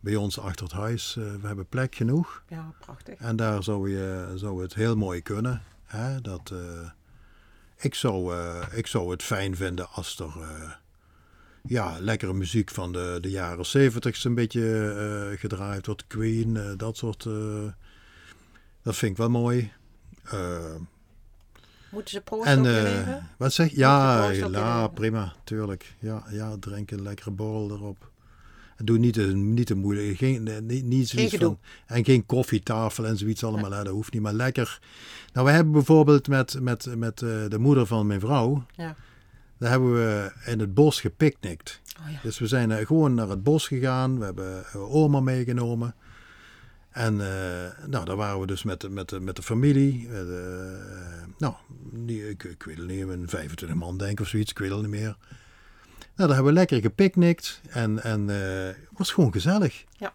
[0.01, 2.43] bij ons achter het huis, we hebben plek genoeg.
[2.49, 3.15] ja, prachtig.
[3.19, 5.63] En daar zou, je, zou het heel mooi kunnen.
[5.91, 6.21] Hè?
[6.21, 6.91] Dat, eh,
[7.77, 10.71] ik, zou, eh, ik zou het fijn vinden als er, eh,
[11.63, 16.07] ja, lekkere muziek van de, de jaren zeventig een beetje gedraaid wordt.
[16.07, 17.23] Queen, dat soort.
[18.83, 19.73] dat vind ik wel mooi.
[21.91, 23.79] Moeten ze proost en wat zeg je?
[23.79, 25.95] Ja, ja prima, tuurlijk.
[25.99, 28.10] Ja, ja, drink een lekkere borrel erop.
[28.81, 30.17] En doe niet te, niet te moeilijk.
[30.17, 33.71] Geen, niet, niet zoiets van, en geen koffietafel en zoiets allemaal.
[33.71, 34.79] Dat hoeft niet, maar lekker.
[35.33, 38.65] Nou, we hebben bijvoorbeeld met, met, met eh, de moeder van mijn vrouw.
[38.77, 38.95] Ja.
[39.59, 41.81] Daar hebben we in het bos gepicnict.
[42.01, 42.19] Oh ja.
[42.23, 44.19] Dus we zijn eh, gewoon naar het bos gegaan.
[44.19, 45.95] We hebben eh, oma meegenomen.
[46.91, 50.09] En eh, nou, daar waren we dus met, de- met, met de familie.
[51.39, 51.55] Nou,
[51.93, 54.51] die, ik, ik weet het niet, een 25 man denk ik of zoiets.
[54.51, 55.17] Ik weet het niet meer.
[56.21, 57.61] Nou, daar hebben we lekker gepicnict.
[57.69, 59.85] En, en eh, het was gewoon gezellig.
[59.97, 60.13] Ja.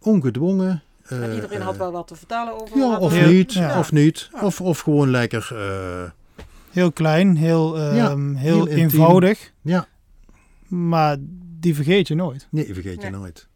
[0.00, 0.82] Ongedwongen.
[1.02, 3.30] En eh, iedereen had eh, wel wat te vertellen over Ja, wat of er- Heel-
[3.32, 3.52] niet.
[3.52, 3.78] ja.
[3.78, 4.28] Of niet.
[4.42, 5.48] Of, of gewoon lekker.
[5.52, 6.10] eh,
[6.70, 8.78] Heel klein, heel, ehm, Ja, heel, heel intiem.
[8.78, 9.52] eenvoudig.
[9.62, 9.86] ja,
[10.68, 11.16] Maar
[11.60, 12.48] die vergeet je nooit.
[12.50, 13.48] nee, vergeet je nooit.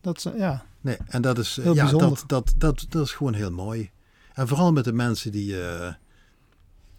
[0.00, 2.08] Dat is, ja, Nee, en dat is, Heel ja, bijzonder.
[2.08, 3.90] dat, dat, dat, dat is gewoon heel mooi.
[4.34, 5.92] En vooral met de mensen die, eh,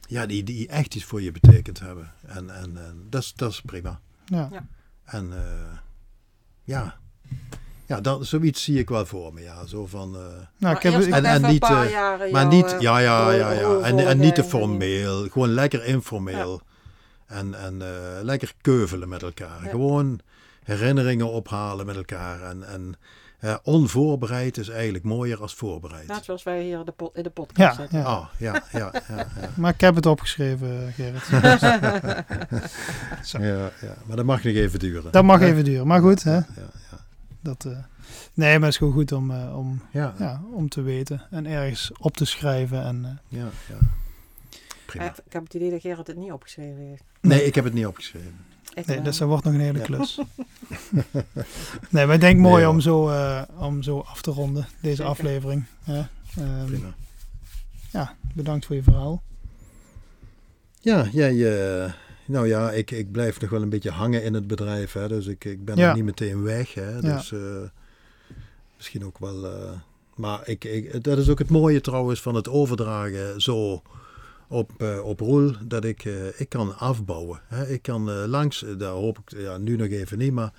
[0.07, 2.11] ja, die, die echt iets voor je betekend hebben.
[2.25, 3.99] En, en, en dat, is, dat is prima.
[4.29, 4.47] Ja.
[4.51, 4.65] Ja.
[5.05, 5.77] En eh,
[6.63, 6.97] ja,
[7.85, 9.41] ja dat, zoiets zie ik wel voor me.
[9.41, 10.21] Ja, zo van, eh,
[10.57, 13.51] Nou, ik heb, En- en niet, een paar eh, jaren maar niet, ja, ja, ja,
[13.51, 13.79] ja.
[13.79, 15.27] En, en niet te formeel.
[15.29, 16.61] Gewoon lekker informeel.
[17.25, 19.63] En, en eh, lekker keuvelen met elkaar.
[19.63, 19.69] Ja.
[19.69, 20.19] Gewoon
[20.63, 22.41] herinneringen ophalen met elkaar.
[22.41, 22.95] En, en
[23.39, 26.07] eh, onvoorbereid is eigenlijk mooier als voorbereid.
[26.07, 27.99] Net zoals wij hier de in de podcast ja, zitten.
[27.99, 28.05] ja.
[28.05, 29.27] Ah, ja, ja, ja, ja.
[29.57, 31.23] Maar ik heb het opgeschreven, Gerrit.
[33.29, 33.39] Zo.
[33.41, 33.95] ja, ja.
[34.05, 35.11] Maar dat mag nog even duren.
[35.11, 35.87] Dat mag even duren.
[35.87, 36.33] Maar goed, hè?
[36.35, 36.45] Ja,
[36.91, 36.97] ja,
[37.41, 37.71] Dat, eh,
[38.33, 41.21] nee, maar het is gewoon goed om, eh, om, ja, om te weten.
[41.31, 42.83] En ergens op te schrijven.
[42.83, 43.75] En, eh, ja, ja.
[44.85, 45.05] Prima.
[45.05, 47.03] Eh, Ik heb het idee dat Gerard het niet opgeschreven heeft.
[47.21, 48.35] Nee, ik heb het niet opgeschreven.
[48.87, 49.05] Nee, wel.
[49.05, 49.83] dus dat wordt nog een hele Ja.
[49.85, 50.19] klus.
[51.89, 54.95] nee, maar ik denk mooi Nee, om, zo, eh, om zo af te ronden, deze
[54.95, 55.11] Zeker.
[55.11, 55.65] aflevering.
[55.83, 56.01] hè.
[56.37, 56.93] Ehm, Prima.
[57.91, 59.23] ja, bedankt voor je verhaal.
[60.81, 61.31] Ja, jij,
[61.83, 61.91] eh,
[62.25, 64.93] nou ja, ik, ik blijf nog wel een beetje hangen in het bedrijf.
[64.93, 65.85] Hè, dus ik, ik ben Ja.
[65.87, 66.73] nog niet meteen weg.
[66.73, 66.99] Hè, Ja.
[67.01, 67.39] dus eh,
[68.77, 69.45] misschien ook wel...
[69.45, 69.71] eh,
[70.15, 73.81] maar ik, ik, dat is ook het mooie trouwens van het overdragen zo
[74.49, 75.51] op, eh, op Roel.
[75.67, 77.41] Dat ik, eh, ik kan afbouwen.
[77.47, 77.67] Hè.
[77.67, 80.53] Ik kan eh, langs, daar hoop ik ja, nu nog even niet, maar...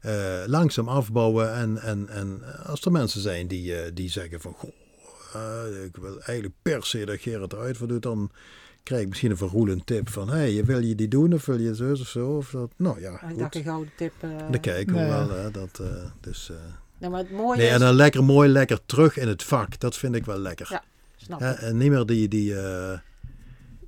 [0.00, 4.52] eh, langzaam afbouwen en, en, en als er mensen zijn die, eh, die zeggen van...
[4.56, 4.70] Goh,
[5.84, 8.30] ik wil eigenlijk per se dat Gerrit eruit voor doet, dan
[8.82, 10.28] krijg ik misschien een verroelend tip van...
[10.28, 12.36] Hey, wil je die doen of wil je zo of zo?
[12.36, 13.38] Of dat, nou ja, goed.
[13.38, 14.12] dacht een gouden tip.
[14.20, 15.08] eh, Dan kijken we Nee.
[15.10, 15.30] wel.
[15.30, 15.86] Hè, dat, eh,
[16.20, 16.56] dus, eh,
[16.98, 17.72] nee, maar het mooie nee, is...
[17.72, 19.80] en dan lekker mooi, lekker terug in het vak.
[19.80, 20.66] Dat vind ik wel lekker.
[20.70, 20.82] Ja,
[21.16, 22.28] snap Hè, en niet meer die...
[22.28, 22.54] die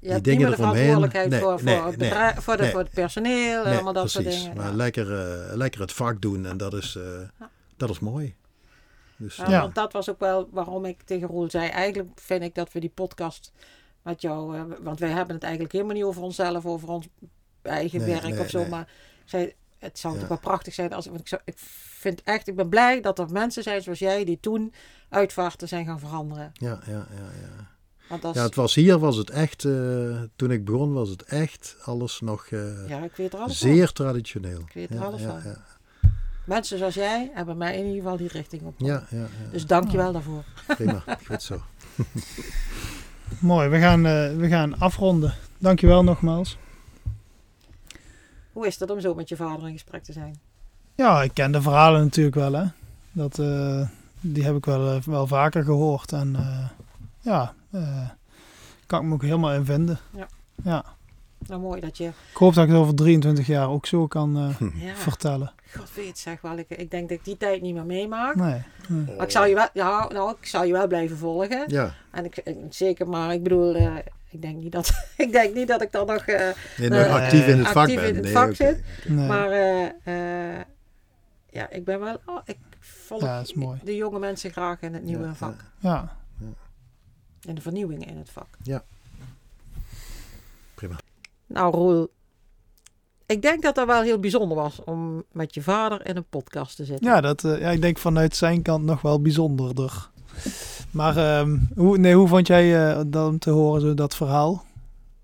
[0.03, 2.70] Je hebt dingen niet meer de verantwoordelijkheid Nee, voor, voor, het bedrijf, voor, de, nee.
[2.70, 4.57] voor het personeel, nee, allemaal dat soort dingen.
[4.57, 4.72] Maar Ja.
[4.76, 5.12] lekker,
[5.48, 7.03] eh, lekker het vak doen en dat is, eh,
[7.38, 7.50] Ja.
[7.76, 8.34] dat is mooi.
[9.16, 9.61] Dus, Ja, eh.
[9.61, 11.68] Want dat was ook wel waarom ik tegen Roel zei.
[11.68, 13.53] Eigenlijk vind ik dat we die podcast
[14.03, 14.57] met jou.
[14.57, 17.09] eh, want wij hebben het eigenlijk helemaal niet over onszelf, over ons
[17.62, 18.64] eigen Nee, werk of zo.
[18.68, 18.88] Maar
[19.24, 21.07] zei, het zou toch wel prachtig zijn als.
[21.07, 24.24] Want ik, zou, ik vind echt, ik ben blij dat er mensen zijn zoals jij
[24.24, 24.72] die toen
[25.09, 26.50] uitvaarten zijn gaan veranderen.
[26.55, 27.70] ja, ja, ja, ja.
[28.12, 31.22] Want als, ja, het was hier was het echt, eh, toen ik begon was het
[31.22, 33.68] echt alles nog eh, ja, ik weet er alles van.
[33.68, 34.58] zeer traditioneel.
[34.58, 35.50] Ik weet er ja, alles ja, van.
[35.50, 35.58] Ja,
[36.44, 38.74] Mensen zoals jij hebben mij in ieder geval die richting op.
[38.76, 39.26] ja, ja, ja.
[39.50, 40.44] Dus dank je wel daarvoor.
[40.66, 41.60] prima, goed zo.
[43.38, 45.34] Mooi, we gaan, eh, we gaan afronden.
[45.58, 46.58] Dankjewel nogmaals.
[48.52, 50.38] Hoe is het om zo met je vader in gesprek te zijn?
[50.94, 52.64] Ja, ik ken de verhalen natuurlijk wel, hè.
[53.12, 53.88] Dat, eh,
[54.20, 56.12] die heb ik wel, wel vaker gehoord.
[56.12, 56.68] En eh,
[57.20, 58.08] ja, eh,
[58.86, 59.98] kan ik me ook helemaal in vinden.
[60.16, 60.26] Ja.
[60.64, 60.84] ja.
[61.46, 62.04] Nou, mooi dat je.
[62.06, 65.52] Ik hoop dat ik het over 23 jaar ook zo kan eh, Ja, vertellen.
[65.76, 66.56] God weet zeg wel.
[66.58, 68.34] Ik, ik denk dat ik die tijd niet meer meemaak.
[68.34, 68.62] Nee.
[68.88, 69.16] nee.
[69.16, 71.64] Maar ik zou je wel, ja, nou, ik zou je wel blijven volgen.
[71.66, 73.96] Ja, En ik, zeker, maar ik bedoel, eh,
[74.30, 76.22] ik, denk niet dat, ik denk niet dat ik dan nog.
[76.26, 76.48] eh,
[76.78, 78.08] nee, nog Eh, actief in het vak actief ben.
[78.08, 78.82] in het nee, vak oké, zit.
[79.06, 79.26] nee.
[79.28, 79.84] Maar eh,
[80.58, 80.60] eh,
[81.50, 82.20] ja, ik ben wel.
[82.26, 83.42] oh, ik volg Ja,
[83.84, 85.64] de jonge mensen graag in het nieuwe Ja, vak.
[85.78, 86.16] Ja,
[87.47, 88.49] En de vernieuwingen in het vak.
[88.62, 88.84] Ja.
[90.74, 90.99] Prima.
[91.47, 92.12] Nou, Roel.
[93.26, 96.76] Ik denk dat dat wel heel bijzonder was om met je vader in een podcast
[96.76, 97.07] te zitten.
[97.07, 100.11] ja, dat, eh, ja, ik denk vanuit zijn kant nog wel bijzonderder.
[100.90, 104.64] Maar ehm, hoe, nee, hoe vond jij eh, dat om te horen, zo, dat verhaal?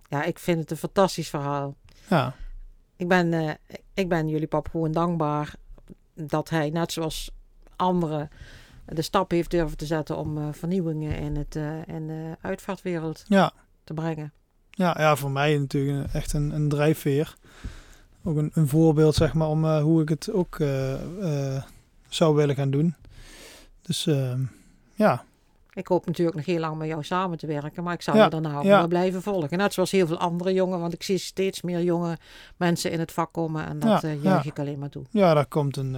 [0.09, 1.75] Ja, ik vind het een fantastisch verhaal.
[2.09, 2.35] Ja,
[2.97, 3.51] Ik ben, eh,
[3.95, 5.55] ik ben jullie pap gewoon dankbaar
[6.15, 7.31] dat hij, net zoals
[7.77, 8.31] anderen,
[8.93, 13.25] de stap heeft durven te zetten om eh, vernieuwingen in, het, eh, in de uitvaartwereld
[13.27, 13.53] ja,
[13.85, 14.33] te brengen.
[14.71, 17.35] ja, ja, voor mij natuurlijk echt een, een drijfveer.
[18.25, 20.57] ook een, een voorbeeld, zeg maar, om eh, hoe ik het ook
[22.09, 22.95] zou willen gaan doen.
[23.83, 24.41] Dus ehm,
[24.95, 25.25] ja,
[25.73, 28.25] Ik hoop natuurlijk nog heel lang met jou samen te werken, maar ik zal Ja,
[28.25, 28.79] je daarna ook ja.
[28.79, 29.59] wel blijven volgen.
[29.59, 32.19] Net zoals heel veel andere jongen, want ik zie steeds meer jonge
[32.57, 35.05] mensen in het vak komen en dat Ja, juich ik alleen maar toe.
[35.11, 35.97] ja, daar komt een,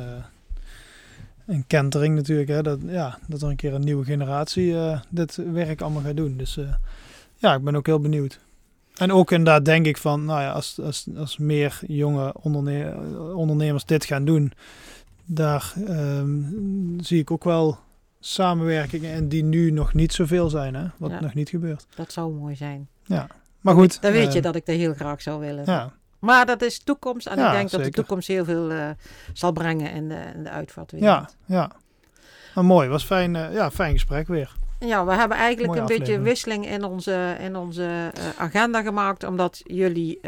[1.51, 2.49] een kentering natuurlijk.
[2.49, 6.17] Hè, dat, ja, dat er een keer een nieuwe generatie eh, dit werk allemaal gaat
[6.17, 6.37] doen.
[6.37, 6.75] Dus eh,
[7.37, 8.41] ja, ik ben ook heel benieuwd.
[8.97, 12.97] En ook inderdaad denk ik van, nou ja, als, als, als meer jonge onderne
[13.35, 14.53] ondernemers dit gaan doen,
[15.25, 16.39] daar ehm,
[17.01, 17.79] zie ik ook wel
[18.21, 21.21] samenwerkingen en die nu nog niet zoveel zijn, hè, wat Ja.
[21.21, 21.87] nog niet gebeurt.
[21.95, 22.89] Dat zou mooi zijn.
[23.61, 24.03] Maar goed.
[24.03, 25.65] Dan weet je eh, dat ik dat heel graag zou willen.
[25.67, 28.89] Ja, Maar dat is toekomst en Ja, ik denk dat de toekomst heel veel eh,
[29.33, 31.37] zal brengen in de, in de uitvaartwereld.
[31.47, 31.71] ja, ja.
[32.55, 34.53] Maar mooi, was fijn, eh, ja, fijn gesprek weer.
[34.79, 39.25] Ja, we hebben eigenlijk Mooie een beetje wisseling in onze, in onze eh, agenda gemaakt,
[39.25, 40.19] omdat jullie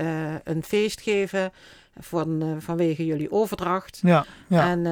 [0.45, 1.53] een feest geven
[1.99, 4.01] van, vanwege jullie overdracht.
[4.03, 4.69] Ja, ja.
[4.69, 4.87] En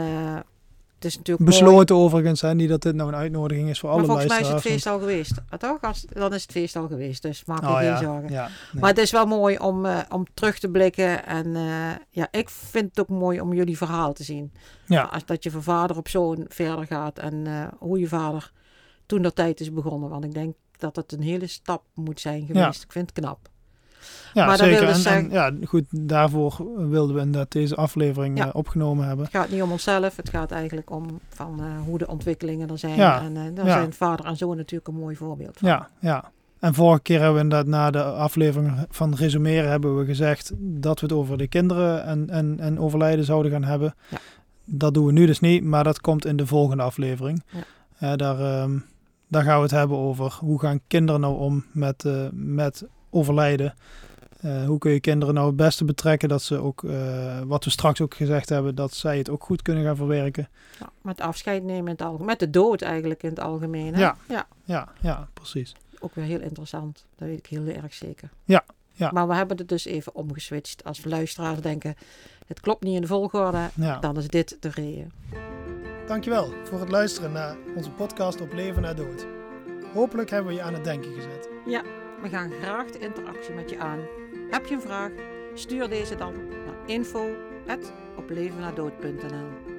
[1.01, 1.63] het is natuurlijk mooi.
[1.63, 4.41] Besloten overigens, hè, niet dat dit nou een uitnodiging is voor Maar alle volgens mij
[4.41, 5.33] is het feest al geweest.
[5.49, 5.81] Ah, toch?
[5.81, 8.31] Als, dan is het feest al geweest, dus maak je geen oh, ja, zorgen.
[8.31, 8.81] ja, nee.
[8.81, 11.27] Maar het is wel mooi om, eh, om terug te blikken.
[11.27, 14.53] En eh, ja, ik vind het ook mooi om jullie verhaal te zien.
[14.87, 17.19] ja, Als dat je van vader op zoon verder gaat.
[17.19, 18.53] En eh, hoe je vader
[19.07, 20.09] toen dat tijd is begonnen.
[20.09, 22.83] Want ik denk dat het een hele stap moet zijn geweest.
[22.83, 23.50] Ik vind het knap.
[24.35, 24.89] Ja maar zeker.
[24.89, 28.47] En, en ja, goed, daarvoor wilden we inderdaad deze aflevering Ja.
[28.47, 29.25] eh, opgenomen hebben.
[29.25, 30.17] Het gaat niet om onszelf.
[30.17, 32.97] Het gaat eigenlijk om van, eh, hoe de ontwikkelingen er zijn.
[32.97, 33.73] Ja, En eh, daar ja.
[33.73, 35.69] zijn vader en zoon natuurlijk een mooi voorbeeld van.
[35.69, 36.31] Ja, ja.
[36.59, 41.01] En vorige keer hebben we inderdaad na de aflevering van resumeren hebben we gezegd dat
[41.01, 43.95] we het over de kinderen en, en, en overlijden zouden gaan hebben.
[44.65, 47.43] Dat doen we nu dus niet, maar dat komt in de volgende aflevering.
[47.99, 48.17] Ja.
[48.17, 48.79] Daar, ehm,
[49.29, 53.75] daar gaan we het hebben over hoe gaan kinderen nou om met, met overlijden.
[54.41, 57.71] Eh, hoe kun je kinderen nou het beste betrekken dat ze ook, eh, wat we
[57.71, 60.49] straks ook gezegd hebben, dat zij het ook goed kunnen gaan verwerken.
[60.79, 62.27] Ja, met afscheid nemen in het algemeen.
[62.27, 63.95] Met de dood eigenlijk in het algemeen.
[63.95, 64.01] Hè?
[64.01, 64.17] Ja.
[64.29, 64.47] ja.
[64.65, 65.75] Ja, ja, precies.
[65.99, 67.07] Ook weer heel interessant.
[67.17, 68.31] Dat weet ik heel erg zeker.
[68.45, 69.11] Ja, ja.
[69.11, 70.85] Maar we hebben het dus even omgeswitcht.
[70.85, 71.95] Als luisteraars denken,
[72.47, 73.71] het klopt niet in de volgorde.
[73.75, 73.99] Ja.
[73.99, 75.13] Dan is dit de reden.
[76.07, 79.27] Dankjewel voor het luisteren naar onze podcast op Leven na Dood.
[79.95, 81.49] Hopelijk hebben we je aan het denken gezet.
[82.23, 84.01] We gaan graag de interactie met je aan.
[84.51, 85.11] Heb je een vraag?
[85.55, 89.70] Stuur deze dan naar info.oplevennadood.nl